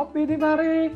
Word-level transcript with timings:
Ngopi 0.00 0.24
di 0.24 0.36
mari. 0.40 0.88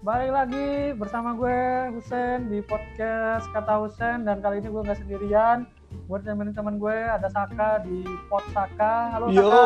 Balik 0.00 0.32
lagi 0.32 0.96
bersama 0.96 1.36
gue 1.36 1.92
Husen 1.92 2.48
di 2.48 2.64
podcast 2.64 3.44
Kata 3.52 3.84
Husen 3.84 4.24
dan 4.24 4.40
kali 4.40 4.64
ini 4.64 4.72
gue 4.72 4.80
nggak 4.80 4.96
sendirian. 4.96 5.68
Buat 6.08 6.24
teman-teman 6.24 6.80
gue 6.80 6.96
ada 6.96 7.28
Saka 7.28 7.84
di 7.84 8.00
Pot 8.32 8.40
Saka. 8.56 9.12
Halo 9.12 9.28
Saka. 9.28 9.44
Yo, 9.44 9.60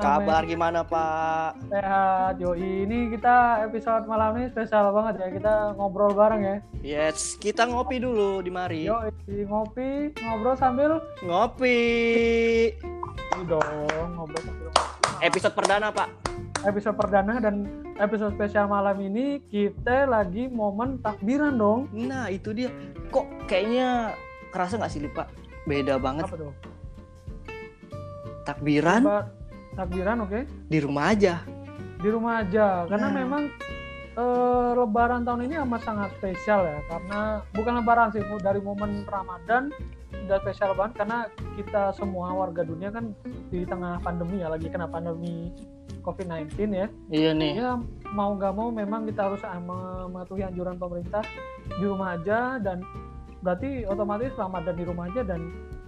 kabar 0.00 0.48
gimana 0.48 0.80
Pak? 0.80 1.60
Sehat. 1.68 2.40
Yo, 2.40 2.56
ini 2.56 3.12
kita 3.12 3.68
episode 3.68 4.08
malam 4.08 4.40
ini 4.40 4.48
spesial 4.48 4.88
banget 4.88 5.20
ya. 5.20 5.28
Kita 5.28 5.54
ngobrol 5.76 6.16
bareng 6.16 6.40
ya. 6.40 6.56
Yes, 6.80 7.36
kita 7.36 7.68
ngopi 7.68 8.00
dulu 8.00 8.40
di 8.40 8.48
mari. 8.48 8.88
Yo, 8.88 8.96
di 9.28 9.44
ngopi, 9.44 10.16
ngobrol 10.24 10.56
sambil 10.56 11.04
Ngopi. 11.20 11.76
ini 12.80 13.44
dong, 13.44 14.08
ngobrol 14.16 14.40
sambil 14.40 14.72
ngopi. 14.72 15.20
Episode 15.20 15.52
perdana 15.52 15.92
Pak. 15.92 16.30
Episode 16.60 16.92
perdana 16.92 17.40
dan 17.40 17.64
episode 17.96 18.36
spesial 18.36 18.68
malam 18.68 19.00
ini 19.00 19.40
kita 19.48 20.04
lagi 20.04 20.44
momen 20.44 21.00
takbiran 21.00 21.56
dong. 21.56 21.88
Nah 21.96 22.28
itu 22.28 22.52
dia. 22.52 22.68
Kok 23.08 23.48
kayaknya 23.48 24.12
kerasa 24.52 24.76
nggak 24.76 24.92
sih 24.92 25.00
Pak? 25.08 25.28
Beda 25.64 25.96
banget. 25.96 26.28
Apa 26.28 26.36
tuh? 26.36 26.52
Takbiran 28.44 29.02
takbiran 29.70 30.26
oke. 30.26 30.44
di 30.66 30.78
rumah 30.82 31.14
aja. 31.14 31.40
di 32.00 32.08
rumah 32.08 32.40
aja 32.40 32.88
karena 32.88 33.12
Nah. 33.12 33.16
memang 33.20 33.42
eh, 34.16 34.70
lebaran 34.72 35.20
tahun 35.20 35.52
ini 35.52 35.60
amat 35.68 35.84
sangat 35.84 36.10
spesial 36.16 36.64
ya 36.64 36.80
karena 36.88 37.44
bukan 37.52 37.76
lebaran 37.76 38.08
sih 38.08 38.24
dari 38.40 38.56
momen 38.56 39.04
Ramadan 39.04 39.68
udah 40.24 40.40
spesial 40.40 40.72
banget 40.72 41.04
karena 41.04 41.28
kita 41.60 41.92
semua 41.92 42.32
warga 42.32 42.64
dunia 42.64 42.88
kan 42.88 43.12
di 43.52 43.68
tengah 43.68 44.00
pandemi 44.00 44.40
ya 44.40 44.48
lagi 44.48 44.72
kena 44.72 44.88
pandemi 44.88 45.52
COVID-19 46.00 46.52
ya 46.72 46.86
Iya 47.08 47.30
nih. 47.32 47.52
ya 47.56 47.78
mau 48.10 48.34
nggak 48.34 48.52
mau 48.52 48.68
memang 48.68 49.06
kita 49.06 49.30
harus 49.30 49.40
eh, 49.40 49.62
mematuhi 49.62 50.42
anjuran 50.42 50.76
pemerintah 50.76 51.22
di 51.70 51.84
rumah 51.86 52.18
aja 52.18 52.58
dan 52.58 52.82
berarti 53.40 53.86
otomatis 53.86 54.34
Ramadan 54.34 54.74
di 54.74 54.84
rumah 54.84 55.08
aja 55.08 55.22
dan 55.22 55.40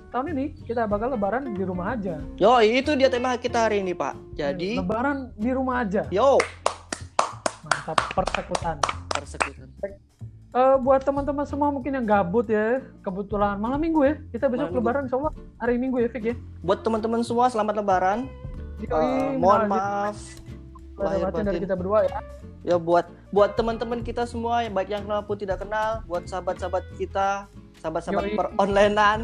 tahun 0.09 0.37
ini 0.37 0.45
kita 0.65 0.85
bakal 0.87 1.13
lebaran 1.13 1.53
di 1.53 1.65
rumah 1.65 1.97
aja 1.97 2.21
Yo, 2.37 2.61
itu 2.61 2.93
dia 2.95 3.09
tema 3.09 3.37
kita 3.37 3.67
hari 3.69 3.81
ini 3.81 3.93
Pak. 3.93 4.37
Jadi, 4.37 4.77
lebaran 4.77 5.33
di 5.37 5.51
rumah 5.53 5.85
aja 5.85 6.05
yo, 6.09 6.37
mantap 7.65 7.97
persekutan 8.13 8.77
persekutan. 9.13 9.69
Eh, 10.53 10.77
buat 10.85 11.01
teman-teman 11.01 11.49
semua 11.49 11.73
mungkin 11.73 11.97
yang 11.97 12.05
gabut 12.05 12.45
ya, 12.45 12.85
kebetulan 13.01 13.57
malam 13.57 13.81
minggu 13.81 14.05
ya, 14.05 14.15
kita 14.37 14.53
besok 14.53 14.69
Malam 14.69 14.79
lebaran 14.85 15.03
insya 15.09 15.17
Allah 15.17 15.33
hari 15.57 15.81
minggu 15.81 15.97
ya, 15.97 16.09
Fik 16.13 16.25
ya. 16.29 16.37
Buat 16.61 16.85
teman-teman 16.85 17.25
semua 17.25 17.49
selamat 17.49 17.81
lebaran. 17.81 18.29
Eh, 18.83 19.37
mohon 19.37 19.63
maaf 19.67 20.17
lahir 20.97 21.25
batin 21.25 21.45
dari 21.45 21.59
kita 21.59 21.75
berdua 21.75 21.99
ya. 22.05 22.19
ya 22.63 22.77
buat 22.79 23.07
buat 23.31 23.55
teman-teman 23.55 24.01
kita 24.01 24.23
semua 24.23 24.63
yang 24.63 24.71
baik 24.73 24.89
yang 24.89 25.03
kenal 25.03 25.23
pun 25.23 25.35
tidak 25.35 25.59
kenal 25.59 26.05
buat 26.05 26.27
sahabat-sahabat 26.27 26.85
kita 26.95 27.51
sahabat-sahabat 27.81 28.23
Yoi. 28.29 28.37
per 28.39 28.47
onlinean 28.57 29.21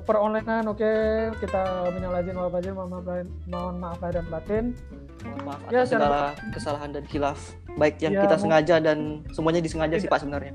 Per 0.00 0.16
onlinean 0.16 0.64
oke, 0.64 0.90
kita 1.38 1.60
minal 1.92 2.14
aidin 2.14 2.32
wal 2.32 2.48
mohon 2.48 2.88
maaf 2.88 3.04
lahir- 3.04 3.32
mohon 3.46 3.74
maaf 3.76 3.98
lahir 4.00 4.14
dan 4.16 4.26
batin. 4.28 4.64
mohon 5.22 5.40
maaf 5.44 5.60
Ya, 5.68 5.82
atas 5.82 5.86
secara- 5.92 6.06
segala 6.06 6.20
kesalahan 6.50 6.90
dan 6.90 7.04
khilaf 7.04 7.38
baik 7.76 7.96
yang 8.00 8.14
Ya, 8.16 8.22
kita 8.24 8.36
sengaja 8.38 8.76
dan 8.80 8.98
semuanya 9.30 9.60
disengaja 9.60 9.98
sih 9.98 10.08
pak 10.08 10.22
sebenarnya 10.22 10.54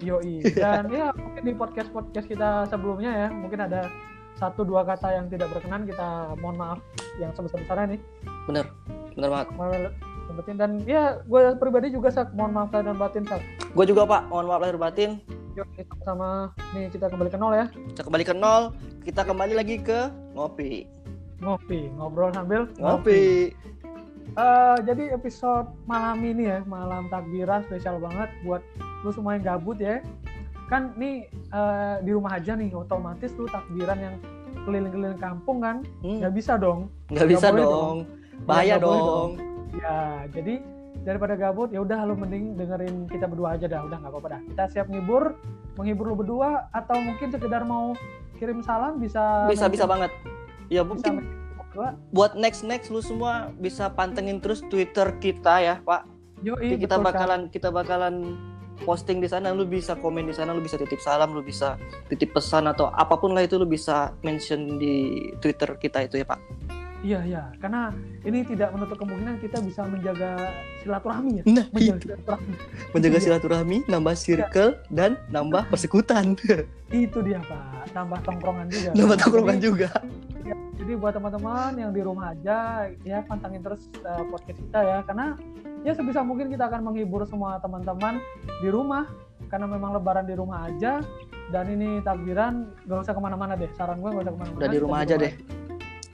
Yoi. 0.00 0.40
Dan 0.50 0.88
ya 0.90 1.12
mungkin 1.12 1.42
di 1.44 1.52
podcast-podcast 1.54 2.26
kita 2.26 2.64
sebelumnya 2.66 3.12
ya, 3.14 3.28
mungkin 3.30 3.60
ada 3.62 3.84
satu 4.38 4.62
dua 4.62 4.86
kata 4.86 5.12
yang 5.14 5.26
tidak 5.26 5.50
berkenan 5.52 5.84
kita 5.84 6.34
mohon 6.38 6.56
maaf 6.56 6.78
yang 7.18 7.32
sebesar-besarnya 7.34 7.96
nih. 7.96 8.00
bener 8.46 8.66
bener 9.16 9.28
banget. 9.30 9.48
Batin 10.30 10.56
dan 10.56 10.80
ya 10.86 11.20
gue 11.26 11.58
pribadi 11.58 11.90
juga 11.90 12.08
sak 12.08 12.32
mohon 12.38 12.54
maaf 12.54 12.70
lahir 12.70 12.94
dan 12.94 12.96
batin 12.96 13.24
sak. 13.26 13.42
gue 13.74 13.84
juga 13.84 14.06
pak 14.06 14.30
mohon 14.30 14.46
maaf 14.46 14.62
lahir 14.62 14.78
batin. 14.78 15.20
Yoi, 15.58 15.82
sama 16.06 16.54
nih 16.72 16.86
kita 16.94 17.10
kembali 17.10 17.28
ke 17.28 17.38
nol 17.38 17.52
ya. 17.52 17.66
kita 17.92 18.02
kembali 18.06 18.24
ke 18.24 18.34
nol. 18.34 18.62
Kita 19.02 19.20
kembali 19.26 19.54
lagi 19.58 19.76
ke 19.82 20.08
ngopi. 20.38 20.86
Ngopi 21.42 21.90
ngobrol 21.98 22.30
sambil 22.30 22.70
ngopi. 22.78 23.50
Eh, 24.30 24.76
jadi 24.86 25.10
episode 25.10 25.66
malam 25.90 26.22
ini 26.22 26.46
ya 26.46 26.62
malam 26.62 27.10
takbiran 27.10 27.66
spesial 27.66 27.98
banget 27.98 28.30
buat 28.46 28.62
lu 29.02 29.10
semua 29.10 29.34
yang 29.34 29.42
gabut 29.42 29.74
ya 29.82 29.98
kan 30.70 30.94
nih 30.94 31.26
eh, 31.28 31.94
di 32.00 32.10
rumah 32.14 32.38
aja 32.38 32.54
nih 32.54 32.70
otomatis 32.72 33.34
lu 33.34 33.50
takbiran 33.50 33.98
yang 33.98 34.14
keliling-keliling 34.62 35.18
kampung 35.18 35.58
kan 35.58 35.76
Hmm, 36.00 36.22
nggak 36.22 36.34
bisa 36.36 36.54
dong. 36.54 36.86
Nggak 37.10 37.28
bisa 37.28 37.46
boleh 37.50 37.66
dong. 37.66 37.98
bahaya 38.46 38.76
boleh 38.78 39.02
dong. 39.02 39.30
ya 39.70 39.96
jadi 40.32 40.54
daripada 41.00 41.34
gabut 41.38 41.70
ya 41.70 41.80
udah 41.80 42.02
lu 42.02 42.14
mending 42.18 42.54
dengerin 42.54 43.10
kita 43.10 43.26
berdua 43.26 43.58
aja 43.58 43.66
dah. 43.66 43.82
Udah 43.82 43.98
nggak 43.98 44.12
apa-apa 44.14 44.28
dah. 44.36 44.40
Kita 44.46 44.64
siap 44.70 44.86
ngibur 44.88 45.34
menghibur 45.74 46.12
lu 46.12 46.16
berdua 46.18 46.70
atau 46.70 46.96
mungkin 46.98 47.34
sekedar 47.34 47.66
mau 47.66 47.94
kirim 48.38 48.62
salam 48.62 48.96
bisa 49.02 49.48
bisa 49.50 49.66
bisa 49.66 49.84
banget. 49.90 50.12
Ya 50.70 50.86
bisa 50.86 50.88
mungkin 51.10 51.14
berdua 51.58 51.88
buat 52.10 52.32
next 52.38 52.62
next 52.62 52.88
lu 52.94 53.02
semua 53.02 53.50
bisa 53.58 53.90
pantengin 53.90 54.38
terus 54.38 54.62
twitter 54.70 55.10
kita 55.18 55.54
ya 55.58 55.74
pak. 55.82 56.06
Yoi, 56.40 56.80
kita 56.80 56.96
betul, 56.96 57.04
bakalan 57.04 57.40
kita 57.52 57.68
bakalan 57.68 58.14
posting 58.80 59.18
di 59.18 59.26
sana 59.26 59.50
lu 59.50 59.62
bisa 59.62 59.92
komen 59.94 60.24
di 60.24 60.32
sana 60.32 60.50
lu 60.50 60.60
bisa 60.60 60.74
titip 60.74 60.98
salam 60.98 61.30
lu 61.30 61.40
bisa 61.40 61.76
titip 62.06 62.30
pesan 62.30 62.64
atau 62.66 62.88
apa 62.88 63.14
pun 63.14 63.30
lah 63.30 63.40
itu 63.40 63.54
lu 63.54 63.64
bisa 63.64 64.12
mention 64.20 64.76
di 64.76 64.94
Twitter 65.36 65.76
kita 65.76 66.02
itu 66.02 66.16
ya 66.16 66.26
Pak. 66.26 66.40
Iya 67.00 67.24
iya, 67.24 67.42
karena 67.56 67.88
ini 68.22 68.44
tidak 68.44 68.76
menutup 68.76 69.00
kemungkinan 69.00 69.40
kita 69.40 69.56
bisa 69.58 69.88
menjaga 69.88 70.36
silaturahmi 70.78 71.40
ya. 71.40 71.44
nah 71.46 71.64
Menjaga 71.70 71.96
itu. 71.96 72.04
silaturahmi. 72.06 72.52
menjaga 72.92 73.08
Iya. 73.10 73.24
silaturahmi 73.24 73.76
nambah 73.86 74.14
circle 74.14 74.70
dan 74.90 75.10
nambah 75.28 75.64
persekutan 75.66 76.36
Itu 76.92 77.18
dia 77.20 77.40
Pak, 77.40 77.96
tambah 77.96 78.20
tongkrongan 78.20 78.68
juga. 78.68 78.90
nambah 78.92 79.16
tongkrongan 79.16 79.56
Jadi- 79.56 79.64
juga. 79.64 79.88
Jadi 80.76 80.92
buat 80.96 81.12
teman-teman 81.12 81.72
yang 81.78 81.90
di 81.90 82.00
rumah 82.00 82.32
aja 82.32 82.58
ya 83.00 83.20
pantangin 83.22 83.60
terus 83.60 83.84
uh, 84.00 84.20
podcast 84.26 84.58
kita 84.58 84.80
ya. 84.82 84.98
Karena 85.02 85.26
ya 85.80 85.92
sebisa 85.96 86.20
mungkin 86.20 86.52
kita 86.52 86.68
akan 86.68 86.92
menghibur 86.92 87.24
semua 87.24 87.56
teman-teman 87.60 88.20
di 88.60 88.68
rumah 88.68 89.08
karena 89.48 89.66
memang 89.66 89.96
lebaran 89.96 90.28
di 90.28 90.36
rumah 90.36 90.68
aja 90.68 91.00
dan 91.50 91.64
ini 91.66 91.98
takbiran 92.04 92.70
gak 92.86 93.08
usah 93.08 93.14
ke 93.16 93.20
mana-mana 93.20 93.58
deh. 93.58 93.70
Saran 93.74 93.98
gue 93.98 94.10
gak 94.12 94.24
usah 94.28 94.34
ke 94.34 94.40
mana-mana. 94.40 94.60
Udah 94.60 94.70
di 94.70 94.80
rumah 94.80 94.98
aja 95.02 95.14
deh. 95.18 95.32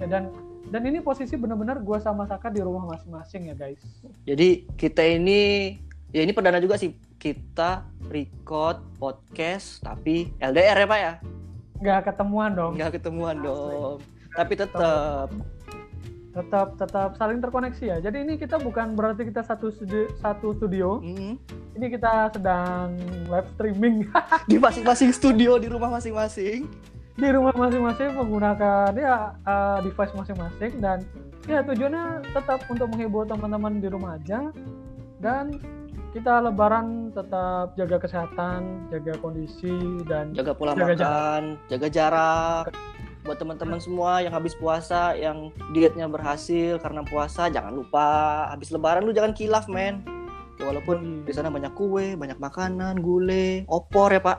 Ya, 0.00 0.06
dan 0.08 0.32
dan 0.66 0.82
ini 0.82 0.98
posisi 0.98 1.38
benar-benar 1.38 1.78
gue 1.78 1.98
sama 2.02 2.26
Saka 2.26 2.50
di 2.50 2.58
rumah 2.64 2.88
masing-masing 2.90 3.52
ya 3.52 3.54
guys. 3.54 3.82
Jadi 4.24 4.66
kita 4.74 5.04
ini 5.04 5.74
ya 6.10 6.24
ini 6.24 6.32
perdana 6.32 6.58
juga 6.62 6.80
sih. 6.80 6.96
Kita 7.16 7.84
record 8.08 8.80
podcast 8.96 9.82
tapi 9.82 10.30
LDR 10.38 10.84
ya 10.84 10.86
Pak 10.88 11.00
ya? 11.00 11.12
Nggak 11.82 12.00
ketemuan 12.12 12.50
dong. 12.56 12.72
Nggak 12.78 12.90
ketemuan 13.00 13.36
Asli. 13.40 13.46
dong. 13.46 13.98
Tapi 14.36 14.52
tetap 14.52 15.28
tetap 16.36 16.76
tetap 16.76 17.16
saling 17.16 17.40
terkoneksi 17.40 17.84
ya. 17.88 17.96
Jadi 18.04 18.28
ini 18.28 18.36
kita 18.36 18.60
bukan 18.60 18.92
berarti 18.92 19.24
kita 19.24 19.40
satu 19.40 19.72
studio, 19.72 20.12
satu 20.20 20.52
studio. 20.52 21.00
mm, 21.00 21.34
Ini 21.80 21.86
kita 21.92 22.36
sedang 22.36 23.00
live 23.32 23.48
streaming 23.56 24.04
di 24.50 24.60
masing-masing 24.60 25.10
studio 25.16 25.56
di 25.56 25.72
rumah 25.72 25.88
masing-masing 25.96 26.68
di 27.16 27.28
rumah 27.32 27.56
masing-masing 27.56 28.12
menggunakan 28.12 28.92
ya 28.92 29.32
uh, 29.48 29.80
device 29.80 30.12
masing-masing 30.12 30.76
dan 30.84 31.00
ya 31.48 31.64
tujuannya 31.64 32.28
tetap 32.36 32.60
untuk 32.68 32.92
menghibur 32.92 33.24
teman-teman 33.24 33.80
di 33.80 33.88
rumah 33.88 34.20
aja 34.20 34.52
dan 35.24 35.56
kita 36.12 36.40
lebaran 36.48 37.12
tetap 37.12 37.76
jaga 37.76 38.00
kesehatan, 38.00 38.88
jaga 38.88 39.20
kondisi 39.20 40.00
dan 40.08 40.32
jaga 40.32 40.56
pola 40.56 40.72
Jaga 40.72 40.96
makan, 40.96 41.42
jaga 41.68 41.88
jarak. 41.92 42.64
Buat 43.26 43.42
teman-teman 43.42 43.82
semua 43.82 44.22
yang 44.22 44.30
habis 44.30 44.54
puasa, 44.54 45.18
yang 45.18 45.50
dietnya 45.74 46.06
berhasil 46.06 46.78
karena 46.78 47.02
puasa, 47.02 47.50
jangan 47.50 47.74
lupa 47.74 48.06
habis 48.54 48.70
lebaran 48.70 49.02
lu 49.02 49.10
jangan 49.10 49.34
kilaf, 49.34 49.66
men. 49.66 50.06
Ya, 50.56 50.64
walaupun 50.72 51.26
di 51.26 51.32
sana 51.36 51.52
banyak 51.52 51.74
kue, 51.76 52.16
banyak 52.16 52.38
makanan, 52.40 53.02
gulai, 53.02 53.68
opor 53.68 54.14
ya, 54.14 54.22
Pak. 54.22 54.38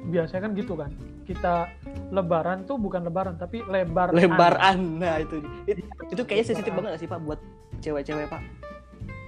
biasanya 0.00 0.48
kan 0.48 0.52
gitu 0.56 0.74
kan. 0.74 0.90
Kita 1.24 1.70
lebaran 2.10 2.66
tuh 2.66 2.80
bukan 2.80 3.06
lebaran 3.06 3.38
tapi 3.38 3.62
lebar 3.68 4.10
Lebaran. 4.10 4.98
Nah, 4.98 5.22
itu 5.22 5.40
itu, 5.68 5.80
itu 6.10 6.22
kayaknya 6.26 6.46
sensitif 6.50 6.72
banget 6.74 6.98
gak 6.98 7.02
sih, 7.06 7.08
Pak, 7.08 7.20
buat 7.24 7.40
cewek-cewek, 7.80 8.26
Pak? 8.26 8.42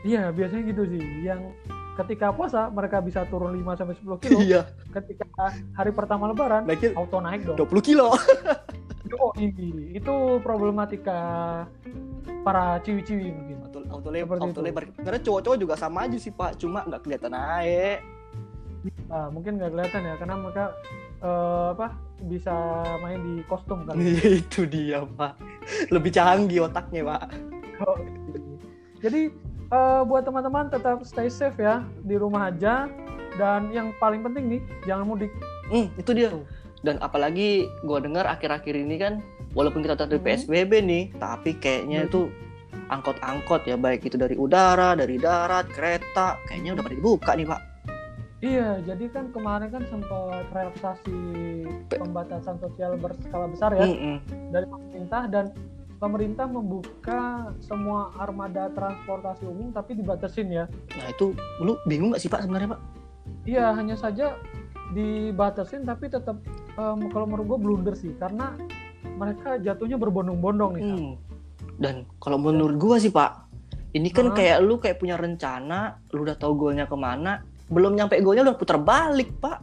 Iya, 0.02 0.35
biasanya 0.35 0.62
gitu 0.75 0.82
sih. 0.90 1.02
Yang 1.23 1.55
ketika 1.92 2.32
puasa 2.32 2.72
mereka 2.72 3.04
bisa 3.04 3.28
turun 3.28 3.52
5 3.52 3.78
sampai 3.78 3.94
10 4.00 4.22
kilo. 4.24 4.38
Iya. 4.40 4.62
Ketika 4.92 5.28
hari 5.76 5.92
pertama 5.92 6.30
lebaran 6.32 6.64
Naikin 6.64 6.96
auto 6.96 7.20
naik 7.20 7.44
dong. 7.44 7.56
20 7.56 7.88
kilo. 7.88 8.12
Oh, 9.20 9.28
ini 9.36 9.92
itu 9.92 10.40
problematika 10.40 11.20
para 12.40 12.80
ciwi-ciwi 12.80 13.28
mungkin. 13.28 13.56
Auto, 13.68 13.78
auto 13.92 14.08
lebar, 14.08 14.40
auto 14.40 14.62
itu. 14.62 14.64
lebar. 14.64 14.88
Karena 14.96 15.20
cowok-cowok 15.20 15.58
juga 15.60 15.74
sama 15.76 16.08
aja 16.08 16.16
sih, 16.16 16.32
Pak. 16.32 16.56
Cuma 16.56 16.80
nggak 16.88 17.04
kelihatan 17.04 17.36
naik. 17.36 18.00
Ah, 19.12 19.28
mungkin 19.28 19.60
nggak 19.60 19.68
kelihatan 19.68 20.00
ya 20.08 20.14
karena 20.16 20.34
mereka 20.40 20.64
eh, 21.20 21.66
apa 21.76 21.86
bisa 22.24 22.54
main 23.04 23.20
di 23.20 23.34
kostum 23.44 23.84
kali. 23.84 24.16
itu 24.42 24.64
dia, 24.64 25.04
Pak. 25.04 25.36
Lebih 25.92 26.10
canggih 26.14 26.64
otaknya, 26.64 27.02
Pak. 27.12 27.22
Oh, 27.84 27.98
Jadi 29.02 29.34
eh, 29.72 30.00
buat 30.04 30.22
teman-teman 30.22 30.69
tetap 30.69 31.00
stay 31.02 31.32
safe 31.32 31.56
ya 31.56 31.80
di 32.04 32.20
rumah 32.20 32.52
aja 32.52 32.86
dan 33.40 33.72
yang 33.72 33.96
paling 33.96 34.20
penting 34.20 34.44
nih 34.46 34.60
jangan 34.84 35.08
mudik. 35.08 35.32
Hmm, 35.72 35.88
itu 35.96 36.12
dia. 36.12 36.28
Dan 36.84 37.00
apalagi 37.00 37.64
gue 37.80 37.98
dengar 38.02 38.28
akhir-akhir 38.28 38.74
ini 38.74 38.98
kan, 38.98 39.22
walaupun 39.56 39.80
kita 39.80 39.96
tetap 39.96 40.12
di 40.12 40.19
Hmm. 40.20 40.26
PSBB 40.28 40.72
nih, 40.82 41.04
tapi 41.16 41.56
kayaknya 41.56 42.04
Hmm. 42.04 42.08
itu 42.10 42.20
angkot-angkot 42.90 43.64
ya, 43.64 43.80
baik 43.80 44.04
itu 44.04 44.20
dari 44.20 44.36
udara, 44.36 44.92
dari 44.92 45.16
darat, 45.16 45.64
kereta, 45.72 46.36
kayaknya 46.44 46.76
udah 46.76 46.84
pada 46.84 46.96
dibuka 46.98 47.30
nih 47.32 47.46
pak. 47.48 47.60
Iya, 48.42 48.82
jadi 48.82 49.06
kan 49.14 49.30
kemarin 49.30 49.70
kan 49.70 49.86
sempat 49.86 50.50
relaksasi 50.50 51.14
pembatasan 51.86 52.58
sosial 52.58 52.98
berskala 52.98 53.46
besar 53.46 53.70
ya 53.70 53.86
Mm-mm. 53.86 54.18
dari 54.50 54.66
pemerintah 54.66 55.30
dan 55.30 55.54
pemerintah 56.02 56.50
membuka 56.50 57.54
semua 57.62 58.10
armada 58.19 58.66
transportasi 58.75 59.46
umum 59.46 59.70
tapi 59.70 59.94
dibatasin 59.94 60.50
ya. 60.50 60.64
Nah 60.99 61.06
itu, 61.06 61.31
lu 61.62 61.78
bingung 61.87 62.10
nggak 62.10 62.22
sih 62.26 62.26
pak 62.26 62.43
sebenarnya 62.43 62.75
pak? 62.75 62.81
Iya, 63.46 63.70
hanya 63.78 63.94
saja 63.94 64.34
dibatasin 64.90 65.87
tapi 65.87 66.10
tetap 66.10 66.43
em, 66.75 67.06
kalau 67.14 67.31
menurut 67.31 67.54
gue 67.54 67.58
blunder 67.62 67.94
sih 67.94 68.10
karena 68.19 68.58
mereka 69.14 69.62
jatuhnya 69.62 69.94
berbondong-bondong 69.94 70.72
nih. 70.75 70.84
Hmm. 70.84 71.12
Dan 71.78 71.94
kalau 72.19 72.38
menurut 72.43 72.76
gua 72.78 72.96
sih 72.99 73.14
pak, 73.14 73.46
ini 73.94 74.10
kan 74.10 74.31
Hah? 74.31 74.34
kayak 74.34 74.58
lu 74.62 74.82
kayak 74.82 74.99
punya 74.99 75.14
rencana, 75.14 76.02
lu 76.10 76.26
udah 76.26 76.37
tahu 76.37 76.58
golnya 76.58 76.90
ke 76.90 76.96
mana, 76.99 77.43
belum 77.70 77.96
nyampe 77.96 78.19
golnya 78.20 78.50
udah 78.50 78.56
putar 78.58 78.78
balik 78.82 79.32
pak. 79.38 79.62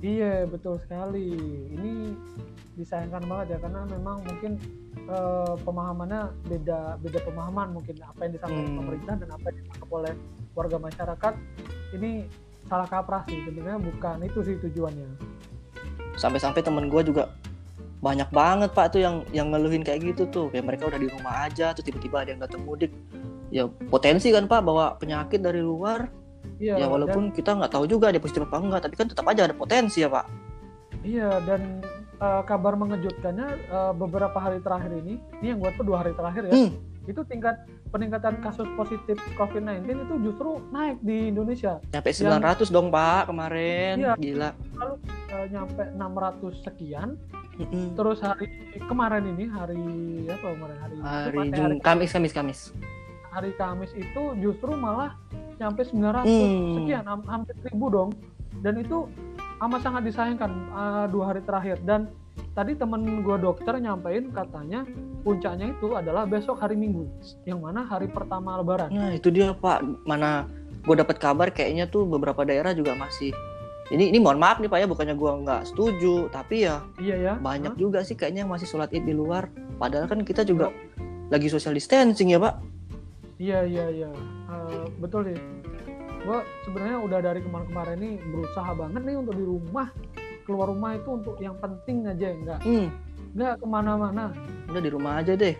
Iya, 0.00 0.44
betul 0.46 0.76
sekali. 0.84 1.32
Ini 1.72 1.92
disayangkan 2.76 3.24
banget 3.24 3.56
ya 3.56 3.58
karena 3.64 3.88
memang 3.88 4.20
mungkin 4.28 4.60
eh, 5.06 5.54
pemahamannya 5.64 6.28
beda 6.44 7.00
beda 7.00 7.18
pemahaman 7.24 7.72
mungkin 7.72 7.96
apa 8.04 8.20
yang 8.28 8.32
disampaikan 8.36 8.68
Hmm. 8.68 8.78
pemerintah 8.84 9.14
dan 9.16 9.28
apa 9.32 9.44
yang 9.48 9.56
ditangkap 9.64 9.90
oleh 9.96 10.12
warga 10.52 10.76
masyarakat 10.76 11.34
ini 11.96 12.10
salah 12.68 12.88
kaprah 12.90 13.22
sih 13.30 13.40
sebenarnya 13.48 13.80
bukan 13.80 14.16
itu 14.26 14.38
sih 14.44 14.56
tujuannya. 14.60 15.08
Sampai-sampai 16.20 16.60
temen 16.60 16.92
gua 16.92 17.00
juga 17.00 17.32
banyak 18.04 18.28
banget 18.28 18.70
pak 18.76 18.92
tuh 18.92 19.00
yang 19.00 19.24
yang 19.32 19.48
ngeluhin 19.48 19.80
kayak 19.80 20.04
gitu 20.04 20.28
tuh, 20.28 20.46
kayak 20.52 20.68
mereka 20.68 20.92
udah 20.92 21.00
di 21.00 21.08
rumah 21.08 21.48
aja, 21.48 21.72
terus 21.72 21.88
tiba-tiba 21.88 22.16
ada 22.26 22.30
yang 22.36 22.42
datang 22.44 22.62
mudik. 22.68 22.92
Ya 23.48 23.64
potensi 23.88 24.28
kan 24.34 24.44
pak 24.44 24.60
bawa 24.60 25.00
penyakit 25.00 25.40
dari 25.40 25.64
luar. 25.64 26.12
Iya. 26.56 26.74
ya 26.80 26.86
walaupun 26.86 27.30
kita 27.30 27.52
nggak 27.52 27.72
tahu 27.72 27.84
juga 27.84 28.08
dia 28.08 28.18
positif 28.18 28.44
apa 28.44 28.56
enggak, 28.56 28.80
tapi 28.82 28.94
kan 28.94 29.06
tetap 29.06 29.26
aja 29.26 29.44
ada 29.44 29.54
potensi 29.54 30.00
ya 30.00 30.08
pak. 30.08 30.26
dan, 30.26 31.04
iya 31.04 31.30
dan 31.42 31.60
eh, 32.16 32.42
kabar 32.42 32.74
mengejutkannya 32.74 33.48
eh, 33.66 33.92
beberapa 33.92 34.34
hari 34.34 34.58
terakhir 34.58 34.92
ini, 34.96 35.14
ini 35.38 35.46
yang 35.50 35.60
buat 35.60 35.74
tuh 35.74 35.84
dua 35.84 36.00
hari 36.00 36.12
terakhir 36.12 36.48
ya, 36.48 36.54
Hmm. 36.56 36.72
itu 37.06 37.20
tingkat 37.24 37.54
peningkatan 37.86 38.40
kasus 38.40 38.66
positif 38.74 39.14
COVID-19 39.34 39.86
itu 39.86 40.14
justru 40.20 40.58
naik 40.68 40.98
di 41.00 41.30
Indonesia. 41.30 41.78
Nyampe 41.88 42.10
900 42.10 42.66
dong 42.66 42.90
pak 42.90 43.30
kemarin, 43.30 43.94
Iya. 44.00 44.12
gila. 44.16 44.50
Eh, 45.26 45.46
nyampe 45.48 45.82
600 45.92 46.54
sekian 46.62 47.14
Mm-mm. 47.56 47.96
terus 47.96 48.20
hari 48.20 48.52
kemarin 48.84 49.32
ini 49.32 49.48
hari 49.48 49.80
apa 50.28 50.46
kemarin 50.50 50.76
hari 50.76 50.94
Hari 51.00 51.38
Jumat, 51.48 51.56
Jum, 51.56 51.70
Kamis, 51.80 52.10
Kamis, 52.12 52.32
Kamis. 52.32 52.60
hari 53.28 53.52
Kamis 53.54 53.92
itu 53.92 54.22
justru 54.38 54.72
malah 54.72 55.16
nyampe 55.56 55.82
900 55.82 56.24
Hmm. 56.24 56.74
sekian 56.76 57.04
ham- 57.04 57.26
hampir 57.26 57.54
ribu 57.64 57.86
dong. 57.88 58.10
Dan 58.60 58.80
itu 58.80 59.08
amat 59.58 59.80
sangat 59.80 60.02
disayangkan 60.04 60.50
eh, 60.52 61.04
dua 61.08 61.24
hari 61.30 61.40
terakhir. 61.40 61.80
Dan 61.82 62.08
tadi 62.52 62.72
temen 62.72 63.00
gua 63.20 63.36
dokter 63.36 63.76
nyampein 63.76 64.28
katanya 64.30 64.84
puncaknya 65.20 65.72
itu 65.72 65.92
adalah 65.92 66.24
besok 66.24 66.56
hari 66.56 66.76
Minggu 66.76 67.08
yang 67.42 67.60
mana 67.60 67.82
hari 67.82 68.06
pertama 68.06 68.56
Lebaran. 68.56 68.88
Nah 68.88 69.12
itu 69.12 69.28
dia 69.28 69.52
pak, 69.52 69.80
mana 70.04 70.44
gue 70.86 70.94
dapat 70.94 71.16
kabar 71.18 71.50
kayaknya 71.50 71.84
tuh 71.84 72.06
beberapa 72.06 72.46
daerah 72.46 72.70
juga 72.70 72.94
masih 72.94 73.34
ini 73.88 74.06
ini 74.06 74.18
mohon 74.18 74.38
maaf 74.38 74.58
nih 74.58 74.66
pak 74.66 74.78
ya 74.82 74.86
bukannya 74.86 75.14
gue 75.14 75.32
nggak 75.42 75.62
setuju 75.66 76.30
tapi 76.30 76.62
ya 76.62 76.78
iya 76.98 77.16
ya. 77.16 77.32
banyak 77.38 77.74
juga 77.74 78.02
sih 78.02 78.14
kayaknya 78.14 78.46
yang 78.46 78.50
masih 78.50 78.66
sholat 78.66 78.90
id 78.90 79.02
di 79.02 79.10
luar. 79.10 79.50
Padahal 79.76 80.06
kan 80.06 80.22
kita 80.22 80.42
juga 80.42 80.70
lagi 81.26 81.50
social 81.50 81.74
distancing 81.74 82.30
ya 82.30 82.38
pak 82.38 82.54
Iya 83.36 83.58
iya 83.64 83.84
iya 83.90 84.08
Eh, 84.46 84.84
betul 84.96 85.26
sih. 85.26 85.38
Gue 86.22 86.38
sebenarnya 86.62 86.98
udah 86.98 87.18
dari 87.20 87.40
kemarin-kemarin 87.40 87.96
ini 87.98 88.10
berusaha 88.24 88.70
banget 88.72 89.02
nih 89.02 89.16
untuk 89.16 89.34
di 89.34 89.44
rumah 89.44 89.88
keluar 90.42 90.70
rumah 90.70 90.94
itu 90.94 91.10
untuk 91.12 91.34
yang 91.38 91.58
penting 91.58 92.06
aja 92.06 92.30
nggak 92.32 92.60
hmm, 92.62 92.86
nggak 93.34 93.52
ke 93.58 93.66
mana-mana. 93.66 94.30
udah 94.66 94.78
di 94.80 94.90
rumah 94.90 95.18
aja 95.18 95.34
deh 95.34 95.54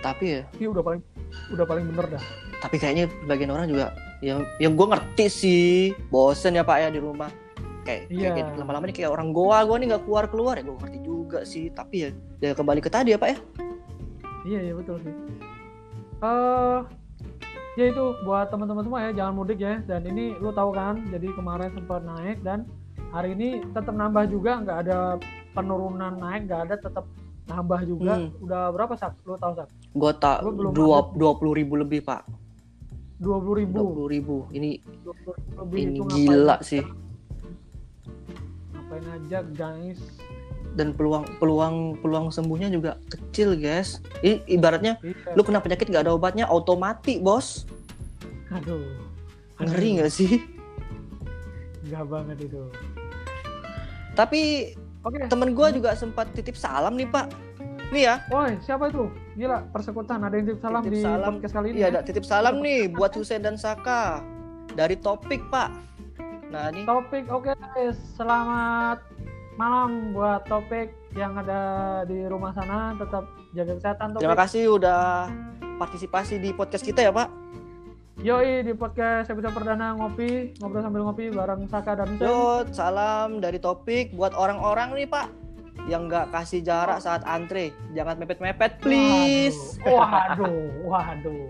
tapi 0.00 0.36
ya 0.36 0.42
Ini 0.54 0.68
udah 0.68 0.82
paling 0.84 1.02
udah 1.50 1.64
paling 1.64 1.84
bener 1.88 2.06
dah. 2.16 2.22
tapi 2.60 2.76
kayaknya 2.76 3.08
bagian 3.24 3.48
orang 3.50 3.66
juga 3.66 3.92
yang 4.20 4.44
yang 4.56 4.72
gue 4.72 4.86
ngerti 4.86 5.26
sih 5.28 5.68
bosen 6.08 6.56
ya 6.56 6.64
pak 6.64 6.76
ya 6.78 6.88
di 6.88 7.00
rumah 7.00 7.32
kayak, 7.82 8.08
Iya. 8.08 8.32
kayak 8.32 8.56
lama-lama 8.56 8.84
nih 8.84 8.96
kayak 8.96 9.10
orang 9.10 9.28
goa 9.32 9.64
gue 9.64 9.76
nih 9.76 9.86
nggak 9.88 10.02
keluar 10.04 10.24
keluar 10.26 10.54
ya 10.56 10.64
gue 10.64 10.76
ngerti 10.76 10.98
juga 11.00 11.38
sih 11.42 11.64
tapi 11.68 11.96
ya 12.04 12.08
ya 12.42 12.52
kembali 12.52 12.80
ke 12.80 12.88
tadi 12.88 13.12
ya 13.12 13.18
pak 13.18 13.32
ya 13.32 13.38
Iya 14.44 14.60
iya 14.62 14.74
betul 14.76 15.00
sih. 15.00 15.14
Eh 16.22 16.80
ya 17.76 17.92
itu 17.92 18.04
buat 18.24 18.48
teman-teman 18.48 18.82
semua 18.88 19.04
ya 19.04 19.10
jangan 19.12 19.34
mudik 19.36 19.60
ya. 19.60 19.84
Dan 19.84 20.08
ini 20.08 20.32
lu 20.40 20.48
tahu 20.54 20.72
kan 20.72 21.04
jadi 21.12 21.28
kemarin 21.36 21.68
sempat 21.76 22.00
naik 22.08 22.40
dan 22.40 22.64
hari 23.12 23.36
ini 23.36 23.60
tetap 23.76 23.92
nambah 23.92 24.24
juga 24.32 24.64
nggak 24.64 24.78
ada 24.88 24.98
penurunan 25.52 26.16
naik 26.16 26.48
nggak 26.48 26.62
ada 26.68 26.74
tetap 26.80 27.04
nambah 27.46 27.80
juga. 27.86 28.14
Hmm. 28.18 28.32
udah 28.42 28.74
berapa 28.74 28.98
sak 28.98 29.14
lu 29.22 29.38
tahu 29.38 29.54
sak 29.54 29.68
gue 29.70 30.12
tak 30.18 30.42
dua 30.74 31.12
dua 31.14 31.32
puluh 31.38 31.54
ribu 31.54 31.78
lebih 31.78 32.02
pak. 32.02 32.26
dua 33.16 33.40
puluh 33.40 33.56
ribu. 33.64 33.76
Dua 33.80 33.92
puluh 33.92 34.08
ribu. 34.12 34.36
Ini 34.52 34.70
lebih 35.56 35.80
ini 35.80 35.98
gila 36.10 36.58
ngapain 36.58 36.68
sih. 36.68 36.84
Ngapain 38.72 39.06
aja 39.08 39.38
guys 39.56 40.00
dan 40.76 40.92
peluang 40.92 41.24
peluang 41.40 41.96
peluang 41.98 42.28
sembuhnya 42.28 42.68
juga 42.68 43.00
kecil 43.08 43.56
guys. 43.56 44.04
I, 44.20 44.44
ibaratnya 44.46 45.00
Iya. 45.00 45.32
lu 45.32 45.42
kena 45.42 45.58
penyakit 45.58 45.88
gak 45.88 46.04
ada 46.04 46.12
obatnya 46.12 46.44
otomati 46.46 47.18
bos. 47.18 47.64
Aduh. 48.52 48.84
Ngeri 49.56 49.98
nggak 49.98 50.12
sih? 50.12 50.44
Nggak 51.88 52.04
banget 52.06 52.36
itu. 52.44 52.62
Tapi 54.12 54.72
oke. 55.00 55.28
temen 55.28 55.56
gua 55.56 55.72
juga 55.72 55.96
sempat 55.96 56.28
titip 56.32 56.56
salam 56.56 56.96
nih 56.96 57.08
pak. 57.08 57.32
Nih 57.88 58.04
ya. 58.04 58.20
Woi 58.28 58.58
siapa 58.60 58.90
itu? 58.90 59.06
Gila 59.38 59.62
persekutan 59.70 60.20
ada 60.20 60.34
yang 60.34 60.50
titip 60.50 60.60
salam 60.60 60.82
Titip 60.82 60.92
di 60.92 61.00
salam. 61.04 61.32
podcast 61.38 61.54
kali 61.54 61.66
ini 61.72 61.76
iya 61.78 61.88
ya? 61.88 61.92
ada 61.94 62.00
titip 62.02 62.24
salam 62.26 62.58
nih 62.58 62.90
buat 62.90 63.14
Husen 63.14 63.40
dan 63.40 63.54
Saka. 63.56 64.20
Dari 64.74 64.98
topik 64.98 65.40
pak. 65.48 65.70
Nah 66.50 66.68
ini 66.68 66.82
topik 66.82 67.30
oke 67.30 67.54
selamat 68.18 68.98
malam 69.56 70.12
buat 70.12 70.44
topik 70.44 70.92
yang 71.16 71.32
ada 71.40 72.04
di 72.04 72.28
rumah 72.28 72.52
sana 72.52 72.92
tetap 73.00 73.24
jaga 73.56 73.72
kesehatan 73.80 74.06
topik 74.12 74.22
terima 74.22 74.38
kasih 74.38 74.62
udah 74.76 75.32
partisipasi 75.80 76.36
di 76.36 76.52
podcast 76.52 76.84
kita 76.84 77.08
ya 77.08 77.12
pak 77.12 77.32
yoi 78.20 78.64
di 78.64 78.72
podcast 78.76 79.32
episode 79.32 79.56
perdana 79.56 79.96
ngopi 79.96 80.52
ngobrol 80.60 80.84
sambil 80.84 81.02
ngopi 81.08 81.32
bareng 81.32 81.68
Saka 81.72 81.96
dan 81.96 82.20
Sen 82.20 82.28
Yo, 82.28 82.68
salam 82.72 83.40
dari 83.40 83.56
topik 83.56 84.12
buat 84.12 84.36
orang-orang 84.36 84.92
nih 84.92 85.08
pak 85.08 85.28
yang 85.86 86.10
nggak 86.10 86.34
kasih 86.34 86.66
jarak 86.66 86.98
saat 86.98 87.22
antre. 87.22 87.70
Jangan 87.94 88.18
mepet-mepet, 88.18 88.82
please. 88.82 89.78
waduh 89.86 90.66
waduh 90.82 91.46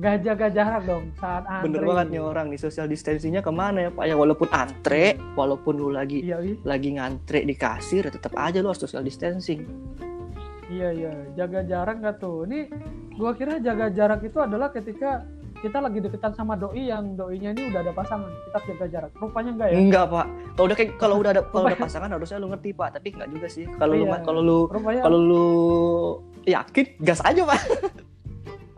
nggak 0.00 0.16
jaga 0.24 0.46
jarak 0.48 0.82
dong 0.88 1.12
saat 1.20 1.44
antri 1.44 1.68
Bener 1.68 1.84
banget 1.84 2.06
nih 2.16 2.22
orang 2.24 2.46
nih 2.48 2.56
social 2.56 2.88
distancingnya 2.88 3.44
ke 3.44 3.52
mana 3.52 3.84
ya 3.84 3.90
pak 3.92 4.04
ya 4.08 4.16
walaupun 4.16 4.48
antre, 4.48 5.20
walaupun 5.36 5.76
lu 5.76 5.92
lagi 5.92 6.24
iya 6.24 6.40
iya 6.40 6.56
lagi 6.64 6.96
ngantre 6.96 7.44
di 7.44 7.52
kasir, 7.52 8.08
ya 8.08 8.12
tetap 8.12 8.32
aja 8.32 8.64
lu 8.64 8.72
harus 8.72 8.80
social 8.80 9.04
distancing. 9.04 9.60
Iya 10.70 10.88
iya, 10.96 11.12
jaga 11.36 11.60
jarak 11.68 12.00
nggak 12.00 12.16
tuh? 12.16 12.48
Ini 12.48 12.72
gua 13.20 13.36
kira 13.36 13.60
jaga 13.60 13.92
jarak 13.92 14.24
itu 14.24 14.40
adalah 14.40 14.72
ketika 14.72 15.20
kita 15.60 15.76
lagi 15.76 16.00
deketan 16.00 16.32
sama 16.32 16.56
doi 16.56 16.88
yang 16.88 17.12
doinya 17.20 17.52
ini 17.52 17.68
udah 17.68 17.84
ada 17.84 17.92
pasangan, 17.92 18.32
kita 18.48 18.58
jaga 18.72 18.86
jarak. 18.88 19.10
Rupanya 19.20 19.50
enggak 19.52 19.68
ya? 19.68 19.76
Enggak 19.76 20.04
pak. 20.08 20.26
Kalau 20.56 20.64
udah 20.64 20.76
kayak 20.80 20.90
kalau 20.96 21.16
udah 21.20 21.30
ada 21.36 21.42
kalau 21.44 21.64
udah 21.68 21.76
pasangan 21.76 22.08
harusnya 22.08 22.40
lu 22.40 22.48
ngerti 22.48 22.70
pak, 22.72 22.88
tapi 22.96 23.08
enggak 23.12 23.28
juga 23.28 23.46
sih. 23.52 23.64
Kalau 23.76 23.92
lu 23.92 24.04
Iya. 24.08 24.16
kalau 24.24 24.40
lu 24.40 24.58
Rupanya 24.72 25.00
kalau 25.04 25.18
lu 25.20 25.44
yakin 26.48 26.86
gas 27.04 27.20
aja 27.20 27.44
pak. 27.44 27.60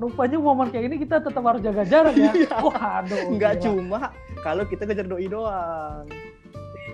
rupanya 0.03 0.37
momen 0.37 0.67
kayak 0.69 0.91
ini 0.91 0.97
kita 1.01 1.23
tetap 1.23 1.43
harus 1.47 1.63
jaga 1.63 1.87
jarak 1.87 2.15
ya. 2.19 2.33
Iya. 2.43 2.57
Waduh. 2.59 3.23
Enggak 3.31 3.53
gila. 3.57 3.65
cuma 3.71 4.01
kalau 4.43 4.67
kita 4.67 4.83
ngejar 4.85 5.07
doi 5.07 5.27
doang. 5.31 6.05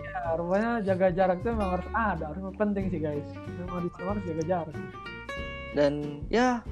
Ya, 0.05 0.21
rupanya 0.37 0.71
jaga 0.85 1.09
jarak 1.09 1.41
itu 1.41 1.49
memang 1.49 1.81
harus 1.81 1.89
ada, 1.97 2.25
harus 2.29 2.43
penting 2.55 2.85
sih 2.93 3.01
guys. 3.01 3.25
Memang 3.57 3.89
di 3.89 3.91
harus 3.97 4.23
jaga 4.23 4.43
jarak. 4.45 4.77
dan 5.77 6.25
ya 6.33 6.65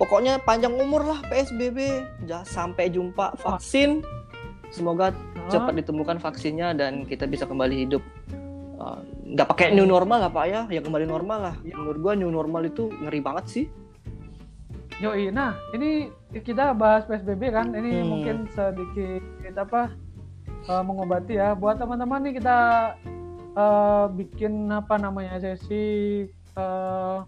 pokoknya 0.00 0.40
panjang 0.40 0.72
umur 0.72 1.04
lah 1.04 1.20
PSBB 1.28 1.78
ja, 2.24 2.40
sampai 2.42 2.88
jumpa 2.88 3.36
vaksin 3.36 4.00
semoga 4.72 5.12
Hah? 5.12 5.50
cepat 5.52 5.76
ditemukan 5.76 6.16
vaksinnya 6.16 6.72
dan 6.72 7.04
kita 7.04 7.28
bisa 7.28 7.44
kembali 7.44 7.86
hidup 7.86 8.00
Uh, 8.78 9.02
nggak 9.34 9.50
pakai 9.50 9.74
new 9.74 9.82
normal 9.82 10.22
lah 10.22 10.30
pak 10.30 10.46
ya 10.46 10.62
yang 10.70 10.86
kembali 10.86 11.02
normal 11.02 11.50
lah 11.50 11.54
Iya. 11.66 11.74
menurut 11.82 11.98
gua 11.98 12.14
new 12.14 12.30
normal 12.30 12.62
itu 12.62 12.86
ngeri 12.86 13.18
banget 13.18 13.44
sih 13.50 13.64
Yoi, 14.98 15.30
nah 15.30 15.54
ini 15.70 16.10
kita 16.34 16.74
bahas 16.74 17.06
PSBB 17.06 17.54
kan, 17.54 17.70
ini 17.70 18.02
Hmm. 18.02 18.08
mungkin 18.10 18.36
sedikit 18.50 19.54
apa 19.54 19.94
eh, 20.66 20.82
mengobati 20.82 21.38
ya. 21.38 21.54
Buat 21.54 21.78
teman-teman 21.78 22.18
nih 22.26 22.42
kita 22.42 22.58
eh, 23.54 24.04
bikin 24.18 24.66
apa 24.74 24.98
namanya 24.98 25.38
sesi 25.38 26.26
eh, 26.58 27.18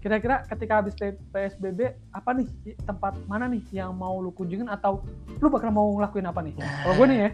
kira-kira 0.00 0.48
ketika 0.48 0.80
habis 0.80 0.96
PSBB 1.32 1.92
apa 2.12 2.30
nih 2.36 2.48
tempat 2.84 3.20
mana 3.28 3.52
nih 3.52 3.60
yang 3.72 3.92
mau 3.92 4.20
lu 4.20 4.32
kunjungin 4.32 4.68
atau 4.68 5.04
lu 5.40 5.48
bakal 5.52 5.72
mau 5.72 5.92
ngelakuin 5.96 6.24
apa 6.24 6.40
nih? 6.40 6.56
Kalau 6.56 6.94
gue 6.96 7.06
nih 7.12 7.18
ya, 7.20 7.30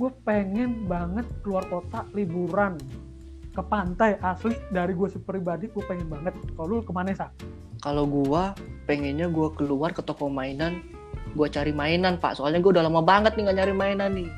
gue 0.00 0.10
pengen 0.24 0.88
banget 0.88 1.24
keluar 1.44 1.68
kota 1.68 2.08
liburan 2.16 2.80
ke 3.54 3.62
pantai 3.62 4.18
asli 4.18 4.52
dari 4.68 4.92
gue 4.92 5.08
pribadi 5.16 5.66
gue 5.66 5.80
pengen 5.80 6.10
banget. 6.10 6.34
Kalau 6.52 6.66
lu 6.68 6.82
ke 6.82 6.90
mana 6.90 7.14
sa? 7.14 7.30
Kalau 7.76 8.02
gua 8.02 8.56
pengennya 8.84 9.28
gua 9.28 9.48
keluar 9.50 9.92
ke 9.92 10.00
toko 10.00 10.26
mainan, 10.26 10.80
gua 11.32 11.46
cari 11.46 11.70
mainan 11.70 12.16
pak. 12.16 12.34
Soalnya 12.34 12.58
gua 12.58 12.72
udah 12.72 12.84
lama 12.84 13.00
banget 13.00 13.34
nih 13.34 13.42
nggak 13.44 13.56
nyari 13.56 13.74
mainan 13.74 14.10
nih. 14.14 14.28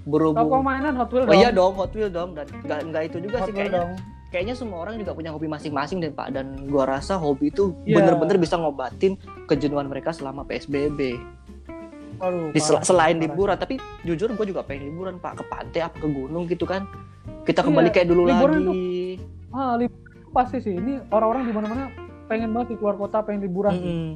Toko 0.00 0.10
Berhubung. 0.10 0.62
mainan 0.62 0.96
Hot 0.96 1.08
Wheels 1.08 1.24
Oh 1.24 1.30
dong. 1.30 1.38
iya 1.38 1.50
dong, 1.50 1.72
Hot 1.74 1.92
Wheels 1.92 2.10
dong. 2.10 2.30
Dan 2.32 2.46
nggak 2.60 2.78
nggak 2.86 3.02
itu 3.04 3.16
juga 3.20 3.36
Hot 3.38 3.46
sih 3.46 3.54
kayaknya. 3.54 3.76
dong. 3.78 3.90
Kayaknya 4.28 4.54
semua 4.54 4.78
orang 4.82 4.94
juga 4.96 5.12
punya 5.14 5.30
hobi 5.30 5.46
masing-masing 5.46 5.98
deh 6.00 6.10
pak. 6.10 6.28
Dan 6.30 6.46
gua 6.66 6.84
rasa 6.90 7.14
hobi 7.14 7.48
itu 7.48 7.70
Iya. 7.84 7.96
bener-bener 7.96 8.36
bisa 8.36 8.56
ngobatin 8.56 9.14
kejenuhan 9.46 9.86
mereka 9.86 10.10
selama 10.10 10.42
PSBB. 10.42 11.16
Waduh, 12.18 12.50
Di 12.50 12.58
sel- 12.58 12.76
parah, 12.76 12.84
selain 12.84 13.14
parah. 13.14 13.24
liburan, 13.24 13.56
tapi 13.56 13.74
jujur 14.02 14.34
gua 14.34 14.42
juga 14.42 14.60
pengen 14.60 14.90
liburan 14.90 15.16
pak 15.16 15.38
ke 15.38 15.44
pantai 15.46 15.80
apa 15.80 15.96
ke 15.96 16.08
gunung 16.08 16.44
gitu 16.44 16.66
kan. 16.66 16.82
Kita 17.48 17.64
kembali 17.64 17.88
Iya, 17.88 17.94
kayak 17.96 18.08
dulu 18.12 18.22
liburan 18.28 18.60
lagi. 18.68 19.16
Ah, 19.56 19.72
liburan 19.80 20.04
pasti 20.36 20.60
sih. 20.60 20.76
Ini 20.76 21.08
orang-orang 21.08 21.48
di 21.48 21.52
mana-mana 21.56 21.84
pengen 22.28 22.52
banget 22.52 22.76
keluar 22.76 23.00
kota, 23.00 23.24
pengen 23.24 23.48
liburan. 23.48 23.72
sih. 23.72 23.88
Mm-mm. 23.88 24.12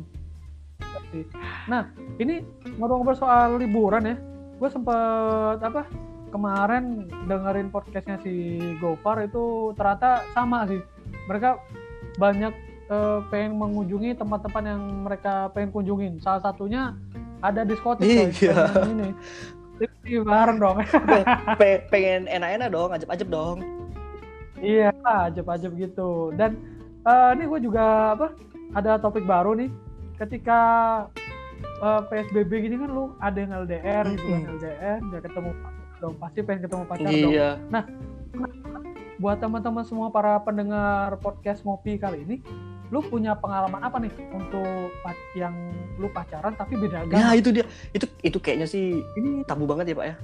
Pasti. 0.76 1.20
Nah, 1.64 1.88
ini 2.20 2.44
ngobrol-ngobrol 2.76 3.16
soal 3.16 3.56
liburan 3.56 4.04
ya. 4.04 4.16
Gue 4.60 4.68
sempet 4.68 5.64
apa 5.64 5.88
kemarin 6.28 7.08
dengerin 7.24 7.72
podcastnya 7.72 8.20
si 8.20 8.60
Gopar 8.84 9.24
itu 9.24 9.72
ternyata 9.80 10.28
sama 10.36 10.68
sih. 10.68 10.84
Mereka 11.24 11.56
banyak 12.20 12.52
eh, 12.92 13.18
pengen 13.32 13.56
mengunjungi 13.56 14.12
tempat-tempat 14.20 14.62
yang 14.68 15.08
mereka 15.08 15.48
pengen 15.56 15.72
kunjungin. 15.72 16.20
Salah 16.20 16.44
satunya 16.44 16.92
ada 17.40 17.64
diskotik. 17.64 18.36
Iya. 18.36 18.68
Ini. 18.92 19.08
Ini 19.82 20.22
bareng 20.22 20.58
dong. 20.62 20.76
Pe- 21.58 21.82
pengen 21.90 22.30
enak-enak 22.30 22.68
dong, 22.70 22.90
ajep-ajep 22.94 23.28
dong. 23.28 23.58
Iya, 24.62 24.94
ajab-ajab 25.02 25.74
gitu. 25.74 26.30
Dan 26.38 26.54
eh, 27.02 27.28
ini 27.34 27.50
gue 27.50 27.60
juga 27.66 28.14
apa? 28.14 28.30
Ada 28.78 29.02
topik 29.02 29.26
baru 29.26 29.58
nih. 29.58 29.70
Ketika 30.22 30.60
eh, 31.82 32.00
PSBB 32.06 32.70
gini 32.70 32.78
kan 32.78 32.90
lu 32.94 33.10
ada 33.18 33.38
yang 33.38 33.52
LDR 33.66 34.04
gitu 34.14 34.26
kan. 34.30 34.40
LDR 34.54 34.98
nggak 35.02 35.22
ketemu 35.26 35.50
dong 36.02 36.14
pasti 36.18 36.38
pengen 36.42 36.60
ketemu 36.66 36.82
pacar 36.86 37.10
dong. 37.10 37.32
Iya. 37.32 37.50
Buat 39.22 39.38
teman-teman 39.38 39.86
semua 39.86 40.10
para 40.10 40.34
pendengar 40.42 41.14
podcast 41.22 41.62
ngopi 41.62 41.94
kali 41.94 42.26
ini, 42.26 42.36
lu 42.92 43.00
punya 43.00 43.32
pengalaman 43.32 43.80
apa 43.80 43.96
nih 43.98 44.12
untuk 44.30 44.92
yang 45.32 45.56
lu 45.96 46.06
pacaran 46.06 46.52
tapi 46.52 46.76
beda 46.76 47.08
Ya 47.08 47.24
agama? 47.24 47.32
itu 47.32 47.48
dia. 47.50 47.64
Itu 47.90 48.04
itu 48.20 48.36
kayaknya 48.36 48.68
sih 48.68 49.00
Ini 49.16 49.42
tabu 49.42 49.64
banget 49.64 49.90
ya 49.90 49.96
pak 49.96 50.06
ya. 50.06 50.16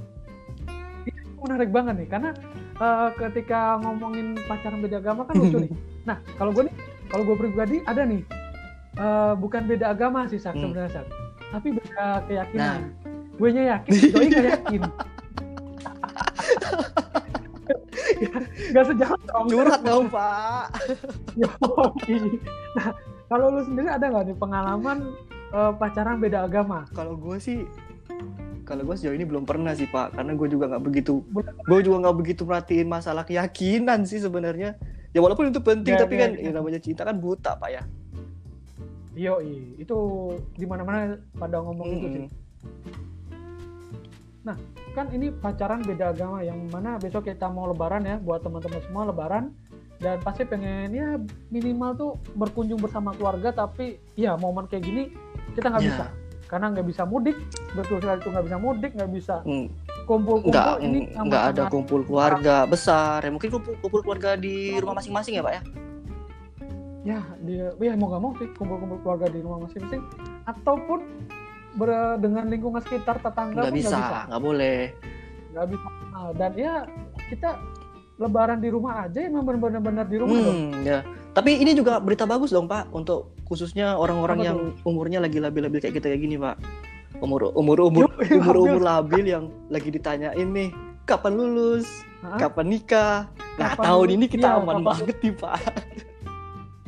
menarik 1.38 1.70
banget 1.70 1.94
nih 1.96 2.08
karena 2.10 2.30
eh, 2.76 3.08
ketika 3.16 3.78
ngomongin 3.78 4.36
pacaran 4.44 4.82
beda 4.82 4.98
agama 4.98 5.22
kan 5.24 5.34
lucu 5.34 5.58
nih. 5.58 5.72
Nah 6.08 6.20
kalau 6.34 6.50
gue 6.50 6.66
nih, 6.66 6.74
kalau 7.06 7.22
gue 7.24 7.36
pribadi 7.38 7.76
ada 7.84 8.02
nih, 8.02 8.20
eh, 8.96 9.32
bukan 9.34 9.64
beda 9.64 9.92
agama 9.92 10.26
sih 10.26 10.36
Sak 10.36 10.52
Hmm. 10.52 10.68
sebenarnya 10.68 10.92
Sak, 10.92 11.06
tapi 11.48 11.68
beda 11.72 12.04
keyakinan. 12.26 12.60
Nah. 12.60 12.76
Gue 13.38 13.48
nya 13.54 13.62
yakin, 13.72 13.92
doi 14.10 14.28
yakin. 14.28 14.82
Gak 18.74 18.84
sejauh 18.92 19.20
dong. 19.28 19.46
Curhat 19.48 19.80
dong 19.84 20.04
pak. 20.12 20.64
Yoi. 21.40 22.38
Nah 22.76 22.88
kalau 23.28 23.52
lu 23.52 23.60
sendiri 23.64 23.88
ada 23.92 24.08
nggak 24.08 24.24
nih 24.32 24.36
pengalaman 24.40 24.98
eh, 25.52 25.72
pacaran 25.76 26.16
beda 26.20 26.48
agama? 26.48 26.88
Kalau 26.96 27.16
gue 27.16 27.36
sih, 27.36 27.68
kalau 28.64 28.84
gue 28.88 28.96
sejauh 28.96 29.16
ini 29.16 29.28
belum 29.28 29.44
pernah 29.44 29.72
sih 29.76 29.88
pak, 29.88 30.16
karena 30.16 30.32
gue 30.32 30.48
juga 30.48 30.64
nggak 30.72 30.84
begitu, 30.84 31.24
gue 31.68 31.80
juga 31.84 31.96
nggak 32.08 32.16
begitu 32.16 32.42
merhatiin 32.48 32.88
masalah 32.88 33.24
keyakinan 33.28 34.04
sih 34.08 34.20
sebenarnya. 34.20 34.76
Ya 35.12 35.24
walaupun 35.24 35.48
itu 35.48 35.60
penting, 35.64 35.96
Ya, 35.96 36.04
tapi 36.04 36.20
ya, 36.20 36.28
kan 36.28 36.30
ya. 36.36 36.48
ya 36.48 36.50
namanya 36.52 36.80
cinta 36.80 37.04
kan 37.04 37.16
buta 37.16 37.56
pak 37.56 37.70
ya. 37.72 37.82
Yoi, 39.18 39.76
itu 39.80 39.96
di 40.54 40.64
mana-mana 40.68 41.16
pada 41.36 41.58
ngomong 41.64 41.88
itu 41.90 42.06
sih. 42.12 42.20
Mm-mm. 42.22 42.48
Kan 44.98 45.06
ini 45.14 45.30
pacaran 45.30 45.80
beda 45.80 46.10
agama. 46.10 46.42
Yang 46.42 46.58
mana 46.74 46.98
besok 46.98 47.30
kita 47.30 47.46
mau 47.46 47.70
lebaran 47.70 48.02
ya 48.02 48.18
buat 48.18 48.42
teman-teman 48.42 48.82
semua 48.82 49.06
lebaran. 49.06 49.54
Dan 49.98 50.18
pasti 50.22 50.42
pengen 50.42 50.90
ya 50.90 51.18
minimal 51.50 51.90
tuh 51.94 52.10
berkunjung 52.34 52.78
bersama 52.78 53.14
keluarga 53.14 53.50
tapi 53.50 53.98
ya 54.14 54.34
momen 54.34 54.66
kayak 54.66 54.82
gini 54.82 55.02
kita 55.54 55.70
nggak 55.70 55.82
Ya. 55.82 55.88
bisa. 55.90 56.06
Karena 56.48 56.66
nggak 56.72 56.86
bisa 56.86 57.02
mudik 57.04 57.36
betul 57.74 57.98
sekali 57.98 58.18
itu 58.18 58.28
nggak 58.30 58.46
bisa 58.46 58.56
mudik 58.56 58.90
nggak 58.94 59.10
bisa 59.10 59.36
Mm, 59.42 59.66
kumpul-kumpul. 60.06 60.54
Nggak, 60.54 60.74
ini 60.80 60.98
nggak 61.12 61.44
ada 61.50 61.62
kumpul 61.68 62.00
keluarga 62.02 62.56
besar. 62.64 63.20
Ya. 63.20 63.30
Mungkin 63.30 63.50
kumpul, 63.52 63.74
kumpul 63.82 64.00
keluarga 64.00 64.32
di 64.32 64.72
rumah 64.78 64.96
masing-masing 64.96 65.34
ya 65.38 65.42
pak 65.42 65.54
ya. 65.54 65.62
ya 67.06 67.20
dia 67.40 67.66
ya 67.74 67.94
mau 67.96 68.10
nggak 68.10 68.22
mau 68.22 68.32
sih 68.36 68.48
kumpul-kumpul 68.54 68.98
keluarga 69.02 69.26
di 69.28 69.38
rumah 69.42 69.66
masing-masing. 69.66 70.02
Ataupun 70.46 70.98
ber- 71.74 72.16
dengan 72.16 72.46
lingkungan 72.46 72.80
sekitar 72.80 73.18
tetangga 73.18 73.60
Nggak 73.60 73.74
bisa, 73.74 73.98
nggak 74.26 74.42
boleh. 74.42 74.80
nggak 75.50 75.66
bisa 75.68 75.86
Nah, 76.08 76.34
dan 76.34 76.52
ya 76.52 76.82
kita 77.28 77.54
lebaran 78.16 78.58
di 78.58 78.68
rumah 78.68 79.06
aja 79.06 79.22
emang 79.22 79.46
benar-benar 79.46 80.02
di 80.04 80.16
rumah 80.16 80.34
dong 80.36 80.58
Hmm, 80.72 80.82
ya. 80.82 80.98
Tapi 81.30 81.54
ini 81.56 81.70
juga 81.72 81.96
berita 81.96 82.24
bagus 82.24 82.50
dong 82.50 82.66
Pak 82.66 82.90
untuk 82.90 83.30
khususnya 83.44 83.94
orang-orang 83.94 84.38
yang 84.40 84.58
umurnya 84.82 85.18
lagi 85.18 85.38
labil-labil 85.38 85.78
kayak 85.78 85.94
kita 85.94 86.06
kayak 86.08 86.20
gini 86.20 86.34
Pak. 86.34 86.58
Umur 87.18 87.50
umur 87.52 87.78
umur 87.80 88.10
umur 88.32 88.56
umur 88.58 88.80
labil. 88.80 89.24
yang 89.24 89.46
lagi 89.68 89.88
ditanyain 89.88 90.48
nih 90.48 90.74
kapan 91.04 91.32
lulus, 91.32 91.86
Hah? 92.20 92.36
kapan 92.36 92.66
nikah. 92.68 93.30
Nah 93.54 93.72
Kapan 93.72 93.84
tahun 93.86 94.02
lulus? 94.04 94.16
ini 94.16 94.26
kita 94.26 94.46
Iya, 94.48 94.56
aman 94.56 94.66
kapan 94.66 94.82
banget 94.84 95.16
nih 95.16 95.34
Pak. 95.34 95.58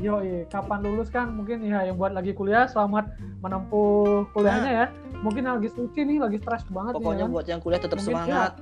Yo, 0.01 0.17
kapan 0.49 0.81
lulus 0.81 1.13
kan 1.13 1.29
mungkin 1.37 1.61
ya 1.61 1.85
yang 1.85 2.01
buat 2.01 2.17
lagi 2.17 2.33
kuliah 2.33 2.65
selamat 2.65 3.21
menempuh 3.45 4.25
kuliahnya 4.33 4.71
ya. 4.73 4.87
Mungkin 5.21 5.45
yang 5.45 5.61
lagi 5.61 5.69
suci 5.77 6.01
nih, 6.09 6.17
lagi 6.17 6.41
stres 6.41 6.65
banget 6.73 6.97
Pokoknya 6.97 7.13
nih 7.13 7.21
ya 7.21 7.25
kan. 7.29 7.35
buat 7.37 7.47
yang 7.53 7.61
kuliah 7.61 7.81
tetap 7.85 8.01
Mungkin 8.01 8.17
semangat, 8.17 8.53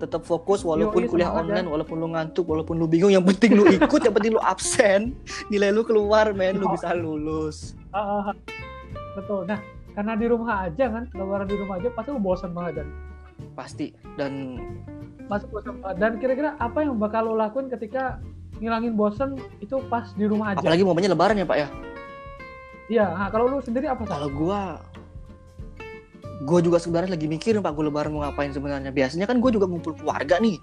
tetap 0.00 0.24
fokus 0.24 0.64
walaupun 0.64 1.04
Yoi, 1.04 1.12
kuliah 1.12 1.28
ya. 1.28 1.36
online, 1.36 1.68
walaupun 1.68 1.96
lu 2.00 2.08
ngantuk, 2.16 2.48
walaupun 2.48 2.80
lu 2.80 2.88
bingung, 2.88 3.12
yang 3.12 3.20
penting 3.28 3.52
lu 3.52 3.68
ikut, 3.68 4.00
yang 4.00 4.14
penting 4.16 4.32
lu 4.32 4.40
absen, 4.40 5.12
nilai 5.52 5.68
lu 5.68 5.84
keluar 5.84 6.32
men, 6.32 6.56
lu 6.56 6.64
Yo. 6.64 6.72
bisa 6.72 6.96
lulus. 6.96 7.76
Ah, 7.92 8.00
ah, 8.00 8.32
ah. 8.32 8.36
betul. 9.20 9.44
Nah, 9.44 9.60
karena 9.92 10.12
di 10.16 10.26
rumah 10.32 10.64
aja 10.64 10.84
kan, 10.88 11.04
lebaran 11.12 11.44
di 11.44 11.56
rumah 11.60 11.76
aja 11.76 11.88
pasti 11.92 12.08
lu 12.08 12.20
bosan 12.24 12.56
banget 12.56 12.80
dan 12.80 12.88
Pasti 13.52 13.92
dan 14.16 14.32
pasti 15.28 15.44
bosan 15.52 15.84
banget. 15.84 15.96
Dan 16.00 16.12
kira-kira 16.16 16.56
apa 16.56 16.80
yang 16.80 16.96
bakal 16.96 17.28
lo 17.28 17.36
lakuin 17.36 17.68
ketika 17.68 18.16
ngilangin 18.56 18.92
bosan 18.94 19.36
itu 19.60 19.76
pas 19.86 20.08
di 20.12 20.24
rumah 20.24 20.52
aja? 20.52 20.60
apalagi 20.60 20.82
momennya 20.82 21.12
lebaran 21.12 21.36
ya 21.36 21.44
Pak 21.44 21.58
ya. 21.58 21.68
Iya, 22.86 23.04
nah, 23.10 23.28
kalau 23.28 23.50
lu 23.50 23.58
sendiri 23.58 23.90
apa? 23.90 24.06
Kalau 24.06 24.30
gua 24.30 24.78
gua 26.44 26.60
juga 26.62 26.78
sebenarnya 26.78 27.16
lagi 27.16 27.26
mikirin 27.26 27.58
Pak 27.60 27.72
gua 27.74 27.90
lebaran 27.90 28.12
mau 28.12 28.22
ngapain 28.22 28.52
sebenarnya. 28.52 28.92
Biasanya 28.92 29.26
kan 29.26 29.40
gua 29.42 29.50
juga 29.50 29.66
ngumpul 29.66 29.96
keluarga 29.96 30.38
nih. 30.38 30.56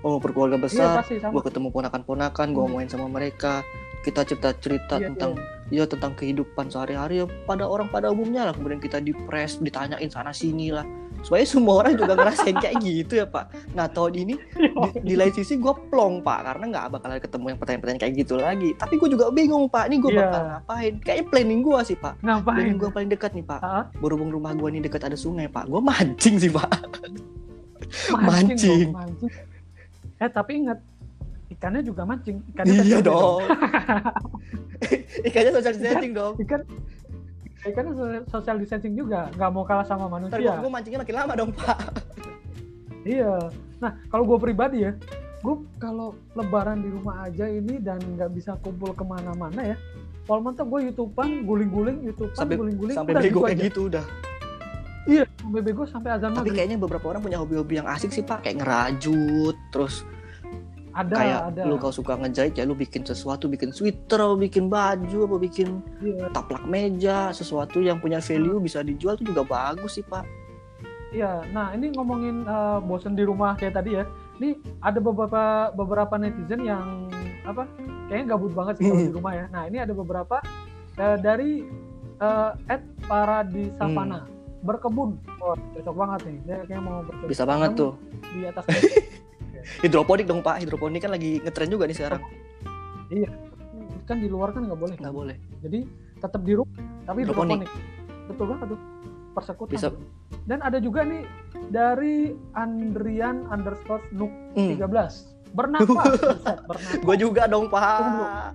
Oh, 0.00 0.16
ngumpul 0.16 0.32
keluarga 0.32 0.56
Iya, 0.56 0.64
besar. 0.64 0.88
pasti 1.04 1.20
sama. 1.20 1.32
gua 1.36 1.42
ketemu 1.44 1.68
ponakan-ponakan, 1.70 2.46
gua 2.50 2.64
Hmm. 2.66 2.74
main 2.74 2.88
sama 2.88 3.06
mereka. 3.06 3.62
Kita 4.00 4.24
cerita-cerita 4.24 4.96
Iya, 4.96 5.12
tentang 5.12 5.32
ya 5.68 5.84
tentang 5.84 6.16
kehidupan 6.16 6.72
sehari-hari 6.72 7.20
ya 7.20 7.26
pada 7.44 7.68
orang 7.68 7.86
pada 7.86 8.08
umumnya 8.08 8.48
lah. 8.48 8.54
Kemudian 8.56 8.80
kita 8.80 8.96
di 8.98 9.12
press, 9.12 9.60
ditanyain 9.60 10.08
sana 10.08 10.32
sini 10.32 10.72
lah. 10.72 10.88
Supaya 11.20 11.44
semua 11.44 11.74
orang 11.78 11.94
juga 11.94 12.12
ngerasain 12.14 12.56
kayak 12.56 12.76
gitu 12.78 13.12
ya 13.14 13.26
Pak. 13.26 13.44
Nah 13.72 13.86
tahun 13.86 14.12
ini 14.18 14.34
di, 14.34 14.88
di 15.08 15.14
lain 15.14 15.30
sisi 15.30 15.56
gue 15.56 15.72
plong 15.88 16.20
Pak 16.20 16.38
karena 16.42 16.64
nggak 16.66 16.84
bakal 16.90 17.08
ketemu 17.16 17.44
yang 17.46 17.58
pertanyaan-pertanyaan 17.58 18.02
kayak 18.02 18.14
gitu 18.16 18.34
lagi. 18.34 18.70
Tapi 18.74 18.94
gue 18.96 19.08
juga 19.10 19.24
bingung 19.30 19.66
Pak. 19.66 19.84
Ini 19.86 19.96
gue 19.98 20.10
Iya. 20.10 20.20
bakal 20.22 20.42
ngapain? 20.46 20.92
Kayaknya 21.00 21.24
planning 21.28 21.60
gue 21.60 21.78
sih 21.84 21.96
Pak. 21.96 22.14
Ngapain? 22.20 22.56
Planning 22.56 22.76
gue 22.76 22.90
paling 22.90 23.10
dekat 23.10 23.30
nih 23.32 23.44
Pak. 23.44 23.60
Ah, 23.60 23.84
Berhubung 23.96 24.28
rumah 24.28 24.52
gue 24.52 24.68
ini 24.68 24.80
dekat 24.80 25.02
ada 25.02 25.14
sungai 25.14 25.46
Pak. 25.46 25.66
Gue 25.66 25.80
mancing 25.80 26.36
sih 26.36 26.50
Pak. 26.50 26.70
mancing. 28.16 28.20
Mancing. 28.30 28.86
dong, 28.86 28.96
mancing. 28.96 29.32
Eh, 30.16 30.30
tapi 30.30 30.52
ingat 30.58 30.78
ikannya 31.50 31.82
juga 31.82 32.02
mancing. 32.04 32.38
Ikannya 32.46 32.72
iya 32.80 32.98
tetap 32.98 33.10
dong. 33.10 33.42
Ikannya 35.26 35.50
social 35.52 35.74
distancing 35.74 36.12
dong. 36.12 36.34
Ikan 36.38 36.60
ikannya 37.62 37.92
so- 37.92 38.26
social 38.30 38.56
distancing 38.56 38.94
juga, 38.94 39.28
nggak 39.30 39.50
mau 39.50 39.62
kalah 39.62 39.84
sama 39.84 40.06
Ntar 40.06 40.32
manusia. 40.32 40.56
gue 40.56 40.70
mancingnya 40.70 41.00
makin 41.00 41.16
lama 41.16 41.32
dong 41.34 41.50
Pak. 41.52 41.78
Iya. 43.00 43.48
Nah, 43.78 43.96
kalau 44.06 44.24
gue 44.26 44.38
pribadi 44.38 44.84
ya, 44.84 44.92
gue 45.40 45.54
kalau 45.76 46.12
lebaran 46.34 46.78
di 46.78 46.88
rumah 46.88 47.24
aja 47.24 47.48
ini 47.48 47.80
dan 47.80 47.96
nggak 47.96 48.28
bisa 48.30 48.60
kumpul 48.60 48.92
ke 48.92 49.00
mana-mana 49.00 49.72
ya 49.72 49.76
kalau 50.28 50.44
mentok 50.44 50.68
gue 50.68 50.92
youtubean 50.92 51.48
guling-guling 51.48 52.04
youtubean 52.04 52.36
Sampai- 52.36 52.60
guling-guling 52.60 52.92
sampai 52.92 53.12
udah 53.16 53.22
bego 53.24 53.32
gitu 53.32 53.40
kayak 53.42 53.56
aja. 53.56 53.64
gitu 53.64 53.80
udah 53.88 54.04
iya 55.08 55.24
sampai 55.40 55.60
bego 55.64 55.82
sampai 55.88 56.10
azan 56.12 56.28
tapi 56.30 56.38
maghrib 56.44 56.54
kayaknya 56.54 56.76
beberapa 56.76 57.06
orang 57.08 57.22
punya 57.24 57.38
hobi-hobi 57.40 57.80
yang 57.80 57.88
asik 57.88 58.12
sih 58.12 58.20
pak 58.20 58.44
kayak 58.44 58.60
ngerajut 58.60 59.56
terus 59.72 60.04
ada 61.00 61.14
kayak 61.16 61.40
ada. 61.54 61.62
lu 61.64 61.74
kalau 61.80 61.94
suka 61.94 62.12
ngejahit 62.20 62.54
ya 62.56 62.64
lu 62.68 62.76
bikin 62.76 63.02
sesuatu 63.02 63.48
bikin 63.48 63.72
sweater 63.72 64.20
apa 64.20 64.36
bikin 64.36 64.68
baju 64.68 65.18
apa 65.26 65.36
bikin 65.40 65.68
Iya, 66.00 66.28
taplak 66.32 66.64
meja 66.68 67.32
sesuatu 67.32 67.80
yang 67.80 68.00
punya 68.00 68.20
value 68.20 68.60
bisa 68.60 68.84
dijual 68.84 69.16
itu 69.16 69.32
juga 69.32 69.42
bagus 69.44 69.96
sih 69.96 70.04
pak. 70.04 70.24
Iya 71.10 71.42
nah 71.50 71.74
ini 71.74 71.90
ngomongin 71.96 72.46
eh, 72.46 72.78
bosen 72.84 73.18
di 73.18 73.24
rumah 73.26 73.56
kayak 73.58 73.80
tadi 73.80 73.98
ya. 73.98 74.04
Ini 74.40 74.56
ada 74.80 74.98
beberapa 75.02 75.68
beberapa 75.76 76.14
netizen 76.16 76.64
yang 76.64 77.08
apa 77.44 77.68
kayaknya 78.08 78.36
gabut 78.36 78.52
banget 78.56 78.74
sih 78.80 78.84
kalau 78.88 79.02
di 79.04 79.14
rumah 79.18 79.32
ya. 79.34 79.44
Nah 79.50 79.62
ini 79.66 79.78
ada 79.82 79.92
beberapa 79.92 80.38
eh, 80.96 81.16
dari 81.18 81.64
eh, 82.20 82.50
Ed 82.70 82.82
Paradi 83.08 83.68
Savana 83.76 84.24
berkebun. 84.60 85.16
Wah, 85.40 85.56
cocok 85.76 85.94
banget 85.96 86.20
nih. 86.28 86.36
Dia 86.44 86.56
kayaknya 86.68 86.80
mau 86.84 87.00
bercocok 87.04 87.28
bisa 87.32 87.44
banget 87.48 87.70
tuh. 87.76 87.92
di 88.30 88.40
atas 88.46 88.64
hidroponik 89.82 90.26
dong 90.26 90.40
pak. 90.40 90.62
Hidroponik 90.62 91.00
kan 91.04 91.12
lagi 91.12 91.40
ngetren 91.40 91.70
juga 91.70 91.84
nih 91.88 91.96
sekarang. 91.96 92.22
Kan 94.06 94.16
di 94.18 94.28
luar 94.30 94.50
kan 94.54 94.66
nggak 94.66 94.80
boleh. 94.80 94.96
Nggak 94.98 95.14
boleh. 95.14 95.36
Jadi 95.62 95.80
tetap 96.20 96.40
di 96.44 96.52
rumah 96.54 96.76
tapi 97.08 97.24
Hidroponik. 97.24 97.64
hidroponik. 97.64 98.28
Betul 98.28 98.46
banget 98.54 98.66
tuh. 98.76 98.80
Persekutan 99.30 99.74
Bisa. 99.78 99.88
dan 100.50 100.58
ada 100.58 100.82
juga 100.82 101.06
nih 101.06 101.22
dari 101.70 102.34
Andrian 102.58 103.46
underscore 103.46 104.02
Nuk 104.10 104.34
hmm. 104.58 104.74
13 104.74 105.30
bernapas. 105.54 106.18
Bernapas. 106.70 106.80
Gue 106.98 107.16
juga 107.18 107.46
dong 107.46 107.70
pak. 107.70 108.54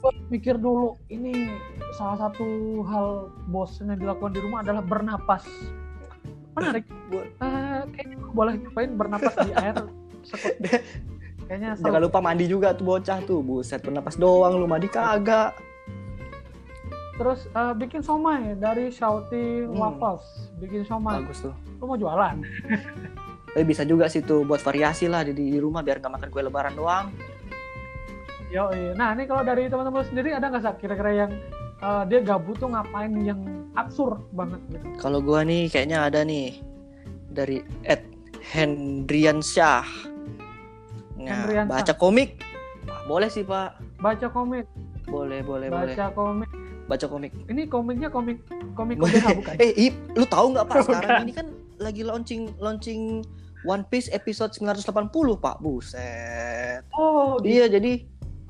Gua 0.00 0.12
mikir 0.28 0.56
dulu 0.60 0.96
ini 1.08 1.52
salah 1.96 2.28
satu 2.28 2.80
hal 2.88 3.28
bosen 3.48 3.92
yang 3.92 4.00
dilakukan 4.00 4.32
di 4.36 4.40
rumah 4.40 4.64
adalah 4.64 4.84
bernapas. 4.84 5.44
Menarik. 6.56 6.84
Eh, 7.12 7.80
kayaknya 7.92 8.16
boleh 8.32 8.52
nyobain 8.60 8.92
bernapas 8.96 9.34
di 9.44 9.52
air 9.52 9.76
sekut 10.24 10.56
kayaknya 11.44 11.76
jangan 11.76 12.02
lupa 12.02 12.18
mandi 12.24 12.48
juga 12.48 12.72
tuh 12.72 12.84
bocah 12.88 13.18
tuh. 13.24 13.44
Buset 13.44 13.84
bernapas 13.84 14.16
doang 14.16 14.56
lu 14.56 14.66
mandi 14.66 14.88
kagak. 14.88 15.52
Terus 17.14 17.46
eh, 17.46 17.72
bikin 17.78 18.02
somai 18.02 18.58
dari 18.58 18.90
Shouting 18.90 19.70
Hmm. 19.70 19.78
Waffles. 19.78 20.50
Bikin 20.58 20.82
somai. 20.82 21.22
Bagus 21.22 21.46
tuh. 21.46 21.54
Lu 21.78 21.86
mau 21.86 21.94
jualan? 21.94 22.42
Tapi 23.54 23.64
bisa 23.70 23.86
juga 23.86 24.10
sih 24.10 24.24
tuh 24.24 24.42
buat 24.42 24.58
variasi 24.58 25.06
lah 25.06 25.22
di, 25.22 25.30
di 25.36 25.58
rumah 25.62 25.84
biar 25.86 26.02
nggak 26.02 26.10
makan 26.10 26.28
kue 26.32 26.42
lebaran 26.42 26.74
doang. 26.74 27.06
Yo, 28.50 28.70
nah 28.94 29.10
ini 29.14 29.26
kalau 29.26 29.42
dari 29.42 29.66
teman-teman 29.66 30.06
sendiri 30.06 30.30
ada 30.30 30.46
nggak 30.46 30.62
Sak, 30.62 30.78
kira-kira 30.78 31.26
yang 31.26 31.30
eh, 31.78 32.02
dia 32.10 32.18
gabut 32.22 32.58
tuh 32.58 32.70
ngapain 32.70 33.14
yang 33.22 33.40
absurd 33.78 34.18
banget 34.34 34.58
gitu? 34.74 34.86
Kalau 34.98 35.18
gua 35.22 35.46
nih 35.46 35.70
kayaknya 35.70 36.08
ada 36.10 36.22
nih. 36.26 36.58
Dari 37.34 37.58
Ed 37.82 38.06
Hendrian 38.54 39.42
Syah 39.42 39.82
nah, 41.28 41.66
baca 41.68 41.92
komik. 41.96 42.40
Ah, 42.88 43.02
boleh 43.08 43.28
sih 43.32 43.44
pak. 43.44 43.80
Baca 44.00 44.26
komik. 44.28 44.66
Boleh 45.08 45.40
boleh 45.44 45.68
boleh. 45.68 45.94
baca 45.96 46.12
komik. 46.12 46.50
Baca 46.84 47.06
komik. 47.08 47.32
Ini 47.48 47.62
komiknya 47.68 48.08
komik 48.12 48.44
komik. 48.76 49.00
OBH 49.00 49.26
bukan? 49.40 49.54
Eh 49.64 49.72
Ip, 49.88 49.94
lu 50.18 50.26
tahu 50.28 50.52
nggak 50.52 50.66
pak? 50.68 50.76
Bukan. 50.84 50.94
sekarang 51.00 51.22
ini 51.24 51.32
kan 51.32 51.46
lagi 51.80 52.02
launching 52.04 52.52
launching 52.60 53.24
One 53.64 53.88
Piece 53.88 54.12
episode 54.12 54.52
980 54.52 55.08
pak. 55.40 55.56
Buset. 55.64 56.84
Oh 56.92 57.40
di 57.40 57.56
iya 57.56 57.66
jadi 57.70 58.04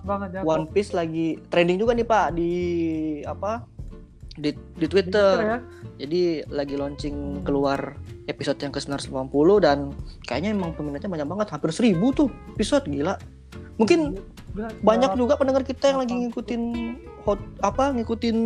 banget 0.05 0.29
ya 0.37 0.41
One 0.45 0.69
Piece 0.69 0.93
lagi 0.93 1.41
trending 1.49 1.81
juga 1.81 1.97
nih 1.97 2.07
Pak 2.07 2.27
di 2.37 2.53
apa 3.25 3.65
di 4.35 4.51
di 4.75 4.87
Twitter 4.87 5.35
Twitter. 5.39 5.39
ya 5.41 5.59
Jadi 5.95 6.23
lagi 6.51 6.75
launching 6.75 7.47
keluar 7.47 7.95
episode 8.27 8.59
yang 8.59 8.75
ke-980 8.75 9.49
dan 9.63 9.95
kayaknya 10.27 10.51
emang 10.51 10.75
peminatnya 10.75 11.07
banyak 11.07 11.29
banget, 11.31 11.47
hampir 11.55 11.71
1000 11.71 11.95
tuh 12.11 12.29
episode 12.51 12.83
gila. 12.91 13.15
Mungkin 13.79 14.19
Gila, 14.55 14.71
banyak 14.83 15.11
gila. 15.15 15.19
juga 15.19 15.35
pendengar 15.39 15.63
kita 15.63 15.95
yang 15.95 15.99
lagi 16.03 16.15
ngikutin 16.15 16.63
hot 17.23 17.39
apa 17.63 17.95
ngikutin 17.95 18.39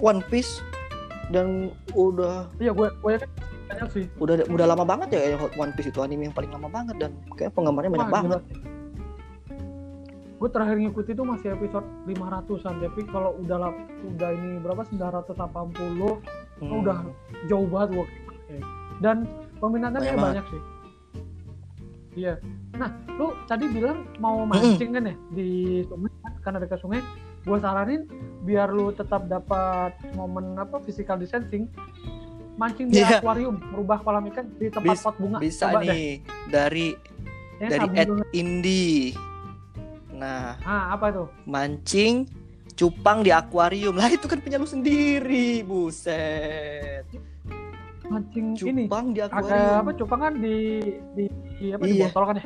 One 0.00 0.20
Piece 0.28 0.60
dan 1.28 1.72
udah 1.92 2.48
iya 2.56 2.72
gue 2.72 2.88
gue 2.92 3.12
banyak 3.68 3.88
sih 3.92 4.04
udah 4.16 4.44
udah 4.48 4.66
lama 4.68 4.84
banget 4.84 5.08
ya 5.16 5.36
One 5.56 5.72
Piece 5.72 5.88
itu 5.88 6.00
anime 6.00 6.28
yang 6.28 6.36
paling 6.36 6.52
lama 6.52 6.68
banget 6.68 6.96
dan 7.00 7.10
kayak 7.36 7.52
penggemarnya 7.52 7.88
banyak 7.88 8.08
Wah, 8.08 8.16
banget. 8.20 8.40
gila. 8.44 8.60
Gue 10.42 10.50
terakhir 10.50 10.74
ngikuti 10.74 11.14
itu 11.14 11.22
masih 11.22 11.54
episode 11.54 11.86
500an 12.02 12.74
tapi 12.76 13.00
kalau 13.06 13.38
udah 13.38 13.70
udah 14.04 14.30
ini 14.32 14.58
berapa? 14.58 14.82
980 14.82 16.18
Hmm. 16.58 16.78
udah 16.78 16.98
jauh 17.46 17.66
banget 17.66 17.88
gue 17.92 18.06
dan 18.98 19.26
peminatnya 19.58 20.14
Banyak 20.14 20.46
sih. 20.46 20.62
Iya. 22.14 22.38
Nah 22.72 22.86
lu 23.12 23.34
tadi 23.46 23.66
bilang 23.66 24.06
mau 24.18 24.42
mancing 24.42 24.92
kan 24.92 25.06
ya? 25.06 25.14
Di 25.28 25.48
sungai 25.84 26.10
kan 26.20 26.32
karena 26.40 26.58
dekat 26.60 26.78
sungai. 26.78 27.02
Gue 27.42 27.58
saranin 27.58 28.06
biar 28.42 28.70
lu 28.70 28.90
tetap 28.90 29.26
dapat 29.26 29.94
momen 30.14 30.54
apa 30.54 30.78
physical 30.82 31.18
distancing 31.18 31.66
mancing 32.54 32.90
di 32.90 33.00
Iya. 33.00 33.18
akuarium 33.18 33.58
merubah 33.64 33.98
kolam 33.98 34.26
ikan 34.28 34.46
di 34.54 34.66
tempat 34.68 34.92
Bis- 34.92 35.02
pot 35.02 35.16
bunga. 35.18 35.38
Bisa 35.38 35.66
Coba 35.66 35.82
deh. 35.82 35.90
nih 35.90 36.10
dari 36.46 36.86
Kayaknya 37.58 37.70
dari 37.72 37.86
Ed 37.96 38.08
dulu. 38.08 38.22
Nah, 40.22 40.54
ah 40.62 40.94
apa 40.94 41.06
tuh 41.10 41.26
mancing 41.44 42.30
cupang 42.72 43.20
di 43.20 43.30
akuarium. 43.30 43.92
Lah 43.92 44.06
itu 44.08 44.24
kan 44.24 44.38
punya 44.38 44.54
lu 44.54 44.64
sendiri, 44.64 45.60
buset. 45.62 47.02
mancing 48.04 48.52
ini 48.60 48.84
Cupang 48.84 49.10
di 49.10 49.18
agak 49.18 49.40
akuarium. 49.40 49.76
apa 49.78 49.90
cupang 49.94 50.20
kan 50.20 50.32
di 50.36 50.56
di, 51.12 51.24
di 51.56 51.66
apa 51.70 51.82
di 51.82 51.92
Iya. 51.92 52.06
botol 52.06 52.24
kan 52.28 52.36
ya 52.36 52.44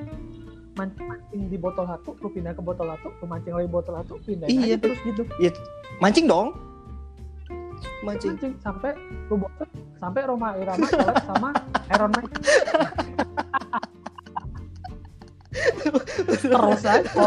mancing, 0.74 1.04
mancing 1.04 1.42
di 1.48 1.58
botol 1.58 1.84
satu 1.84 2.10
lu 2.16 2.28
pindah 2.28 2.52
ke 2.52 2.62
botol 2.62 2.86
satu 2.86 3.08
lu 3.10 3.26
mancing 3.26 3.50
lagi 3.50 3.66
botol 3.66 3.94
satu 3.96 4.12
pindah 4.20 4.46
Iya, 4.46 4.62
aja 4.70 4.76
terus 4.78 4.98
gitu 5.02 5.22
Mancing 5.98 6.26
dong. 6.26 6.54
Mancing. 8.00 8.30
mancing 8.32 8.52
sampai 8.56 8.94
lu 9.26 9.34
bosan 9.36 9.68
sampai 9.96 10.20
Roma 10.22 10.48
Irama 10.54 10.86
sama 11.20 11.50
Iron 11.90 12.10
Man 12.10 12.24
terus 16.26 16.82
aja. 16.84 17.26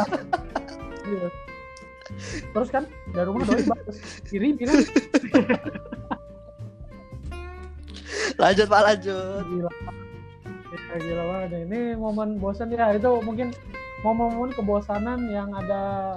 Iya. 1.10 1.28
terus 2.52 2.70
kan 2.74 2.84
dari 3.14 3.26
rumah 3.30 3.46
doi 3.46 3.64
bagus 3.66 3.98
kiri 4.28 4.54
bilang 4.58 4.82
Lanjut 8.40 8.68
Pak, 8.72 8.82
lanjut. 8.88 9.44
gila. 9.52 9.72
Ya, 10.72 10.96
gila 10.96 11.24
banget. 11.28 11.50
Ini 11.68 11.80
momen 12.00 12.40
bosan 12.40 12.72
ya. 12.72 12.96
Itu 12.96 13.20
mungkin 13.20 13.52
momen-momen 14.00 14.56
kebosanan 14.56 15.28
yang 15.28 15.52
ada 15.52 16.16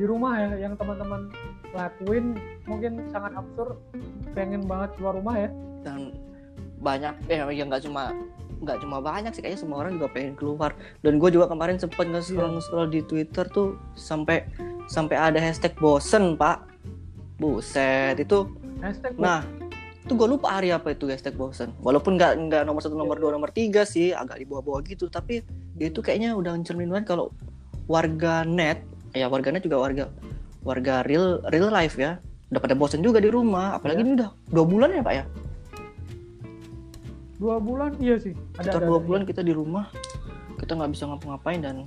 di 0.00 0.08
rumah 0.08 0.38
ya 0.38 0.64
yang 0.64 0.78
teman-teman 0.80 1.28
lakuin 1.76 2.40
mungkin 2.64 3.04
sangat 3.12 3.36
absurd. 3.36 3.76
Pengen 4.32 4.64
banget 4.64 4.96
keluar 4.96 5.20
rumah 5.20 5.36
ya. 5.36 5.50
Dan 5.84 6.16
banyak 6.80 7.14
eh 7.28 7.42
ya 7.52 7.64
nggak 7.68 7.84
cuma 7.84 8.16
nggak 8.58 8.82
cuma 8.82 8.98
banyak 8.98 9.30
sih 9.30 9.40
kayaknya 9.40 9.60
semua 9.62 9.86
orang 9.86 9.98
juga 9.98 10.10
pengen 10.10 10.34
keluar 10.34 10.74
dan 11.00 11.16
gue 11.16 11.30
juga 11.30 11.46
kemarin 11.46 11.78
sempet 11.78 12.04
Iya. 12.04 12.12
nge-scroll 12.18 12.50
nge-scroll 12.58 12.88
di 12.90 13.00
Twitter 13.06 13.44
tuh 13.46 13.78
sampai 13.94 14.42
sampai 14.86 15.14
ada 15.14 15.38
hashtag 15.38 15.78
bosen 15.78 16.34
pak 16.34 16.66
buset 17.38 18.18
itu 18.18 18.50
hashtag 18.82 19.14
Nah, 19.14 19.46
itu 20.02 20.12
gue 20.14 20.28
lupa 20.30 20.58
hari 20.58 20.72
apa 20.72 20.90
itu 20.90 21.06
hashtag 21.06 21.36
bosen. 21.36 21.70
Walaupun 21.82 22.16
nggak 22.16 22.32
nggak 22.48 22.62
nomor 22.64 22.80
satu, 22.80 22.96
nomor 22.96 23.20
dua, 23.20 23.30
nomor 23.34 23.50
tiga 23.52 23.84
sih, 23.84 24.10
agak 24.10 24.40
di 24.40 24.46
bawah-bawah 24.48 24.80
gitu. 24.86 25.06
Tapi 25.06 25.42
itu 25.78 26.00
kayaknya 26.00 26.34
udah 26.34 26.56
mencerminkan 26.56 27.02
banget 27.02 27.06
kalau 27.12 27.26
warga 27.86 28.42
net, 28.42 28.82
ya 29.12 29.28
warga 29.28 29.52
net 29.52 29.62
juga 29.62 29.78
warga 29.78 30.04
warga 30.64 31.06
real 31.06 31.38
real 31.52 31.70
life 31.70 31.94
ya, 31.94 32.18
udah 32.50 32.60
pada 32.60 32.74
bosen 32.74 33.04
juga 33.04 33.20
di 33.22 33.28
rumah. 33.30 33.76
Apalagi 33.78 34.02
Ya. 34.02 34.04
ini 34.06 34.12
udah 34.18 34.30
dua 34.50 34.64
bulan 34.66 34.88
ya 34.96 35.02
pak 35.04 35.14
ya. 35.14 35.24
Dua 37.38 37.56
bulan 37.56 37.94
iya 37.96 38.18
sih 38.18 38.34
ada 38.54 38.66
Sekitar 38.66 38.80
ada, 38.80 38.86
dua 38.86 38.98
ada. 38.98 39.06
bulan 39.06 39.22
kita 39.22 39.40
di 39.40 39.52
rumah, 39.52 39.86
kita 40.58 40.74
nggak 40.74 40.90
bisa 40.90 41.06
ngapa-ngapain 41.06 41.60
dan 41.60 41.86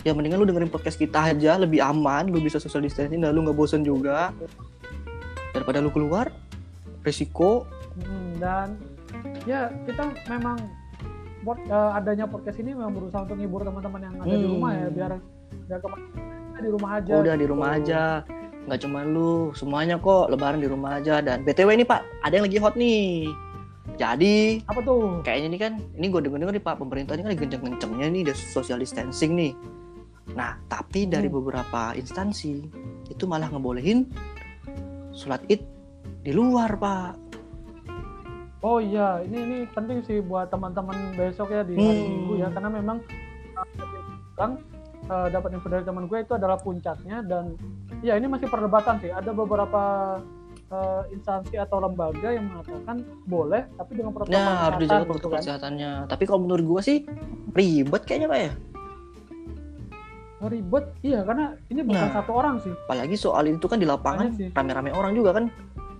ya 0.00 0.10
mendingan 0.10 0.38
lu 0.38 0.46
dengerin 0.46 0.68
podcast 0.68 0.94
kita 0.94 1.18
aja 1.28 1.54
lebih 1.56 1.78
aman, 1.80 2.26
lu 2.26 2.38
bisa 2.38 2.58
social 2.58 2.80
distancing 2.80 3.18
dan 3.18 3.30
lu 3.30 3.42
nggak 3.42 3.54
bosen 3.54 3.80
juga 3.80 4.34
daripada 5.50 5.78
lu 5.78 5.88
keluar 5.88 6.30
resiko 7.00 7.66
Hmm, 7.98 8.38
dan 8.38 8.78
ya 9.42 9.74
kita 9.82 10.06
memang 10.28 10.54
buat 11.40 11.58
eh, 11.60 11.90
adanya 11.92 12.26
podcast 12.26 12.54
ini 12.56 12.70
memang 12.70 12.94
berusaha 12.94 13.22
untuk 13.22 13.34
menghibur 13.34 13.62
teman-teman 13.62 14.00
yang 14.00 14.14
ada 14.16 14.30
di 14.30 14.38
Hmm. 14.40 14.54
rumah 14.54 14.70
ya 14.72 14.86
biar 14.88 15.12
biar 15.64 15.78
ke 15.78 15.88
mana 15.90 16.58
di 16.58 16.70
rumah 16.70 16.90
aja 16.94 17.12
udah 17.16 17.34
di 17.34 17.42
gitu. 17.42 17.50
rumah 17.50 17.68
aja 17.74 18.02
nggak 18.64 18.78
cuma 18.78 18.98
lu 19.02 19.30
semuanya 19.52 19.96
kok 19.96 20.28
lebaran 20.28 20.60
di 20.60 20.68
rumah 20.68 21.02
aja 21.02 21.18
dan 21.18 21.42
btw 21.42 21.72
ini 21.72 21.82
pak 21.82 22.06
ada 22.22 22.32
yang 22.32 22.46
lagi 22.46 22.58
hot 22.60 22.74
nih 22.76 23.26
Jadi 23.98 24.62
Apa 24.64 24.80
tuh? 24.80 25.18
kayaknya 25.20 25.46
ini 25.48 25.58
kan 25.58 25.72
ini 25.92 26.06
gue 26.06 26.22
denger 26.22 26.38
denger 26.38 26.54
nih 26.54 26.64
pak 26.64 26.78
pemerintah 26.78 27.12
ini 27.12 27.22
kan 27.22 27.30
lagi 27.34 27.42
kenceng-kencengnya 27.42 28.06
nih 28.08 28.22
ada 28.24 28.34
social 28.34 28.78
distancing 28.78 29.34
nih 29.34 29.52
nah 30.28 30.54
tapi 30.66 31.02
dari 31.04 31.26
Hmm. 31.26 31.40
beberapa 31.40 31.92
instansi 31.92 32.62
itu 33.08 33.24
malah 33.24 33.48
ngebolehin 33.48 34.06
sholat 35.10 35.42
id 35.48 35.64
di 36.20 36.30
luar 36.30 36.76
pak 36.76 37.16
Oh 38.58 38.76
iya, 38.76 39.22
ini 39.22 39.38
ini 39.38 39.58
penting 39.68 40.02
sih 40.02 40.18
buat 40.18 40.46
teman-teman 40.48 41.14
besok 41.14 41.48
ya 41.48 41.62
di 41.62 41.74
hari 41.74 41.86
Hmm. 41.94 42.10
Minggu 42.12 42.34
ya, 42.36 42.48
karena 42.50 42.68
memang 42.68 42.98
kan 44.34 44.58
dapat 45.08 45.54
info 45.54 45.66
dari 45.66 45.82
teman 45.82 46.04
gue 46.04 46.18
itu 46.18 46.34
adalah 46.34 46.58
puncaknya 46.58 47.22
dan 47.22 47.54
ya 48.00 48.14
ini 48.14 48.26
masih 48.26 48.46
perdebatan 48.46 48.98
sih. 48.98 49.08
Ada 49.08 49.30
beberapa 49.30 49.82
eh, 50.68 51.02
instansi 51.10 51.56
atau 51.56 51.78
lembaga 51.78 52.28
yang 52.28 52.44
mengatakan 52.46 52.96
boleh, 53.24 53.64
tapi 53.74 53.92
dengan 53.94 54.12
protokol 54.12 54.36
nah 54.36 54.44
harus 54.44 54.52
kesehatan 54.52 54.78
dijaga 54.78 54.98
gitu 54.98 55.10
protokol 55.10 55.30
kan. 55.30 55.40
kesehatannya 55.40 55.90
tapi 56.06 56.22
kalau 56.24 56.40
menurut 56.40 56.64
gue 56.66 56.80
sih 56.82 56.98
ribet 57.50 58.02
kayaknya 58.04 58.28
pak 58.28 58.40
ya 58.42 58.52
Ribet, 60.38 60.94
iya 61.02 61.26
karena 61.26 61.58
ini 61.66 61.82
bukan 61.82 61.98
Nah. 62.00 62.14
satu 62.14 62.30
orang 62.30 62.62
sih. 62.62 62.70
apalagi 62.70 63.18
soal 63.18 63.50
itu 63.50 63.66
kan 63.66 63.74
di 63.74 63.82
lapangan 63.82 64.30
rame-rame 64.54 64.94
orang 64.94 65.10
juga 65.12 65.34
kan 65.34 65.50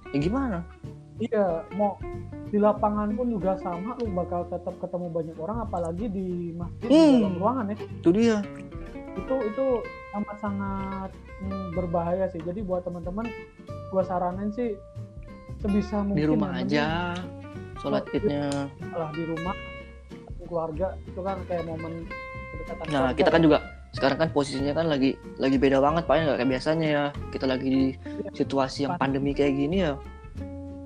ya 0.09 0.19
gimana 0.19 0.63
Iya, 1.19 1.67
mau 1.75 1.99
di 2.47 2.55
lapangan 2.57 3.11
pun 3.11 3.27
juga 3.27 3.59
sama, 3.59 3.99
lu 3.99 4.07
bakal 4.15 4.47
tetap 4.47 4.79
ketemu 4.79 5.11
banyak 5.11 5.35
orang, 5.37 5.59
apalagi 5.61 6.07
di 6.07 6.27
masjid 6.55 6.87
di 6.87 6.95
Hmm. 6.95 7.19
dalam 7.19 7.35
ruangan 7.35 7.65
ya. 7.67 7.77
itu 7.83 8.09
dia 8.15 8.37
itu 9.19 9.35
itu 9.43 9.67
amat 10.15 10.37
sangat 10.39 11.11
berbahaya 11.73 12.27
sih 12.29 12.41
jadi 12.41 12.61
buat 12.61 12.83
teman-teman 12.83 13.27
gua 13.89 14.03
saranin 14.03 14.51
sih 14.51 14.75
sebisa 15.59 16.03
mungkin 16.03 16.19
di 16.19 16.27
rumah 16.27 16.51
ya, 16.55 16.63
aja 16.63 16.87
sholat 17.79 18.05
idnya 18.11 18.67
lah 18.91 19.11
di 19.11 19.23
rumah 19.25 19.55
keluarga 20.43 20.97
itu 20.99 21.21
kan 21.21 21.37
kayak 21.45 21.65
momen 21.65 22.09
kedekatan 22.51 22.85
Nah, 22.85 22.87
keluarga. 22.89 23.15
kita 23.15 23.31
kan 23.31 23.43
juga 23.43 23.59
sekarang 23.89 24.19
kan 24.19 24.29
posisinya 24.31 24.73
kan 24.73 24.87
lagi 24.87 25.11
lagi 25.37 25.57
beda 25.57 25.79
banget 25.79 26.05
pak 26.05 26.15
ya 26.15 26.23
nggak 26.25 26.39
kayak 26.39 26.51
biasanya 26.51 26.89
ya. 26.89 27.05
Kita 27.29 27.45
lagi 27.45 27.67
di 27.67 27.83
situasi 28.33 28.85
yang 28.85 28.97
pandemi 28.97 29.33
kayak 29.33 29.55
gini 29.55 29.77
ya. 29.81 29.97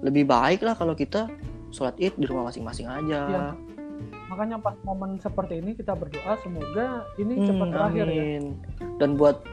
Lebih 0.02 0.24
baik 0.24 0.62
lah 0.62 0.74
kalau 0.74 0.92
kita 0.92 1.26
sholat 1.70 1.94
id 1.96 2.14
di 2.14 2.26
rumah 2.26 2.48
masing-masing 2.48 2.86
aja. 2.86 3.20
Iya. 3.24 3.46
makanya 4.26 4.56
pas 4.56 4.72
momen 4.82 5.20
seperti 5.20 5.60
ini 5.60 5.76
kita 5.76 5.92
berdoa 5.92 6.40
semoga 6.40 7.04
ini 7.16 7.36
Hmm, 7.36 7.46
cepat 7.46 7.68
berakhir 7.70 8.06
ya. 8.08 8.24
Dan 8.96 9.14
buat 9.14 9.44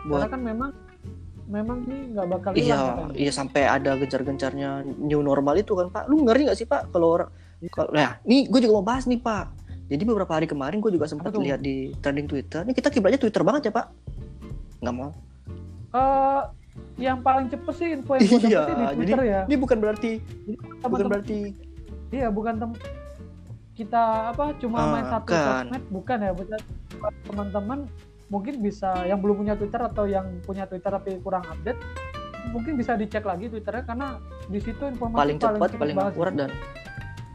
karena 0.00 0.08
buat 0.16 0.28
kan 0.28 0.40
memang 0.40 0.70
memang 1.46 1.78
ini 1.84 2.14
nggak 2.14 2.26
bakal 2.30 2.50
hilang 2.54 2.62
iya 2.62 2.78
katanya. 2.78 3.14
iya 3.18 3.32
sampai 3.32 3.62
ada 3.66 3.90
gencar-gencarnya 3.96 4.70
new 4.96 5.20
normal 5.20 5.54
itu 5.54 5.74
kan 5.74 5.88
pak. 5.88 6.04
Lu 6.06 6.22
ngeri 6.22 6.46
nggak 6.46 6.56
sih 6.56 6.64
pak 6.64 6.88
kalau 6.90 7.18
orang 7.18 7.30
Iya. 7.60 7.68
kalau 7.70 7.90
nah 7.92 8.16
nih 8.22 8.48
gue 8.48 8.60
juga 8.60 8.72
mau 8.74 8.86
bahas 8.86 9.04
nih 9.04 9.20
pak. 9.20 9.52
Jadi 9.90 10.02
beberapa 10.06 10.30
hari 10.30 10.46
kemarin 10.46 10.78
gue 10.78 10.88
juga 10.88 11.04
sempat 11.04 11.34
lihat 11.34 11.58
di 11.58 11.90
trending 11.98 12.24
Twitter. 12.24 12.62
Ini 12.62 12.72
kita 12.72 12.88
kiblatnya 12.88 13.18
Twitter 13.18 13.42
banget 13.42 13.68
ya 13.68 13.72
pak. 13.74 13.86
Nggak 14.80 14.94
mau. 14.94 15.10
Eh, 15.90 16.42
yang 16.96 17.18
paling 17.20 17.50
cepet 17.50 17.74
sih 17.74 17.88
info 17.92 18.14
yang 18.14 18.22
Iya, 18.40 18.60
di 18.62 18.84
Twitter 18.94 19.20
ya 19.26 19.40
Ini 19.44 19.56
bukan 19.58 19.76
berarti 19.76 20.22
bukan 20.46 20.78
teman-teman 20.80 21.10
berarti 21.10 21.38
Iya, 22.10 22.28
bukan 22.30 22.54
tem 22.56 22.70
kita 23.74 24.02
apa 24.30 24.52
cuma 24.60 24.76
Ah, 24.78 24.86
main 24.92 25.06
satu 25.08 25.24
bukan. 25.26 25.64
sosmed, 25.64 25.84
bukan 25.88 26.18
ya, 26.20 26.30
buat 26.30 26.48
teman-teman 27.24 27.78
mungkin 28.30 28.62
bisa 28.62 29.04
yang 29.04 29.18
belum 29.18 29.42
punya 29.42 29.54
Twitter 29.54 29.82
atau 29.82 30.06
yang 30.06 30.38
punya 30.40 30.64
Twitter 30.64 30.88
tapi 30.88 31.18
kurang 31.18 31.42
update, 31.44 31.82
mungkin 32.50 32.78
bisa 32.78 32.94
dicek 32.94 33.22
lagi 33.22 33.50
Twitternya 33.50 33.84
karena 33.84 34.08
di 34.46 34.58
situ 34.58 34.86
informasi 34.86 35.18
paling 35.18 35.38
cepat 35.38 35.68
paling 35.74 35.96
sih. 35.98 36.06
akurat 36.08 36.34
dan 36.34 36.50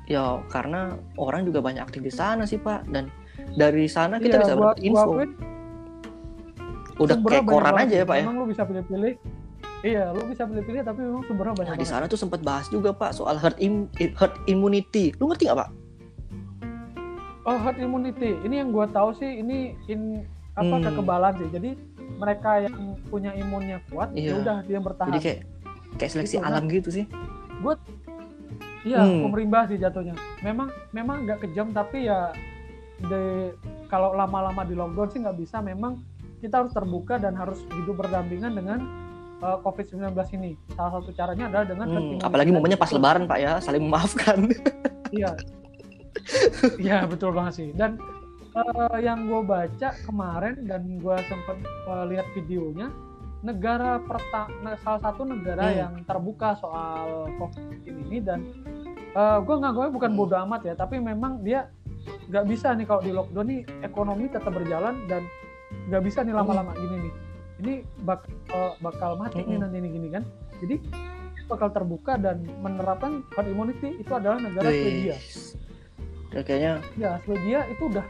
ya 0.08 0.40
karena 0.48 0.96
orang 1.16 1.44
juga 1.44 1.60
banyak 1.60 1.84
aktif 1.84 2.00
di 2.00 2.10
sana 2.10 2.48
sih 2.48 2.58
pak. 2.58 2.88
Dan 2.88 3.12
dari 3.54 3.86
sana 3.86 4.18
kita 4.18 4.40
Iya, 4.40 4.42
bisa 4.42 4.54
dapat 4.56 4.64
gua 4.64 4.74
info. 4.80 5.02
akuin 5.06 5.32
udah 6.96 7.16
kayak 7.20 7.44
koran 7.44 7.76
aja 7.76 7.96
ya 8.02 8.06
pak 8.08 8.16
ya? 8.16 8.24
Memang 8.24 8.38
lu 8.40 8.46
bisa 8.48 8.64
pilih-pilih. 8.64 9.14
Iya, 9.84 10.04
lu 10.10 10.22
bisa 10.26 10.48
pilih-pilih 10.48 10.82
tapi 10.82 11.00
memang 11.04 11.24
sumbernya 11.28 11.54
banyak 11.54 11.70
nah 11.70 11.78
di 11.78 11.86
sana 11.86 12.06
tuh 12.08 12.16
sempat 12.16 12.40
bahas 12.40 12.72
juga 12.72 12.90
pak 12.90 13.12
soal 13.12 13.36
herd 13.36 13.60
im- 13.60 13.92
herd 14.00 14.32
immunity. 14.48 15.12
Lu 15.20 15.28
ngerti 15.28 15.46
nggak 15.46 15.60
pak? 15.60 15.70
Oh, 17.46 17.60
herd 17.60 17.78
immunity. 17.78 18.34
Ini 18.42 18.64
yang 18.64 18.70
gua 18.72 18.88
tahu 18.88 19.14
sih 19.14 19.28
ini 19.28 19.78
in 19.86 20.26
apa 20.56 20.76
Hmm. 20.76 20.84
kekebalan 20.84 21.34
sih. 21.36 21.50
Jadi 21.52 21.70
mereka 22.16 22.52
yang 22.60 22.76
punya 23.06 23.32
imunnya 23.32 23.84
kuat, 23.88 24.10
Iya. 24.12 24.32
ya 24.32 24.34
udah 24.40 24.58
dia 24.64 24.80
bertahan. 24.80 25.12
jadi 25.12 25.22
kayak 25.22 25.40
kayak 25.96 26.12
seleksi 26.12 26.36
Gitu, 26.36 26.44
kan? 26.44 26.52
alam 26.52 26.64
gitu 26.66 26.90
sih 26.90 27.06
Iya, 28.86 29.02
Hmm. 29.02 29.26
hukum 29.26 29.34
rimba 29.34 29.66
sih 29.66 29.76
jatuhnya. 29.76 30.14
Memang 30.40 30.70
memang 30.92 31.26
nggak 31.26 31.42
kejam 31.42 31.74
tapi 31.74 32.06
ya 32.06 32.30
de 33.02 33.50
kalau 33.88 34.14
lama-lama 34.14 34.62
di 34.62 34.78
lockdown 34.78 35.10
sih 35.10 35.20
nggak 35.20 35.38
bisa. 35.42 35.58
Memang 35.58 36.06
kita 36.38 36.62
harus 36.62 36.70
terbuka 36.70 37.18
dan 37.18 37.34
harus 37.34 37.66
hidup 37.74 37.98
berdampingan 37.98 38.54
dengan 38.54 38.80
uh, 39.42 39.58
COVID-19 39.60 40.14
ini. 40.38 40.54
Salah 40.78 41.02
satu 41.02 41.10
caranya 41.12 41.50
adalah 41.50 41.66
dengan 41.66 41.88
Hmm, 41.90 42.22
apalagi 42.22 42.54
momennya 42.54 42.78
pas 42.78 42.94
lebaran 42.94 43.26
pak 43.26 43.40
ya 43.42 43.58
saling 43.58 43.82
memaafkan 43.82 44.54
Iya. 45.10 45.34
Iya 46.80 47.06
betul 47.06 47.34
banget 47.34 47.54
sih. 47.56 47.68
Dan 47.74 47.98
uh, 48.56 48.98
yang 48.98 49.28
gue 49.28 49.42
baca 49.44 49.90
kemarin 50.02 50.64
dan 50.64 50.98
gue 50.98 51.18
sempat 51.28 51.58
uh, 51.86 52.06
lihat 52.08 52.26
videonya, 52.34 52.90
negara 53.44 54.00
pertama 54.02 54.74
salah 54.82 55.02
satu 55.04 55.28
negara 55.28 55.70
Hmm. 55.70 55.78
yang 55.78 55.94
terbuka 56.04 56.56
soal 56.58 57.30
COVID 57.38 57.80
ini 57.84 58.18
dan 58.24 58.40
uh, 59.14 59.44
gue 59.44 59.56
nggak 59.56 59.74
gue 59.76 59.86
bukan 59.92 60.12
Hmm. 60.16 60.20
bodoh 60.20 60.40
amat 60.48 60.62
ya, 60.66 60.74
tapi 60.74 60.98
memang 60.98 61.44
dia 61.44 61.70
nggak 62.06 62.46
bisa 62.46 62.74
nih 62.74 62.86
kalau 62.86 63.02
di 63.02 63.12
lockdown 63.12 63.46
nih 63.46 63.62
ekonomi 63.82 64.26
tetap 64.30 64.54
berjalan 64.54 64.96
dan 65.06 65.26
nggak 65.90 66.02
bisa 66.02 66.22
nih 66.22 66.34
lama-lama 66.34 66.72
gini 66.74 67.10
nih. 67.10 67.14
Ini 67.56 67.74
bak, 68.04 68.28
uh, 68.52 68.76
bakal 68.80 69.16
mati 69.16 69.42
nih 69.42 69.56
Hmm. 69.60 69.64
nanti 69.68 69.78
nih 69.80 69.92
gini 69.92 70.08
kan. 70.12 70.24
Jadi 70.60 70.76
bakal 71.46 71.70
terbuka 71.70 72.18
dan 72.18 72.42
menerapkan 72.60 73.22
herd 73.38 73.48
immunity 73.48 74.02
itu 74.02 74.12
adalah 74.12 74.42
negara 74.42 74.66
Swedia. 74.66 75.16
Ya, 76.34 76.42
kayaknya 76.42 76.74
Ya, 76.98 77.12
Swedia 77.22 77.60
itu 77.70 77.86
udah 77.86 78.06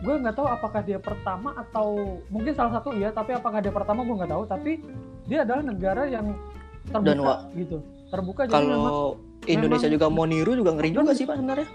gue 0.00 0.14
nggak 0.16 0.32
tahu 0.32 0.46
apakah 0.46 0.80
dia 0.80 0.96
pertama 0.96 1.52
atau 1.54 1.86
mungkin 2.26 2.52
salah 2.52 2.72
satu 2.74 2.92
iya, 2.92 3.08
tapi 3.10 3.32
apakah 3.32 3.60
dia 3.60 3.68
pertama 3.70 4.00
gue 4.00 4.16
nggak 4.16 4.30
tahu. 4.30 4.44
Tapi 4.44 4.70
dia 5.24 5.44
adalah 5.44 5.62
negara 5.62 6.02
yang 6.04 6.32
terbuka 6.86 7.04
Dan 7.04 7.18
gitu, 7.54 7.76
terbuka 8.08 8.40
jadi 8.44 8.64
memang 8.66 8.80
kalau 8.82 9.06
Indonesia 9.46 9.84
memang- 9.84 9.94
juga 9.94 10.06
mau 10.08 10.24
niru 10.24 10.52
juga 10.54 10.70
ngeri 10.72 10.90
juga 10.90 11.12
sih 11.12 11.24
pak 11.24 11.36
sebenarnya 11.36 11.68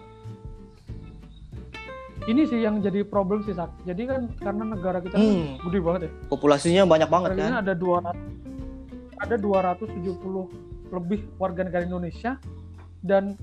ini 2.25 2.41
sih 2.43 2.57
yang 2.57 2.81
jadi 2.81 3.05
problem 3.05 3.45
sih 3.45 3.53
sak. 3.53 3.69
Jadi 3.85 4.01
kan 4.03 4.33
karena 4.35 4.63
negara 4.67 4.97
kita 4.97 5.13
kan 5.13 5.21
Hmm. 5.23 5.61
gede 5.61 5.79
banget 5.79 6.01
ya. 6.01 6.11
populasinya 6.25 6.81
banyak 6.83 7.05
banget 7.05 7.29
kan 7.37 7.61
ada 7.61 7.73
200 7.73 8.17
ada 9.15 9.35
270 9.37 10.49
lebih 10.89 11.29
warga 11.37 11.61
negara 11.61 11.85
Indonesia 11.85 12.41
dan 12.99 13.37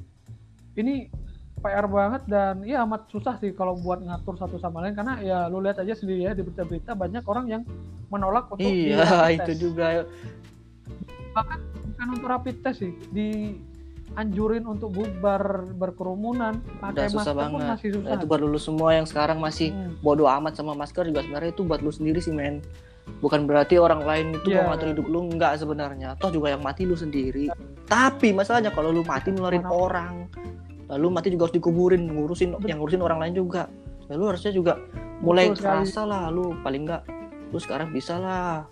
ini 0.74 1.06
PR 1.62 1.86
banget 1.86 2.22
dan 2.26 2.60
ya 2.62 2.82
amat 2.82 3.06
susah 3.08 3.38
sih 3.38 3.50
kalau 3.50 3.74
buat 3.76 3.98
ngatur 3.98 4.34
satu 4.34 4.58
sama 4.58 4.80
lain 4.80 4.92
karena 4.92 5.16
ya 5.18 5.46
lu 5.46 5.58
lihat 5.58 5.78
aja 5.78 5.94
sendiri 5.94 6.24
ya 6.24 6.32
di 6.32 6.42
berita-berita 6.42 6.92
banyak 6.92 7.22
orang 7.22 7.46
yang 7.48 7.62
menolak 8.08 8.50
untuk 8.50 8.60
iya 8.60 9.06
itu 9.32 9.46
test. 9.48 9.60
juga 9.60 9.86
bukan 11.32 12.06
untuk 12.10 12.28
rapid 12.28 12.56
test 12.60 12.78
sih 12.80 12.92
dianjurin 13.08 14.64
untuk 14.64 14.92
bubar 14.92 15.42
berkerumunan 15.72 16.60
pakai 16.78 16.92
Udah 16.98 17.08
susah 17.08 17.32
masker 17.32 17.32
pun 17.32 17.40
banget. 17.56 17.68
masih 17.70 17.88
susah 17.92 18.04
Nah, 18.04 18.16
itu 18.18 18.26
buat 18.26 18.40
lu 18.42 18.60
semua 18.60 18.90
yang 18.92 19.06
sekarang 19.06 19.38
masih 19.38 19.68
Hmm. 19.70 19.96
bodoh 19.98 20.28
amat 20.28 20.52
sama 20.54 20.74
masker 20.74 21.06
juga 21.06 21.22
sebenarnya 21.22 21.50
itu 21.50 21.62
buat 21.62 21.80
lu 21.80 21.88
sendiri 21.88 22.18
sih 22.18 22.30
men 22.30 22.60
bukan 23.18 23.44
berarti 23.44 23.76
orang 23.76 24.00
lain 24.00 24.26
itu 24.32 24.46
Iya. 24.48 24.62
mau 24.62 24.70
ngatur 24.70 24.88
hidup 24.92 25.06
lu 25.06 25.20
enggak 25.26 25.52
sebenarnya 25.56 26.14
toh 26.16 26.30
juga 26.30 26.50
yang 26.50 26.60
mati 26.60 26.84
lu 26.84 26.94
sendiri 26.94 27.48
tapi 27.84 28.30
masalahnya 28.30 28.70
kalau 28.70 28.90
lu 28.90 29.02
mati 29.02 29.30
nularin 29.30 29.64
orang 29.64 30.28
lalu 30.92 31.06
mati 31.08 31.28
juga 31.28 31.48
harus 31.48 31.56
dikuburin 31.56 32.04
ngurusin 32.04 32.52
Betul. 32.52 32.68
yang 32.68 32.78
ngurusin 32.78 33.00
orang 33.00 33.18
lain 33.18 33.34
juga 33.34 33.66
ya, 34.06 34.14
lu 34.14 34.28
harusnya 34.28 34.52
juga 34.52 34.76
mulai 35.18 35.48
Betul 35.48 35.58
kerasa 35.58 36.04
lah 36.04 36.28
lu 36.28 36.52
paling 36.60 36.84
enggak 36.84 37.02
lu 37.48 37.56
sekarang 37.56 37.88
bisa 37.90 38.16
lah 38.16 38.68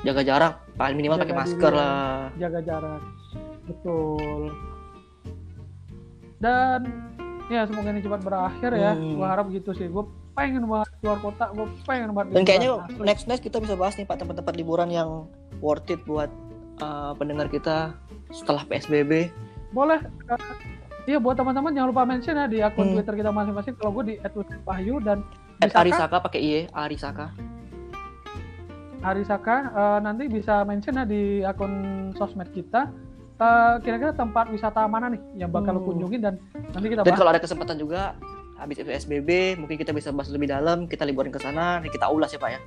jaga 0.00 0.24
jarak 0.24 0.54
paling 0.74 0.96
minimal 0.96 1.16
Jaga 1.16 1.24
pakai 1.26 1.36
masker 1.36 1.72
ya. 1.72 1.76
lah 1.76 2.16
jaga 2.34 2.60
jarak 2.60 3.02
betul 3.66 4.44
dan 6.40 6.80
ya 7.46 7.66
semoga 7.66 7.90
ini 7.90 8.00
cepat 8.00 8.20
berakhir 8.20 8.70
ya 8.72 8.92
Hmm. 8.94 9.14
gua 9.14 9.26
harap 9.28 9.46
gitu 9.50 9.70
sih 9.72 9.86
gue 9.86 10.04
pengen 10.32 10.64
banget 10.64 10.88
keluar 10.98 11.18
kota 11.20 11.44
gue 11.52 11.66
pengen 11.84 12.14
banget 12.14 12.32
dan 12.32 12.42
kayaknya. 12.46 12.70
Asli. 12.80 13.02
next 13.02 13.24
next 13.26 13.42
kita 13.42 13.58
bisa 13.58 13.74
bahas 13.74 13.92
nih 13.94 14.06
pak 14.06 14.16
tempat-tempat 14.16 14.54
liburan 14.54 14.88
yang 14.88 15.28
worth 15.58 15.84
it 15.86 16.00
buat 16.04 16.30
uh, 16.80 17.12
pendengar 17.14 17.50
kita 17.50 17.92
setelah 18.30 18.64
PSBB 18.64 19.28
boleh 19.70 20.00
eh, 20.00 20.40
iya 21.04 21.16
buat 21.16 21.34
teman-teman 21.34 21.70
jangan 21.70 21.88
lupa 21.88 22.02
mention 22.04 22.34
ya 22.34 22.46
di 22.46 22.58
akun 22.58 22.86
Hmm. 22.86 22.94
twitter 22.94 23.14
kita 23.14 23.30
masing-masing 23.30 23.74
kalau 23.74 23.92
gue 23.92 24.04
di 24.06 24.14
@wahyu 24.62 24.98
dan 24.98 25.20
At 25.58 25.68
Bisakah? 25.68 25.80
Arisaka 25.82 26.16
pakai 26.20 26.40
IE, 26.40 26.60
Arisaka. 26.70 27.26
Arisaka 29.00 29.54
eh, 29.70 29.98
nanti 30.00 30.24
bisa 30.26 30.60
mention 30.62 30.92
ya 30.94 31.04
di 31.04 31.22
akun 31.42 31.72
sosmed 32.14 32.48
kita 32.50 32.88
eh, 33.36 33.74
kira-kira 33.80 34.12
tempat 34.12 34.48
wisata 34.48 34.84
mana 34.86 35.08
nih 35.08 35.20
yang 35.38 35.50
bakal 35.50 35.74
Hmm. 35.74 35.84
kunjungin 35.86 36.20
dan 36.22 36.34
nanti 36.66 36.86
kita 36.86 37.00
Dan 37.00 37.08
bahas. 37.08 37.18
kalau 37.18 37.30
ada 37.30 37.40
kesempatan 37.40 37.76
juga 37.76 38.12
habis 38.56 38.76
PSBB 38.78 39.28
mungkin 39.56 39.76
kita 39.76 39.88
bisa 39.90 40.08
bahas 40.10 40.28
lebih 40.28 40.44
dalam, 40.46 40.84
kita 40.84 41.02
liburan 41.02 41.28
ke 41.28 41.40
sana, 41.40 41.80
nih 41.80 41.88
kita 41.88 42.04
ulas 42.06 42.28
ya 42.28 42.36
Pak 42.36 42.50
ya. 42.50 42.60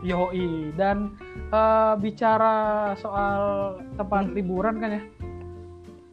Yoi 0.00 0.48
dan 0.74 1.16
eh, 1.48 1.94
bicara 1.98 2.54
soal 2.94 3.40
tempat 3.94 4.28
Hmm. 4.28 4.34
liburan 4.34 4.74
kan 4.76 4.90
ya. 4.90 5.02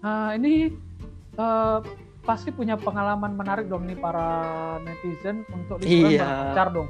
Nah, 0.06 0.30
ini 0.32 0.70
eh, 1.36 1.78
pasti 2.22 2.50
punya 2.50 2.78
pengalaman 2.78 3.34
menarik 3.34 3.66
dong 3.66 3.84
nih 3.84 3.98
para 3.98 4.30
netizen 4.80 5.42
untuk 5.48 5.78
liburan 5.80 6.14
Iya. 6.14 6.26
pacar 6.48 6.68
dong. 6.72 6.88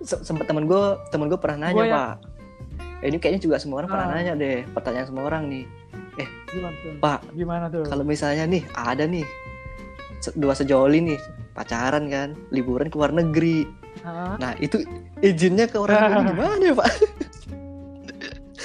Se- 0.00 0.22
Sempet 0.22 0.44
temen 0.44 0.64
gue, 0.64 0.82
temen 1.08 1.26
gue 1.26 1.36
pernah 1.36 1.66
nanya 1.66 1.74
Gua 1.74 1.84
ya- 1.84 1.94
Pak. 1.96 2.14
Eh, 3.00 3.06
ini 3.08 3.18
kayaknya 3.18 3.40
juga 3.42 3.56
semua 3.58 3.82
orang 3.82 3.90
pernah 3.90 4.06
Ah. 4.06 4.14
nanya 4.14 4.32
deh, 4.34 4.62
pertanyaan 4.70 5.06
semua 5.06 5.26
orang 5.26 5.48
nih. 5.48 5.64
Gimana 6.48 6.76
tuh? 6.78 6.92
Pak, 7.00 7.20
Gimana 7.32 7.64
tuh? 7.66 7.82
kalau 7.84 8.04
misalnya 8.04 8.46
nih 8.46 8.62
ada 8.72 9.04
nih 9.04 9.26
dua 10.32 10.54
sejoli 10.54 11.02
nih 11.04 11.18
pacaran 11.50 12.06
kan, 12.06 12.38
liburan 12.48 12.86
ke 12.86 12.94
luar 12.94 13.10
negeri. 13.10 13.66
Nah 14.38 14.54
itu 14.56 14.86
izinnya 15.20 15.66
ke 15.66 15.76
orang 15.76 15.98
tuanya 15.98 16.22
gimana 16.30 16.62
ya 16.62 16.74
Pak? 16.74 16.88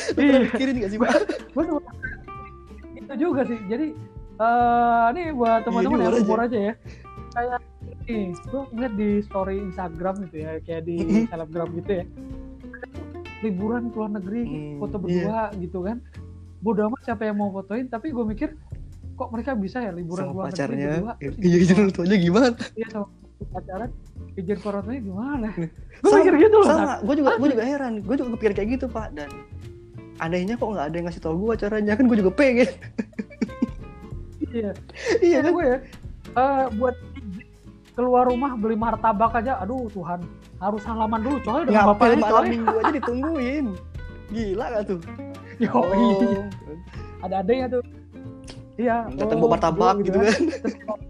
Lu 0.10 0.20
Iya. 0.20 0.38
mikirin 0.46 0.76
gak 0.78 0.92
sih 0.92 1.00
Pak? 1.00 1.12
Itu 3.10 3.14
juga 3.18 3.42
sih. 3.44 3.58
Jadi 3.66 3.88
eh 4.40 5.06
ini 5.12 5.34
buat 5.34 5.66
teman-teman 5.66 5.98
Iya, 5.98 6.06
yang 6.06 6.14
jujur 6.14 6.26
umur 6.30 6.40
aja 6.40 6.58
ya. 6.62 6.74
Kayak 7.30 7.60
nih, 8.06 8.24
gue 8.32 8.62
ngeliat 8.70 8.94
di 8.96 9.10
story 9.22 9.56
Instagram 9.60 10.16
gitu 10.30 10.38
ya, 10.40 10.52
kayak 10.62 10.82
di 10.86 10.96
selebgram 11.26 11.70
gitu 11.76 11.92
ya. 11.92 12.06
Liburan 13.40 13.88
ke 13.90 13.96
luar 13.96 14.12
negeri, 14.12 14.42
Hmm, 14.44 14.74
foto 14.78 14.96
iya. 14.96 15.02
berdua 15.02 15.42
gitu 15.58 15.80
kan. 15.82 15.98
Bodoh 16.60 16.92
amat 16.92 17.02
siapa 17.04 17.24
yang 17.24 17.38
mau 17.40 17.50
fotoin, 17.50 17.88
tapi 17.88 18.12
gue 18.12 18.26
mikir 18.26 18.50
kok 19.16 19.30
mereka 19.32 19.52
bisa 19.52 19.80
ya 19.80 19.92
liburan 19.92 20.28
sama 20.28 20.34
luar 20.34 20.46
negeri 20.46 20.56
pacarnya. 20.56 20.90
berdua. 20.92 21.14
Iya 21.40 21.58
izin 21.60 21.76
orang 21.78 21.94
tuanya 21.94 22.18
gimana? 22.20 22.48
Iya 22.76 22.88
sama 22.92 23.08
pacaran, 23.40 23.90
izin 24.36 24.58
fotonya 24.60 25.00
gimana? 25.00 25.48
Nih, 25.56 25.70
Gue 26.00 26.12
mikir 26.16 26.34
gitu 26.40 26.56
loh. 26.60 26.68
Sama, 26.68 26.94
gue 27.00 27.16
juga 27.16 27.30
gue 27.36 27.48
juga 27.52 27.64
heran, 27.66 27.94
gue 28.00 28.16
juga 28.16 28.30
kepikir 28.36 28.52
kayak 28.56 28.70
gitu 28.80 28.86
Pak 28.88 29.08
dan 29.16 29.30
anehnya 30.20 30.56
kok 30.56 30.70
nggak 30.70 30.86
ada 30.86 30.96
yang 30.96 31.06
ngasih 31.08 31.22
tau 31.22 31.36
gue 31.36 31.54
caranya 31.56 31.94
kan 31.96 32.06
gue 32.06 32.18
juga 32.18 32.32
pengen. 32.32 32.70
Iya. 34.50 34.72
iya 35.28 35.38
kan? 35.42 35.52
gue 35.54 35.66
ya 35.66 35.78
eh, 36.32 36.64
buat 36.76 36.96
keluar 37.94 38.24
rumah 38.26 38.56
beli 38.56 38.76
martabak 38.76 39.36
aja 39.36 39.60
aduh 39.60 39.88
Tuhan 39.90 40.24
harus 40.58 40.82
salaman 40.84 41.20
dulu 41.20 41.38
coy 41.40 41.62
dengan 41.64 41.92
bapaknya 41.92 42.16
malam 42.18 42.32
coy 42.34 42.48
minggu 42.50 42.76
aja 42.78 42.92
ditungguin. 42.94 43.66
Gila 44.30 44.66
gak 44.70 44.84
tuh? 44.88 45.00
Yo, 45.64 45.72
Oh, 45.76 45.84
ada 47.20 47.44
adanya 47.44 47.68
tuh 47.70 47.84
iya 48.80 49.04
datang 49.12 49.44
oh, 49.44 49.52
martabak 49.52 50.00
dulu 50.00 50.06
gitu 50.08 50.18
kan. 50.24 50.40
Kalau- 50.88 51.04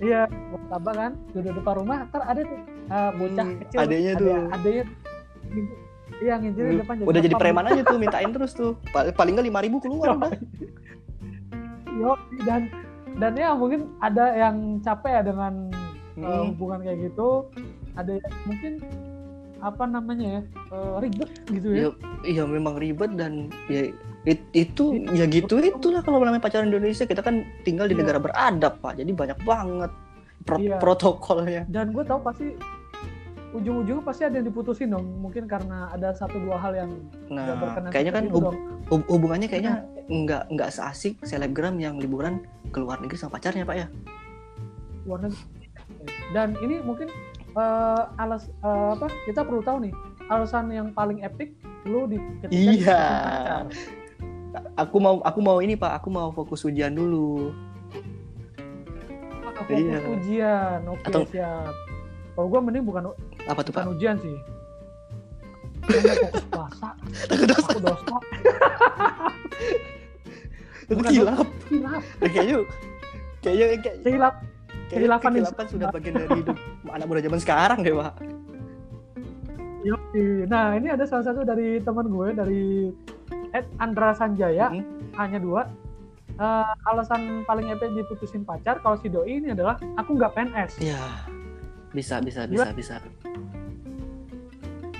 iya 0.00 0.20
martabak 0.52 0.94
kan 0.94 1.12
duduk 1.32 1.52
depan 1.56 1.74
rumah 1.80 1.98
ntar 2.08 2.22
ada 2.24 2.40
tuh 2.44 2.60
eh, 2.86 3.10
bocah 3.16 3.46
Hmm, 3.48 3.58
kecil 3.64 3.78
adenya 3.80 4.12
ada- 4.12 4.20
tuh. 4.20 4.44
adanya 4.52 4.84
iya 6.20 6.34
nginjil 6.36 6.64
di 6.66 6.76
depan 6.78 6.94
Udah 7.02 7.20
jadi 7.20 7.34
preman 7.34 7.64
aja 7.64 7.82
tuh, 7.82 7.96
mintain 7.96 8.28
terus 8.28 8.52
tuh. 8.52 8.76
Pa- 8.88 9.08
Paling 9.10 9.34
nggak 9.34 9.46
lima 9.46 9.60
ribu 9.60 9.76
keluar 9.78 10.14
udah. 10.14 10.32
Yo, 11.90 12.12
dan 12.42 12.70
dan 13.16 13.32
ya 13.34 13.52
mungkin 13.52 13.90
ada 13.98 14.24
yang 14.32 14.56
capek 14.80 15.10
ya 15.12 15.22
dengan 15.24 15.52
uh, 16.14 16.24
Hmm. 16.40 16.52
hubungan 16.52 16.80
kayak 16.80 16.98
gitu 17.02 17.48
ada 17.92 18.12
yang 18.14 18.32
mungkin 18.44 18.72
apa 19.58 19.84
namanya 19.84 20.26
ya 20.30 20.42
uh, 20.70 20.96
ribet 20.98 21.28
gitu 21.46 21.68
ya 21.68 21.76
Iya, 21.76 21.90
iya 22.24 22.42
memang 22.46 22.76
ribet 22.76 23.12
dan 23.12 23.48
ya 23.66 23.92
it- 24.24 24.48
itu 24.54 24.84
ya 25.10 25.24
gitu 25.24 25.56
itulah 25.58 26.00
kalau 26.00 26.16
namanya 26.18 26.40
pacaran 26.40 26.68
Indonesia 26.68 27.04
kita 27.04 27.20
kan 27.20 27.44
tinggal 27.62 27.84
di 27.84 27.92
Iya. 27.92 28.00
negara 28.00 28.18
beradab 28.18 28.78
pak 28.78 28.96
jadi 28.96 29.10
banyak 29.10 29.38
banget 29.42 29.90
pro- 30.42 30.56
Iya. 30.58 30.76
protokolnya 30.76 31.62
dan 31.66 31.90
gue 31.90 32.02
tahu 32.02 32.20
pasti 32.22 32.46
ujung-ujungnya 33.50 34.02
pasti 34.02 34.22
ada 34.22 34.38
yang 34.38 34.46
diputusin 34.46 34.90
dong. 34.90 35.06
Mungkin 35.18 35.44
karena 35.44 35.90
ada 35.90 36.14
satu 36.14 36.38
dua 36.38 36.54
hal 36.56 36.72
yang 36.76 36.90
nah 37.26 37.58
berkenan 37.58 37.90
kayaknya 37.90 38.12
kan 38.14 38.24
hub- 38.30 38.58
hub- 38.86 39.08
hubungannya 39.08 39.46
kayaknya 39.46 39.82
nggak 40.06 40.50
nggak 40.50 40.70
seasik 40.70 41.18
selebgram 41.22 41.78
yang 41.78 41.98
liburan 41.98 42.42
ke 42.70 42.78
luar 42.78 42.98
negeri 42.98 43.18
sama 43.18 43.36
pacarnya 43.36 43.62
pak 43.62 43.76
ya? 43.76 43.86
Luar 45.02 45.26
negeri. 45.26 45.42
Dan 46.30 46.54
ini 46.62 46.78
mungkin 46.80 47.10
uh, 47.54 48.14
alas 48.16 48.46
uh, 48.62 48.94
apa 48.94 49.10
kita 49.26 49.42
perlu 49.42 49.60
tahu 49.60 49.82
nih 49.82 49.94
alasan 50.30 50.70
yang 50.70 50.94
paling 50.94 51.22
epic 51.22 51.50
lu 51.82 52.06
di 52.06 52.22
ketika 52.38 52.54
Iya. 52.54 53.02
pacar. 53.02 53.64
aku 54.76 54.96
mau 54.98 55.18
aku 55.22 55.38
mau 55.40 55.58
ini 55.58 55.74
pak. 55.74 55.98
Aku 55.98 56.08
mau 56.08 56.30
fokus 56.30 56.62
ujian 56.62 56.94
dulu. 56.94 57.50
Fokus 59.58 59.74
Iya. 59.74 59.98
ujian? 60.06 60.80
Oke 60.86 61.06
Atau- 61.10 61.26
siap 61.26 61.74
kalau 62.40 62.48
gue 62.48 62.60
mending 62.64 62.84
bukan 62.88 63.02
apa 63.44 63.60
tuh 63.60 63.68
pak? 63.68 63.84
bukan 63.84 63.92
ujian 64.00 64.16
sih. 64.16 64.32
Takut 65.92 66.48
dosa. 66.48 66.88
Aku 67.68 67.80
dosa. 67.84 68.16
Takut 70.88 71.04
Bukan 71.04 71.10
kilap. 71.12 71.44
hilaf 71.68 72.04
kayaknya 72.24 72.56
kayaknya 73.44 73.66
kayak 73.84 73.96
hilaf 74.08 74.34
Kayaknya 74.90 75.06
Kehilapan 75.20 75.30
kehilapan 75.38 75.66
sudah 75.70 75.86
bagian 75.94 76.14
dari 76.18 76.28
hidup 76.40 76.56
anak 76.96 77.06
muda 77.06 77.20
zaman 77.22 77.38
sekarang 77.38 77.78
deh, 77.86 77.94
Pak. 77.94 78.12
Yoi. 79.86 80.24
Nah 80.50 80.74
ini 80.74 80.88
ada 80.90 81.04
salah 81.06 81.30
satu 81.30 81.46
dari 81.46 81.78
teman 81.78 82.10
gue 82.10 82.28
dari 82.34 82.64
Ed 83.52 83.68
Andra 83.76 84.16
Sanjaya. 84.16 84.72
Mm. 84.72 85.14
hanya 85.14 85.38
dua. 85.38 85.68
Eh, 86.40 86.72
alasan 86.88 87.44
paling 87.44 87.68
epic 87.68 87.92
diputusin 87.92 88.42
pacar 88.42 88.80
kalau 88.80 88.96
si 88.96 89.06
doi 89.06 89.38
ini 89.38 89.52
adalah 89.52 89.76
aku 89.94 90.16
nggak 90.16 90.32
PNS, 90.32 90.72
Iya. 90.80 90.98
Bisa, 91.90 92.18
bisa, 92.18 92.46
bisa, 92.46 92.70
bisa. 92.70 92.94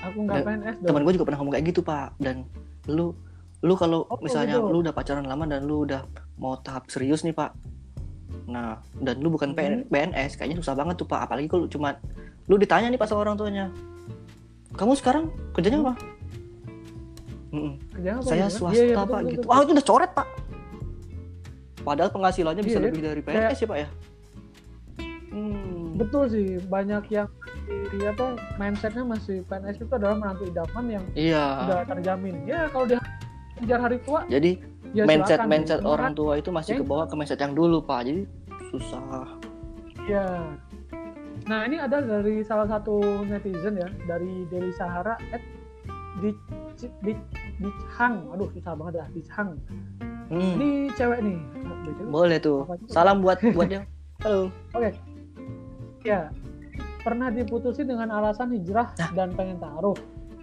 aku 0.01 0.17
nggak 0.21 0.43
PNS 0.43 0.75
dong. 0.77 0.87
Temen 0.87 1.01
gue 1.01 1.13
juga 1.13 1.25
pernah 1.25 1.39
ngomong 1.39 1.53
kayak 1.55 1.65
gitu, 1.67 1.81
Pak. 1.81 2.07
Dan 2.17 2.43
lu 2.85 3.15
lu 3.61 3.73
kalau 3.75 4.09
Oh, 4.09 4.17
misalnya 4.17 4.57
gitu. 4.57 4.67
lu 4.67 4.77
udah 4.81 4.91
pacaran 4.91 5.23
lama 5.23 5.45
dan 5.45 5.63
lu 5.63 5.85
udah 5.85 6.03
mau 6.35 6.57
tahap 6.57 6.89
serius 6.89 7.21
nih, 7.21 7.31
Pak. 7.31 7.53
Nah, 8.45 8.75
dan 8.97 9.21
lu 9.21 9.29
bukan 9.29 9.53
PN- 9.53 9.85
Hmm. 9.85 9.89
PNS, 9.89 10.35
kayaknya 10.35 10.57
susah 10.57 10.73
banget 10.73 10.97
tuh, 10.97 11.05
Pak. 11.05 11.29
Apalagi 11.29 11.47
kalau 11.47 11.65
cuma 11.65 11.95
lu 12.45 12.57
ditanya 12.57 12.89
nih 12.89 12.97
pas 12.97 13.05
sama 13.05 13.21
orang 13.21 13.37
tuanya. 13.37 13.69
Kamu 14.71 14.91
sekarang 14.93 15.29
kerjanya 15.51 15.79
apa? 15.81 15.93
Mm-mm. 17.51 17.73
Kerjaan 17.93 18.15
apa 18.17 18.25
Saya 18.25 18.45
gitu 18.45 18.57
swasta, 18.57 18.73
Iya, 18.73 18.83
iya, 18.85 18.95
Pak, 18.95 19.05
betul, 19.05 19.21
gitu. 19.21 19.35
betul, 19.37 19.47
Wah, 19.47 19.59
itu 19.61 19.71
udah 19.71 19.85
coret, 19.85 20.11
Pak. 20.11 20.27
Padahal 21.81 22.09
penghasilannya 22.09 22.63
bisa 22.63 22.77
Iya, 22.77 22.85
lebih 22.85 23.01
dari 23.01 23.21
PNS 23.21 23.57
ya, 23.57 23.67
Pak 23.67 23.77
ya? 23.77 23.87
Hmm. 25.29 25.80
Betul 25.93 26.23
sih, 26.27 26.45
banyak 26.63 27.03
yang 27.09 27.27
di 27.65 27.99
apa 28.01 28.25
mindsetnya 28.55 29.03
masih 29.03 29.43
PNS 29.45 29.77
itu 29.79 29.91
adalah 29.91 30.15
menantu 30.15 30.43
idaman 30.45 30.85
yang 30.89 31.03
Iya. 31.13 31.45
udah 31.63 31.79
terjamin. 31.85 32.35
Ya 32.43 32.67
kalau 32.67 32.85
dia 32.85 32.99
kejar 33.55 33.79
hari 33.79 33.97
tua, 33.99 34.23
Jadi 34.25 34.51
ya 34.91 35.03
mindset 35.03 35.37
silakan. 35.37 35.51
mindset 35.51 35.79
orang 35.83 36.11
tua 36.13 36.33
itu 36.35 36.49
masih 36.49 36.71
Kayaknya- 36.73 36.87
kebawa 36.87 37.03
ke 37.05 37.15
mindset 37.15 37.39
yang 37.39 37.53
dulu 37.53 37.77
pak 37.79 37.99
jadi 38.03 38.21
susah 38.69 39.27
Iya. 40.01 40.27
Nah 41.43 41.59
ini 41.63 41.77
ada 41.77 41.97
dari 41.99 42.41
salah 42.41 42.65
satu 42.65 42.97
netizen 43.23 43.75
ya 43.75 43.89
dari 44.05 44.45
Deli 44.47 44.71
Sahara 44.71 45.13
at 45.29 45.41
di 46.17 46.31
di 47.01 47.13
di 47.57 47.69
Hang. 47.91 48.25
Aduh 48.31 48.49
susah 48.51 48.73
banget 48.73 48.93
dah 48.95 49.07
di 49.11 49.21
Hang. 49.27 49.51
hmm, 50.27 50.53
Ini 50.55 50.69
cewek 50.93 51.19
nih. 51.21 51.37
Ah, 51.61 51.77
cewek. 51.83 52.05
boleh 52.07 52.37
tuh 52.37 52.59
salam 52.87 53.19
buat 53.19 53.37
buat 53.51 53.67
dia 53.67 53.83
halo 54.23 54.49
Ya. 56.01 56.33
Pernah 57.01 57.33
diputusin 57.33 57.89
dengan 57.89 58.13
alasan 58.13 58.53
hijrah 58.53 58.93
Nah. 58.97 59.11
dan 59.17 59.33
pengen 59.33 59.57
taruh. 59.57 59.97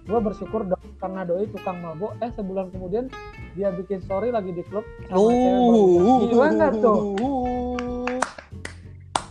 Gue 0.09 0.21
bersyukur 0.25 0.65
dong 0.65 0.81
karena 0.99 1.23
doi 1.23 1.47
tukang 1.53 1.79
mabok. 1.85 2.17
Eh 2.25 2.31
sebulan 2.35 2.73
kemudian 2.75 3.07
dia 3.55 3.71
bikin 3.71 4.01
story 4.03 4.33
lagi 4.33 4.51
di 4.57 4.65
klub 4.67 4.83
sama 5.07 5.29
cewek 5.31 5.55
baru. 5.55 5.83
Gimana 6.27 6.67
tuh? 6.75 6.99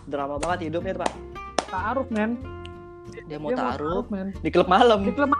drama 0.07 0.39
banget 0.39 0.71
hidupnya 0.71 0.95
tuh, 0.95 1.01
pak 1.03 1.13
Taruh 1.67 2.07
men. 2.07 2.31
dia 3.27 3.35
mau 3.35 3.51
taruh 3.51 4.07
di 4.39 4.47
klub 4.47 4.71
malam 4.71 5.03
Di 5.03 5.11
klub 5.11 5.31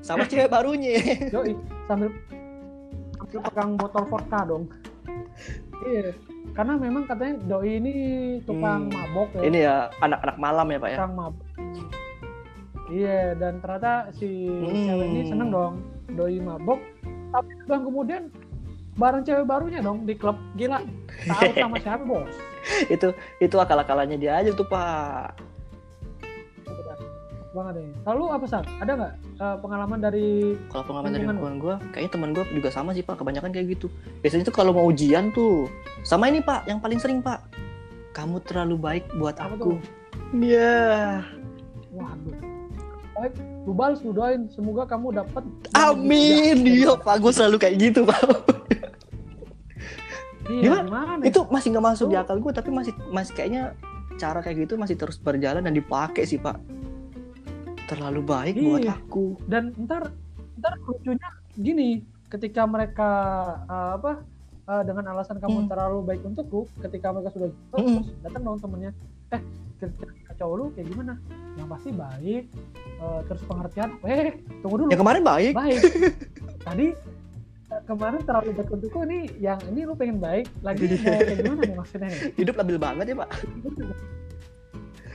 sama 0.00 0.24
cewek 0.24 0.48
barunya 0.48 0.96
Yoi, 1.28 1.52
sambil 1.84 2.08
sambil 3.20 3.40
pegang 3.44 3.76
botol 3.76 4.04
vodka 4.08 4.40
dong. 4.48 4.64
Iya, 5.84 6.16
karena 6.56 6.72
memang 6.74 7.04
katanya 7.04 7.34
doi 7.44 7.76
ini 7.76 7.94
tukang 8.42 8.88
Hmm. 8.88 8.96
mabok 8.96 9.28
ya, 9.36 9.42
ini 9.44 9.58
ya 9.60 9.76
anak-anak 10.00 10.36
malam 10.36 10.66
ya 10.66 10.78
pak 10.80 10.88
ya 10.88 10.96
tukang 10.96 11.14
mabok. 11.14 11.46
Iya, 12.86 13.34
dan 13.34 13.58
ternyata 13.58 13.92
si 14.14 14.46
Hmm. 14.46 14.86
cewek 14.86 15.06
ini 15.06 15.22
seneng 15.26 15.48
dong 15.50 15.74
doi 16.08 16.38
mabok. 16.38 16.80
Tapi 17.28 17.50
bang 17.66 17.82
kemudian 17.82 18.22
bareng 18.96 19.22
cewek 19.22 19.44
barunya 19.44 19.80
dong 19.82 20.06
di 20.06 20.14
klub 20.14 20.38
gila. 20.54 20.80
Tahu 21.26 21.50
sama 21.54 21.76
siapa 21.84 22.02
bos? 22.02 22.32
itu 22.90 23.14
itu 23.38 23.54
akal-akalannya 23.54 24.18
dia 24.18 24.42
aja 24.42 24.50
tuh 24.50 24.66
pak 24.66 25.38
banget 27.56 27.80
nih. 27.80 27.88
Lalu 28.04 28.24
apa 28.28 28.44
sih? 28.44 28.62
Ada 28.84 28.92
nggak 28.92 29.12
uh, 29.40 29.56
pengalaman 29.64 29.98
dari 30.04 30.52
kalau 30.68 30.84
pengalaman 30.84 31.10
dari 31.16 31.24
lingkungan 31.24 31.56
gue, 31.56 31.74
kayaknya 31.96 32.10
teman 32.12 32.30
gue 32.36 32.44
juga 32.52 32.68
sama 32.68 32.92
sih 32.92 33.00
pak. 33.00 33.16
Kebanyakan 33.16 33.50
kayak 33.56 33.66
gitu. 33.80 33.88
Biasanya 34.20 34.44
tuh 34.44 34.54
kalau 34.54 34.76
mau 34.76 34.84
ujian 34.84 35.32
tuh, 35.32 35.64
sama 36.04 36.28
ini 36.28 36.44
pak, 36.44 36.68
yang 36.68 36.84
paling 36.84 37.00
sering 37.00 37.24
pak. 37.24 37.40
Kamu 38.12 38.44
terlalu 38.44 38.76
baik 38.76 39.04
buat 39.16 39.40
apa 39.40 39.56
aku. 39.56 39.80
Iya. 40.36 41.24
Waduh. 41.96 42.36
Baik, 43.16 43.32
lu 43.64 43.72
balas, 43.72 44.04
lu 44.04 44.12
doain. 44.12 44.44
Semoga 44.52 44.84
kamu 44.84 45.16
dapat. 45.16 45.40
Amin. 45.72 46.60
Iya 46.60 47.00
pak, 47.00 47.16
gue 47.24 47.32
selalu 47.32 47.56
kayak 47.56 47.76
gitu 47.80 48.04
pak. 48.04 48.20
Iya, 50.46 50.86
Gimana? 50.86 51.18
Itu 51.26 51.42
masih 51.50 51.74
nggak 51.74 51.86
masuk 51.90 52.06
di 52.12 52.16
Tuh. 52.16 52.22
akal 52.22 52.36
gue, 52.38 52.52
tapi 52.54 52.70
masih 52.70 52.92
masih 53.10 53.32
kayaknya 53.34 53.74
cara 54.16 54.40
kayak 54.40 54.64
gitu 54.64 54.80
masih 54.80 54.96
terus 54.96 55.20
berjalan 55.20 55.60
dan 55.60 55.74
dipakai 55.74 56.24
sih 56.24 56.40
pak. 56.40 56.56
Terlalu 57.86 58.20
baik 58.20 58.54
buat 58.56 58.82
Iya. 58.82 58.94
aku. 58.96 59.24
dan 59.46 59.70
ntar 59.78 60.10
ntar 60.56 60.72
lucunya 60.82 61.28
gini 61.54 62.02
ketika 62.26 62.66
mereka 62.66 63.08
uh, 63.64 63.94
apa 63.94 64.12
uh, 64.66 64.82
dengan 64.82 65.06
alasan 65.08 65.38
kamu 65.38 65.62
Hmm. 65.62 65.68
terlalu 65.68 65.98
baik 66.04 66.20
untukku 66.22 66.66
ketika 66.80 67.10
mereka 67.10 67.30
sudah 67.30 67.48
oh, 67.70 67.78
Mm-mm. 67.78 68.02
terus 68.02 68.08
datang 68.20 68.42
dong 68.42 68.58
temennya 68.58 68.90
eh 69.28 69.40
ketika 69.76 70.02
cowok 70.34 70.54
lu 70.54 70.64
kayak 70.72 70.86
gimana 70.88 71.14
yang 71.54 71.66
pasti 71.66 71.90
baik 71.90 72.44
uh, 72.98 73.20
terus 73.22 73.42
pengertian 73.44 73.90
eh 74.02 74.34
tunggu 74.58 74.76
dulu 74.78 74.88
Yang 74.90 75.00
kemarin 75.00 75.22
baik. 75.22 75.52
baik 75.54 75.80
tadi 76.66 76.86
kemarin 77.84 78.20
terlalu 78.20 78.50
baik 78.52 78.70
untukku 78.72 78.98
ini 79.04 79.18
yang 79.38 79.60
ini 79.66 79.80
lu 79.82 79.94
pengen 79.94 80.18
baik 80.18 80.46
lagi 80.60 80.82
mau 80.98 81.20
kayak 81.20 81.38
gimana 81.38 81.60
nih 81.62 81.76
maksudnya 81.76 82.08
nih 82.08 82.20
Hidup 82.34 82.54
labil 82.56 82.76
banget 82.76 83.04
ya 83.06 83.16
pak. 83.16 83.30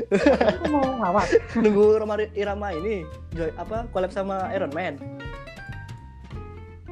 Aku 0.10 0.66
mau 0.70 0.86
ngawat. 1.00 1.28
Nunggu 1.58 1.86
Roma 2.00 2.16
Irama 2.34 2.74
ini 2.74 3.06
joy, 3.32 3.52
apa 3.56 3.86
collab 3.92 4.10
sama 4.10 4.50
Iron 4.52 4.72
Man. 4.72 4.96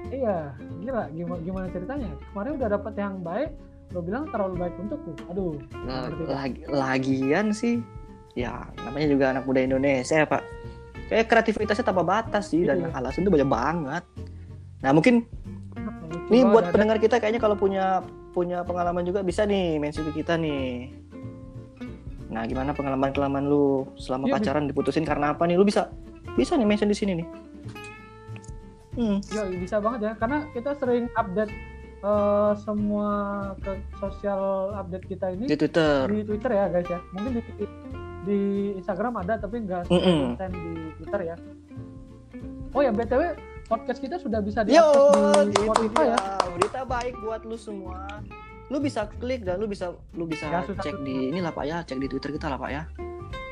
iya 0.10 0.58
gila 0.82 1.06
gimana 1.13 1.39
gimana 1.45 1.65
ceritanya? 1.69 2.10
Kemarin 2.34 2.52
udah 2.58 2.69
dapet 2.74 2.93
yang 2.98 3.22
baik 3.22 3.50
lo 3.89 4.00
bilang 4.02 4.26
terlalu 4.30 4.56
baik 4.58 4.74
untukku. 4.78 5.12
Aduh 5.30 5.58
Nah, 5.86 6.10
lagi, 6.26 6.62
lagian 6.65 7.54
sih. 7.54 7.82
Ya 8.34 8.69
namanya 8.86 9.08
juga 9.10 9.26
anak 9.34 9.43
muda 9.45 9.62
Indonesia 9.62 10.15
ya 10.15 10.26
pak. 10.26 10.41
Kayak 11.10 11.26
kreativitasnya 11.30 11.86
tanpa 11.86 12.06
batas 12.06 12.54
sih 12.54 12.65
dan 12.65 12.86
Iya. 12.86 12.93
alasan 12.93 13.26
tuh 13.26 13.34
banyak 13.34 13.50
banget. 13.50 14.04
Nah 14.82 14.91
mungkin 14.93 15.26
nih 16.30 16.41
banget 16.45 16.54
buat 16.54 16.65
pendengar 16.69 16.98
kita 17.02 17.15
kayaknya 17.17 17.41
kalau 17.41 17.58
punya 17.58 18.06
punya 18.30 18.62
pengalaman 18.62 19.02
juga 19.02 19.26
bisa 19.26 19.45
nih 19.45 19.82
mention 19.82 20.06
kita 20.13 20.38
nih 20.38 20.93
nah 22.30 22.46
gimana 22.46 22.78
pengalaman 22.78 23.10
pengalaman 23.10 23.44
lu 23.50 23.89
selama 23.98 24.30
Iya, 24.30 24.34
pacaran 24.38 24.70
diputusin 24.70 25.02
karena 25.02 25.34
apa 25.34 25.50
nih 25.50 25.58
lu 25.58 25.65
bisa 25.65 25.89
bisa 26.38 26.54
nih 26.54 26.65
mention 26.70 26.86
di 26.89 26.98
sini 26.98 27.13
nih 27.18 27.28
hmm. 28.98 29.18
Ya 29.34 29.44
bisa 29.50 29.82
banget 29.82 30.00
ya, 30.06 30.12
karena 30.20 30.46
kita 30.54 30.78
sering 30.78 31.10
update 31.18 31.52
eh, 32.00 32.54
semua 32.63 33.10
ke 33.60 33.72
sosial 33.98 34.74
update 34.78 35.06
kita 35.10 35.34
ini 35.34 35.46
di 35.50 35.58
Twitter 35.58 36.06
di 36.06 36.22
Twitter 36.24 36.52
ya 36.54 36.65
guys 36.70 36.88
ya. 36.88 37.00
Mungkin 37.18 37.32
di 37.39 37.42
di 38.20 38.39
Instagram 38.76 39.24
ada 39.24 39.39
tapi 39.39 39.63
nggak 39.63 39.88
Mm-mm. 39.89 40.36
konten 40.36 40.52
di 40.52 40.74
Twitter 41.02 41.34
ya. 41.34 41.36
Oh 42.76 42.86
ya 42.86 42.92
btw 42.94 43.34
podcast 43.65 44.00
kita 44.02 44.22
sudah 44.22 44.42
bisa 44.42 44.62
Yo, 44.65 44.70
diakses 44.70 45.50
di 45.50 45.56
Spotify 45.65 46.06
ya. 46.13 46.18
dia. 46.18 46.38
Berita 46.58 46.82
baik 46.86 47.15
buat 47.22 47.42
lu 47.46 47.58
semua. 47.58 48.22
Lu 48.70 48.78
bisa 48.78 49.10
klik 49.10 49.42
dan 49.44 49.58
lu 49.58 49.66
bisa 49.66 49.92
lu 50.14 50.30
bisa 50.30 50.46
susah 50.46 50.78
cek 50.78 50.94
susah. 50.94 51.06
di 51.06 51.34
ini 51.34 51.42
lah 51.42 51.50
Pak 51.50 51.66
ya, 51.66 51.78
cek 51.82 51.98
di 51.98 52.08
Twitter 52.08 52.30
kita 52.32 52.48
lah 52.48 52.58
Pak 52.58 52.70
ya. 52.70 52.84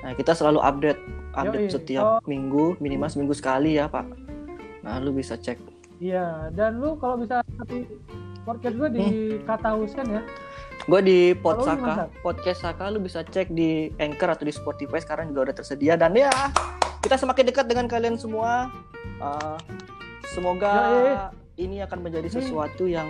Nah, 0.06 0.14
kita 0.14 0.32
selalu 0.32 0.62
update 0.62 1.00
update 1.34 1.68
Yoi. 1.68 1.74
setiap 1.74 2.06
Oh. 2.06 2.20
minggu, 2.26 2.78
minimal 2.78 3.10
seminggu 3.10 3.34
sekali 3.34 3.76
ya, 3.76 3.90
Pak. 3.90 4.06
Nah, 4.86 5.02
lu 5.02 5.12
bisa 5.12 5.34
cek. 5.36 5.58
Iya, 5.98 6.54
dan 6.54 6.78
lu 6.78 6.94
kalau 6.96 7.18
bisa 7.18 7.42
di 7.66 7.82
podcast 8.46 8.78
gue 8.78 8.90
di 8.94 9.06
Kata 9.44 9.74
House 9.74 9.98
kan 9.98 10.06
ya. 10.06 10.22
Gue 10.86 11.02
di 11.04 11.20
Podsaka, 11.34 12.08
podcast 12.22 12.62
Saka 12.64 12.88
lu 12.88 13.02
bisa 13.02 13.20
cek 13.20 13.52
di 13.52 13.90
Anchor 13.98 14.32
atau 14.32 14.46
di 14.46 14.54
Spotify 14.54 15.02
sekarang 15.02 15.34
juga 15.34 15.50
udah 15.50 15.56
tersedia 15.58 15.98
dan 15.98 16.14
ya 16.14 16.30
kita 17.02 17.18
semakin 17.18 17.44
dekat 17.50 17.66
dengan 17.66 17.90
kalian 17.90 18.16
semua. 18.16 18.70
Uh, 19.18 19.58
semoga 20.30 20.72
Yoi. 20.94 21.14
ini 21.66 21.82
akan 21.82 22.06
menjadi 22.06 22.30
Ini- 22.30 22.36
sesuatu 22.40 22.86
yang 22.86 23.10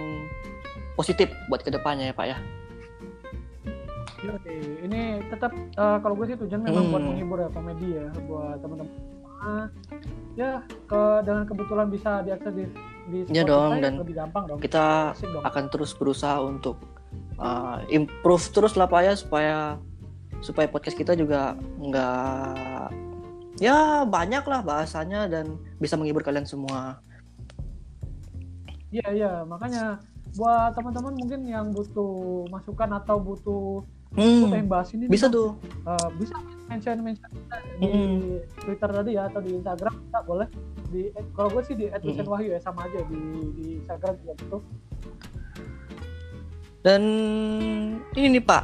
positif 0.97 1.29
buat 1.47 1.61
ke 1.61 1.69
depannya 1.69 2.09
ya 2.09 2.15
Pak 2.17 2.25
ya. 2.25 2.37
Yoi, 4.17 4.81
ini 4.81 5.21
tetap 5.29 5.53
eh, 5.53 5.97
kalau 6.01 6.17
gue 6.17 6.25
sih 6.27 6.37
tujuan 6.41 6.65
memang 6.65 6.83
Hmm. 6.83 6.91
buat 6.91 7.03
menghibur 7.05 7.37
ya 7.37 7.49
komedi 7.53 7.87
ya 7.93 8.07
buat 8.25 8.57
teman-teman 8.59 8.89
semua. 8.89 9.69
ya 10.33 10.51
ke 10.89 11.01
dengan 11.21 11.45
kebetulan 11.45 11.87
bisa 11.87 12.25
diakses 12.25 12.49
di 12.51 12.65
di 13.07 13.17
Iya 13.29 13.45
dong, 13.45 13.77
dan 13.77 14.01
lebih 14.01 14.17
gampang 14.17 14.43
dong 14.49 14.57
kita 14.59 15.13
dong. 15.13 15.45
akan 15.45 15.63
terus 15.69 15.93
berusaha 15.93 16.41
untuk 16.41 16.81
uh, 17.37 17.79
improve 17.87 18.41
terus 18.49 18.73
lah 18.73 18.89
pak 18.89 19.01
ya 19.05 19.13
supaya 19.13 19.57
supaya 20.41 20.65
podcast 20.65 20.97
kita 20.97 21.13
juga 21.13 21.53
nggak 21.77 22.89
ya 23.57 24.01
banyak 24.03 24.41
lah 24.43 24.65
bahasanya 24.65 25.29
dan 25.29 25.45
bisa 25.77 25.93
menghibur 25.93 26.25
kalian 26.25 26.49
semua 26.49 26.97
Iya 28.89 29.07
iya 29.13 29.31
makanya 29.43 30.01
buat 30.37 30.77
teman-teman 30.77 31.13
mungkin 31.17 31.41
yang 31.49 31.73
butuh 31.73 32.45
masukan 32.53 32.89
atau 32.95 33.17
butuh 33.17 33.81
Hmm, 34.15 34.47
pengen 34.47 34.71
bahas 34.71 34.87
ini 34.95 35.03
bisa 35.11 35.27
tuh. 35.27 35.59
Eh, 35.83 36.09
bisa 36.15 36.39
mention 36.71 37.03
mention 37.03 37.27
kita 37.27 37.57
di 37.59 37.85
Mm-mm. 37.91 38.39
Twitter 38.63 38.89
tadi 38.89 39.11
ya 39.19 39.27
atau 39.27 39.43
di 39.43 39.51
Instagram 39.59 39.93
kita 39.99 40.19
boleh. 40.23 40.47
Di 40.87 41.11
kalau 41.35 41.51
gue 41.51 41.61
sih 41.67 41.75
di. 41.75 41.91
@dosen 41.91 42.23
Wahyu 42.23 42.55
ya 42.55 42.59
sama 42.63 42.87
aja 42.87 43.03
di 43.03 43.19
di 43.59 43.65
Instagram 43.83 44.15
juga 44.23 44.33
gitu. 44.39 44.57
Dan 46.87 47.01
ini 48.15 48.39
nih 48.39 48.43
pak. 48.47 48.63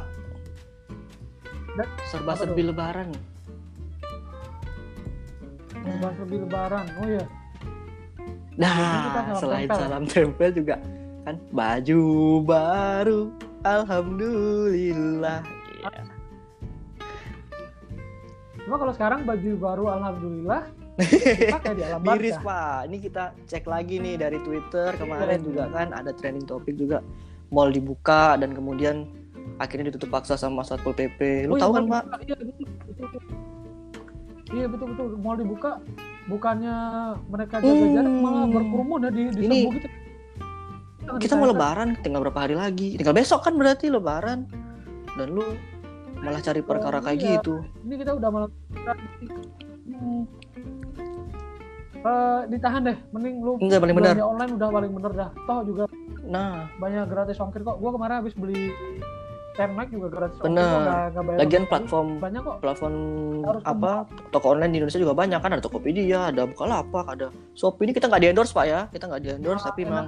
Dan- 1.76 1.92
serba 2.08 2.32
serbi 2.40 2.64
lebaran. 2.64 3.12
Mau 5.84 5.96
bahas 6.00 6.16
lebih 6.24 6.38
lebaran 6.48 6.84
oh 7.04 7.06
iya. 7.06 7.24
Kita 8.48 8.62
nah 8.64 8.74
salam 8.80 9.36
selain 9.36 9.68
salam 9.68 10.02
tempel 10.08 10.50
juga 10.56 10.80
kan 11.24 11.34
baju 11.50 12.02
baru 12.42 13.20
alhamdulillah 13.62 15.40
Iya. 15.74 16.02
cuma 18.64 18.76
kalau 18.76 18.92
sekarang 18.92 19.20
baju 19.24 19.50
baru 19.56 19.84
alhamdulillah 19.90 20.62
pakai 21.58 21.74
di 21.74 21.82
alam 21.82 22.00
Miris 22.00 22.38
pak, 22.38 22.86
ini 22.86 23.02
kita 23.02 23.34
cek 23.44 23.66
lagi 23.66 23.98
nih 23.98 24.14
dari 24.14 24.38
Twitter 24.40 24.94
kemarin 24.94 25.42
Iya. 25.42 25.44
juga 25.44 25.64
kan 25.68 25.90
ada 25.90 26.14
trending 26.14 26.46
topik 26.46 26.78
juga 26.78 27.02
mall 27.50 27.68
dibuka 27.68 28.38
dan 28.38 28.54
kemudian 28.54 29.10
akhirnya 29.58 29.90
ditutup 29.90 30.08
paksa 30.08 30.34
sama 30.34 30.62
satpol 30.62 30.90
pp. 30.90 31.44
Lu 31.44 31.54
Oh, 31.54 31.60
tahu 31.60 31.70
iya, 31.70 31.76
kan 31.76 31.84
pak? 31.84 32.02
Iya 32.24 32.34
betul, 32.38 32.54
betul, 32.56 32.94
betul. 32.96 33.22
Iya 34.50 34.66
betul 34.66 34.86
betul. 34.90 35.06
Mall 35.18 35.36
dibuka, 35.36 35.70
bukannya 36.26 36.74
mereka 37.28 37.54
jaga 37.58 37.74
Hmm. 37.74 37.94
jarak 37.94 38.14
malah 38.16 38.44
berkerumun 38.48 38.98
ya 39.02 39.10
di 39.10 39.22
di 39.30 39.42
Ini- 39.44 39.62
gitu. 39.74 39.88
Jangan 41.14 41.30
Kita 41.30 41.34
mau 41.38 41.46
lebaran, 41.46 41.88
tinggal 42.02 42.26
berapa 42.26 42.40
hari 42.42 42.58
lagi? 42.58 42.98
Tinggal 42.98 43.14
besok 43.14 43.46
kan 43.46 43.54
berarti 43.54 43.86
lebaran. 43.86 44.50
Dan 45.14 45.30
lu 45.30 45.46
malah 46.18 46.42
cari 46.42 46.58
perkara 46.58 46.98
kayak 46.98 47.18
iya. 47.22 47.38
gitu. 47.38 47.62
Ini 47.86 47.94
kita 48.02 48.18
udah 48.18 48.28
malam. 48.34 48.50
Hmm. 49.94 50.26
Eh, 52.04 52.40
ditahan 52.50 52.82
deh, 52.82 52.98
mending 53.14 53.46
lu 53.46 53.52
Enggak 53.62 53.78
paling 53.78 53.94
belanja 53.94 54.26
online 54.26 54.52
udah 54.58 54.68
paling 54.74 54.90
bener 54.90 55.12
dah. 55.14 55.30
Toh 55.46 55.60
juga 55.62 55.84
Nah, 56.24 56.66
banyak 56.82 57.04
gratis 57.06 57.38
ongkir 57.38 57.62
kok. 57.62 57.78
Gua 57.78 57.94
kemarin 57.94 58.24
habis 58.24 58.34
beli 58.34 58.74
Tenmac 59.54 59.86
juga 59.86 60.10
gratis 60.10 60.34
ongkir 60.42 60.50
Bener. 60.50 60.82
bayar 61.14 61.38
lagian 61.38 61.62
ongkir. 61.62 61.70
platform 61.70 62.08
banyak 62.18 62.42
kok. 62.42 62.56
platform 62.58 62.94
Harus 63.46 63.62
apa 63.62 63.92
toko 64.34 64.46
online 64.50 64.72
di 64.74 64.76
Indonesia 64.82 64.98
juga 64.98 65.14
banyak 65.14 65.38
kan 65.38 65.50
ada 65.54 65.62
Tokopedia, 65.62 66.34
ada 66.34 66.42
Bukalapak, 66.42 67.06
ada 67.06 67.30
Shopee 67.54 67.86
ini 67.86 67.92
kita 67.94 68.10
nggak 68.10 68.20
di 68.24 68.28
endorse 68.34 68.50
pak 68.50 68.66
ya, 68.66 68.80
kita 68.90 69.04
nggak 69.06 69.22
di 69.22 69.28
endorse 69.30 69.62
Ah, 69.62 69.70
tapi 69.70 69.86
enak. 69.86 69.92
memang 69.94 70.06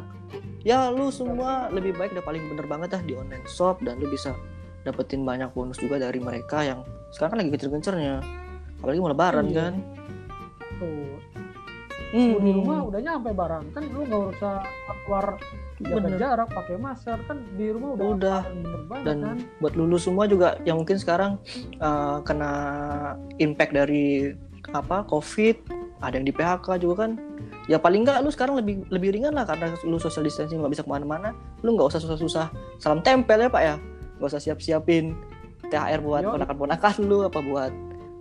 ya 0.66 0.90
lu 0.90 1.08
semua 1.08 1.70
lebih 1.70 1.94
baik 1.94 2.10
udah 2.12 2.26
paling 2.26 2.42
bener 2.44 2.66
banget 2.66 2.88
dah 2.90 3.00
di 3.00 3.14
online 3.14 3.46
shop 3.46 3.78
dan 3.80 3.96
lu 3.96 4.10
bisa 4.10 4.34
dapetin 4.82 5.22
banyak 5.22 5.46
bonus 5.50 5.78
juga 5.78 5.96
dari 5.96 6.18
mereka 6.18 6.60
yang 6.60 6.82
sekarang 7.08 7.30
kan 7.30 7.38
lagi 7.40 7.50
gencer-gencernya 7.52 8.14
apalagi 8.76 8.98
mau 8.98 9.08
lebaran 9.08 9.46
Iya. 9.46 9.54
kan 9.56 9.72
Tuh, 10.76 11.16
Hmm, 12.06 12.32
Lu 12.32 12.38
di 12.38 12.52
rumah 12.54 12.86
udah 12.86 13.00
nyampe 13.02 13.34
barang 13.34 13.74
kan 13.74 13.82
lu 13.84 14.06
nggak 14.06 14.22
usah 14.32 14.62
keluar 15.02 15.26
jaga 15.76 15.94
Bener. 15.98 16.16
jarak 16.16 16.48
pakai 16.48 16.78
masker 16.78 17.18
kan 17.26 17.36
di 17.52 17.66
rumah 17.66 17.88
udah 17.92 18.06
Udah. 18.08 18.40
banget 18.86 19.04
dan 19.04 19.16
kan 19.20 19.36
buat 19.58 19.74
lulu 19.74 19.98
semua 19.98 20.24
juga 20.24 20.54
yang 20.62 20.78
mungkin 20.78 20.96
sekarang 20.96 21.34
uh, 21.76 22.22
kena 22.22 22.52
impact 23.36 23.74
dari 23.74 24.32
apa 24.70 25.02
covid 25.02 25.58
ada 25.98 26.14
yang 26.14 26.24
di 26.24 26.32
PHK 26.32 26.78
juga 26.78 27.04
kan 27.04 27.18
ya 27.66 27.82
paling 27.82 28.06
nggak 28.06 28.22
lu 28.22 28.30
sekarang 28.30 28.54
lebih 28.62 28.86
lebih 28.94 29.10
ringan 29.18 29.34
lah 29.34 29.42
karena 29.42 29.74
lu 29.82 29.98
social 29.98 30.22
distancing 30.22 30.62
nggak 30.62 30.72
bisa 30.78 30.82
ke 30.86 30.90
mana-mana. 30.90 31.34
Lu 31.66 31.74
nggak 31.74 31.90
usah 31.94 32.00
susah-susah 32.02 32.46
salam 32.78 33.02
tempel 33.02 33.42
ya 33.42 33.50
pak 33.50 33.62
ya. 33.62 33.74
Nggak 34.18 34.28
usah 34.30 34.40
siap-siapin 34.42 35.18
THR 35.66 36.00
buat 36.00 36.22
ponakan-ponakan 36.22 36.94
lu 37.02 37.26
apa 37.26 37.38
buat 37.42 37.72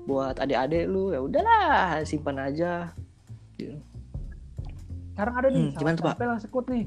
buat 0.09 0.35
adik-adik 0.41 0.89
lu. 0.89 1.13
Ya 1.13 1.21
udahlah 1.21 2.01
simpan 2.03 2.41
aja. 2.41 2.91
Gitu. 3.55 3.77
Sekarang 5.15 5.35
ada 5.39 5.47
nih, 5.47 5.71
Hmm, 5.71 5.79
gimana 5.79 5.95
tuh, 5.95 6.03
Pak? 6.03 6.15
Tempel 6.19 6.39
sekut 6.43 6.65
nih. 6.67 6.85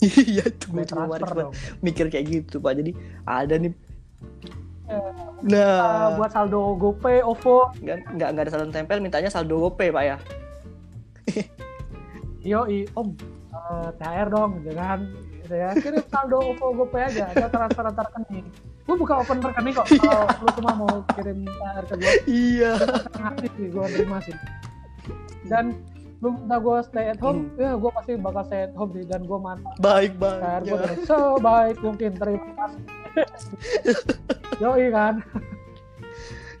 iya 0.34 0.44
tuh 0.50 0.68
Gue 0.74 0.84
cuma 0.84 1.06
mikir 1.80 2.10
kayak 2.10 2.26
gitu 2.26 2.58
pak. 2.58 2.74
Jadi 2.82 2.92
ada 3.22 3.54
nih. 3.54 3.72
Eh, 4.90 5.12
nah. 5.46 6.18
buat 6.18 6.34
saldo 6.34 6.74
GoPay, 6.74 7.22
OVO, 7.22 7.70
nggak 7.78 7.96
nggak 8.18 8.28
nggak 8.34 8.44
ada 8.44 8.50
saldo 8.50 8.74
tempel 8.74 8.98
mintanya 8.98 9.30
saldo 9.30 9.62
gopay 9.62 9.94
pak 9.94 10.02
ya 10.02 10.16
yoi, 12.50 12.88
om, 12.96 13.08
eh, 13.52 13.88
THR 13.96 14.28
dong, 14.28 14.52
jangan 14.64 15.00
gitu 15.40 15.54
ya. 15.54 15.70
Kirim 15.74 16.04
saldo 16.08 16.38
OVO 16.40 16.66
GoPay 16.84 17.02
aja, 17.10 17.24
atau 17.30 17.48
transfer 17.48 17.84
antar 17.84 18.06
rekening. 18.08 18.46
Gue 18.86 18.96
buka 18.96 19.22
open 19.22 19.38
rekening 19.38 19.74
kok, 19.76 19.86
kalau 19.86 20.26
lu 20.26 20.48
semua 20.56 20.74
mau 20.74 20.94
kirim 21.14 21.38
THR 21.44 21.84
ke 21.86 21.94
gue, 21.94 22.12
iya 22.26 22.72
ngasih 23.14 23.50
sih, 23.54 23.66
gue 23.70 23.84
terima 23.94 24.18
sih. 24.24 24.34
Dan 25.46 25.78
lu 26.20 26.36
minta 26.36 26.58
gue 26.58 26.76
stay 26.84 27.06
at 27.08 27.20
home, 27.22 27.48
Hmm. 27.54 27.60
ya 27.60 27.70
gue 27.74 27.90
pasti 27.94 28.12
bakal 28.18 28.42
stay 28.44 28.66
at 28.66 28.74
home 28.74 28.90
sih, 28.92 29.04
dan 29.06 29.24
gue 29.24 29.38
mantap. 29.38 29.74
baik 29.78 30.12
THR 30.18 30.62
gue 30.64 30.76
banget 30.76 30.98
sebaik 31.06 31.76
mungkin, 31.80 32.10
terima 32.18 32.50
kasih. 32.58 32.82
yoi 34.62 34.86
kan, 34.90 35.14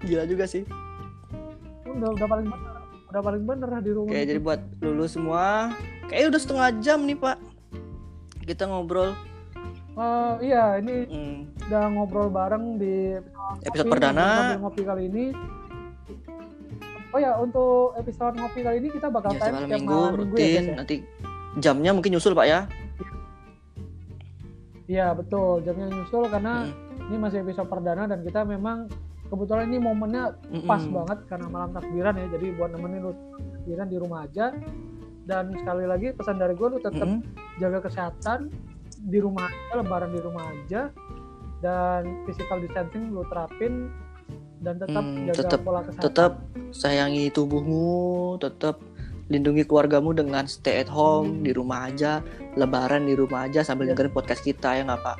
gila 0.00 0.24
juga 0.24 0.44
sih 0.46 0.62
udah, 1.84 2.10
udah 2.14 2.26
paling 2.26 2.46
bener, 2.46 2.69
udah 3.10 3.20
paling 3.20 3.42
bener 3.42 3.68
lah 3.68 3.80
di 3.80 3.90
rumah. 3.90 4.08
Oke, 4.08 4.22
jadi 4.24 4.38
buat 4.38 4.60
lulu 4.78 5.04
semua, 5.04 5.74
kayaknya 6.06 6.28
udah 6.28 6.40
setengah 6.40 6.68
jam 6.78 6.98
nih 7.02 7.16
Pak. 7.16 7.36
Kita 8.42 8.64
ngobrol 8.64 9.12
Eh, 9.92 10.34
iya, 10.44 10.78
ini 10.78 11.04
hmm, 11.04 11.36
udah 11.66 11.82
ngobrol 11.90 12.28
bareng 12.28 12.78
di 12.78 13.18
episode 13.60 13.84
ngopi, 13.84 13.92
perdana. 13.92 14.56
ngopi 14.56 14.82
kali 14.82 15.02
ini. 15.06 15.24
Oh 17.10 17.18
ya, 17.18 17.34
untuk 17.36 17.92
episode 17.94 18.32
ngopi 18.34 18.62
kali 18.62 18.76
ini 18.78 18.88
kita 18.88 19.10
bakal 19.10 19.34
Ya, 19.34 19.38
tayang 19.42 19.54
malam 19.58 19.68
minggu 19.68 19.90
malam 19.92 20.14
minggu 20.16 20.36
ya, 20.38 20.40
rutin. 20.40 20.46
guys 20.56 20.64
ya. 20.64 20.76
Nanti 20.78 20.96
jamnya 21.58 21.90
mungkin 21.92 22.10
nyusul 22.12 22.32
Pak 22.32 22.46
ya. 22.46 22.60
Iya 24.86 25.06
betul, 25.12 25.62
jamnya 25.62 25.86
nyusul 25.88 26.24
karena 26.26 26.54
Hmm. 26.64 27.06
ini 27.06 27.16
masih 27.16 27.38
episode 27.40 27.66
perdana 27.66 28.06
dan 28.06 28.22
kita 28.22 28.40
memang 28.42 28.86
kebetulan 29.30 29.70
ini 29.70 29.78
momennya 29.78 30.34
pas 30.66 30.82
Mm-mm. 30.82 30.96
banget 31.00 31.18
karena 31.26 31.46
malam 31.46 31.70
takbiran 31.70 32.14
ya. 32.14 32.26
Jadi 32.28 32.46
buat 32.52 32.70
nemenin 32.70 33.00
lu 33.00 33.12
takbiran 33.54 33.86
di 33.86 33.96
rumah 33.96 34.26
aja. 34.26 34.50
Dan 35.20 35.54
sekali 35.54 35.86
lagi 35.86 36.10
pesan 36.10 36.36
dari 36.36 36.52
gue 36.52 36.68
lu 36.68 36.78
tetap 36.78 37.06
Mm-mm. 37.06 37.22
jaga 37.56 37.78
kesehatan 37.80 38.50
di 39.00 39.18
rumah 39.18 39.46
aja, 39.46 39.72
lebaran 39.78 40.10
di 40.10 40.20
rumah 40.20 40.44
aja 40.44 40.90
dan 41.60 42.02
physical 42.24 42.58
distancing 42.58 43.12
lu 43.12 43.22
terapin 43.26 43.88
dan 44.60 44.76
tetap 44.76 45.00
Hmm, 45.00 45.24
jaga 45.24 45.40
tetap- 45.40 45.62
pola 45.62 45.80
kesehatan. 45.80 46.04
Tetap 46.04 46.32
sayangi 46.70 47.30
tubuhmu, 47.30 47.88
tetap 48.36 48.76
lindungi 49.30 49.62
keluargamu 49.62 50.10
dengan 50.10 50.44
stay 50.44 50.82
at 50.82 50.90
home 50.90 51.40
di 51.40 51.54
rumah 51.54 51.86
aja, 51.86 52.18
lebaran 52.58 53.06
di 53.06 53.14
rumah 53.14 53.46
aja 53.46 53.62
sambil 53.62 53.86
dengerin 53.86 54.10
podcast 54.10 54.42
kita 54.42 54.74
ya 54.74 54.82
nggak 54.82 55.00
Pak? 55.00 55.16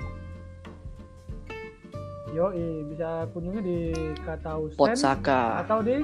Yoi, 2.31 2.87
bisa 2.87 3.27
kunjungi 3.35 3.61
di 3.61 3.79
Kata 4.23 4.55
Usen 4.63 4.79
Potsaka. 4.79 5.67
atau 5.67 5.83
di 5.83 5.99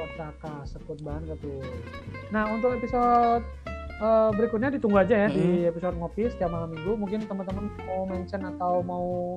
Potsaka, 0.00 0.64
sebut 0.64 0.96
banget 1.04 1.36
tuh. 1.44 1.60
Nah, 2.32 2.48
untuk 2.48 2.72
episode 2.72 3.44
eh, 4.00 4.30
berikutnya 4.32 4.72
ditunggu 4.72 4.96
aja 4.96 5.28
ya 5.28 5.28
di 5.28 5.68
episode 5.68 5.92
ngopi 6.00 6.32
setiap 6.32 6.48
malam 6.48 6.72
minggu. 6.72 6.96
Mungkin 6.96 7.28
teman-teman 7.28 7.68
mau 7.84 8.08
mention 8.08 8.40
atau 8.48 8.80
mau 8.80 9.36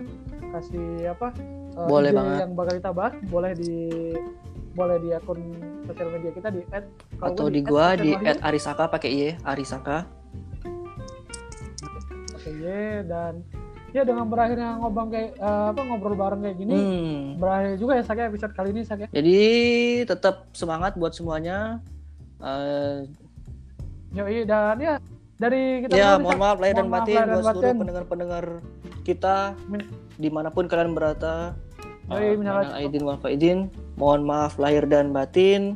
kasih 0.56 1.12
apa? 1.12 1.36
eh, 1.76 1.88
Boleh 1.92 2.16
banget. 2.16 2.48
yang 2.48 2.52
bakal 2.56 2.74
kita 2.80 2.92
bahas, 2.96 3.14
boleh 3.28 3.52
di 3.60 3.76
boleh 4.74 4.98
di 5.04 5.10
akun 5.14 5.38
sosial 5.86 6.10
media 6.16 6.32
kita 6.34 6.50
di 6.50 6.64
at, 6.72 6.88
Atau 7.22 7.46
gua 7.46 7.54
di 7.54 7.60
gua 7.62 7.88
di 7.94 8.10
Wahyu, 8.16 8.40
@arisaka 8.42 8.88
pakai 8.90 9.12
y, 9.12 9.24
arisaka. 9.44 10.08
pakai 12.34 12.54
Y, 12.56 12.66
dan 13.06 13.44
ya 13.94 14.02
dengan 14.02 14.26
berakhirnya 14.26 14.76
ngobrol 14.76 15.08
kayak 15.08 15.38
eh, 15.38 15.66
apa 15.70 15.82
ngobrol 15.86 16.18
bareng 16.18 16.42
kayak 16.42 16.58
gini 16.58 16.74
Hmm. 16.74 17.22
berakhir 17.38 17.78
juga 17.78 17.94
ya 17.96 18.04
Sak 18.04 18.18
ya 18.18 18.26
episode 18.28 18.54
kali 18.54 18.70
ini 18.74 18.82
Sak 18.82 19.06
ya 19.06 19.08
Jadi 19.14 19.38
tetap 20.04 20.50
semangat 20.52 20.98
buat 20.98 21.14
semuanya. 21.14 21.78
Yoi 24.14 24.46
dan 24.46 24.78
ya 24.78 24.96
dari 25.38 25.84
kita 25.84 25.94
ya 25.94 26.10
mohon 26.22 26.38
maaf 26.38 26.58
lahir 26.62 26.78
dan 26.78 26.88
batin 26.88 27.18
buat 27.18 27.42
seluruh 27.42 27.46
batin. 27.50 27.76
pendengar-pendengar 27.82 28.46
kita 29.04 29.36
Min- 29.68 29.90
di 30.16 30.30
mana 30.30 30.54
pun 30.54 30.70
kalian 30.70 30.94
berada. 30.94 31.58
Yoi, 32.12 32.36
minal 32.38 32.68
aidin 32.76 33.02
wal 33.02 33.18
faizin. 33.18 33.72
Mohon 33.98 34.22
maaf 34.28 34.54
lahir 34.58 34.86
dan 34.86 35.10
batin. 35.10 35.74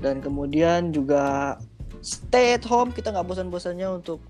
Dan 0.00 0.20
kemudian 0.20 0.90
juga 0.90 1.56
stay 2.00 2.56
at 2.56 2.64
home. 2.64 2.90
Kita 2.90 3.10
nggak 3.10 3.24
bosan-bosannya 3.24 3.88
untuk 3.90 4.20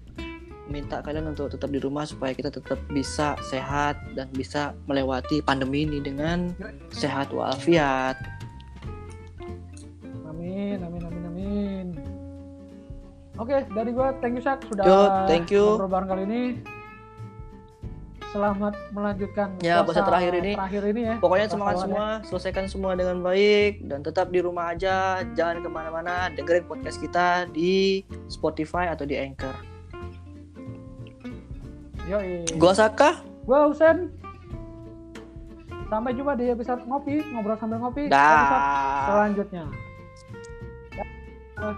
minta 0.70 1.02
kalian 1.02 1.34
untuk 1.34 1.50
tetap 1.50 1.68
di 1.68 1.82
rumah 1.82 2.06
supaya 2.06 2.30
kita 2.32 2.48
tetap 2.48 2.78
bisa 2.94 3.34
sehat 3.42 3.98
dan 4.14 4.30
bisa 4.30 4.72
melewati 4.86 5.42
pandemi 5.42 5.82
ini 5.84 5.98
dengan 5.98 6.54
sehat 6.94 7.34
walafiat. 7.34 8.14
Amin, 10.30 10.78
amin, 10.80 11.02
amin, 11.04 11.22
amin. 11.26 11.86
Oke, 13.36 13.66
dari 13.74 13.90
gua 13.90 14.14
thank 14.22 14.38
you 14.38 14.44
Sak 14.44 14.62
sudah 14.70 14.84
Yo, 14.86 15.00
thank 15.26 15.50
you. 15.50 15.74
ngobrol 15.74 15.90
bareng 15.90 16.08
kali 16.08 16.22
ini. 16.24 16.42
Selamat 18.30 18.78
melanjutkan 18.94 19.58
Ya, 19.58 19.82
puasa 19.82 20.06
terakhir 20.06 20.38
ini. 20.38 20.54
Terakhir 20.54 20.82
ini 20.86 21.00
ya. 21.02 21.14
Pokoknya 21.18 21.50
semangat 21.50 21.82
lawan 21.82 21.82
ya. 21.82 21.84
semua, 21.90 22.06
selesaikan 22.30 22.66
semua 22.70 22.92
dengan 22.94 23.18
baik 23.26 23.90
dan 23.90 24.06
tetap 24.06 24.30
di 24.30 24.38
rumah 24.38 24.70
aja, 24.70 25.26
jangan 25.34 25.66
ke 25.66 25.68
mana-mana, 25.68 26.30
dengerin 26.30 26.62
podcast 26.70 27.02
kita 27.02 27.50
di 27.50 28.06
Spotify 28.30 28.86
atau 28.86 29.02
di 29.02 29.18
Anchor. 29.18 29.69
Yoi. 32.10 32.42
Gua 32.58 32.74
Saka. 32.74 33.22
Gua 33.46 33.70
Husen. 33.70 34.10
Sampai 35.86 36.14
jumpa 36.14 36.34
di 36.34 36.50
episode 36.50 36.82
ngopi, 36.86 37.22
ngobrol 37.30 37.58
sambil 37.58 37.78
ngopi. 37.78 38.10
Dah. 38.10 39.06
Selanjutnya. 39.10 39.70
Da. 41.54 41.70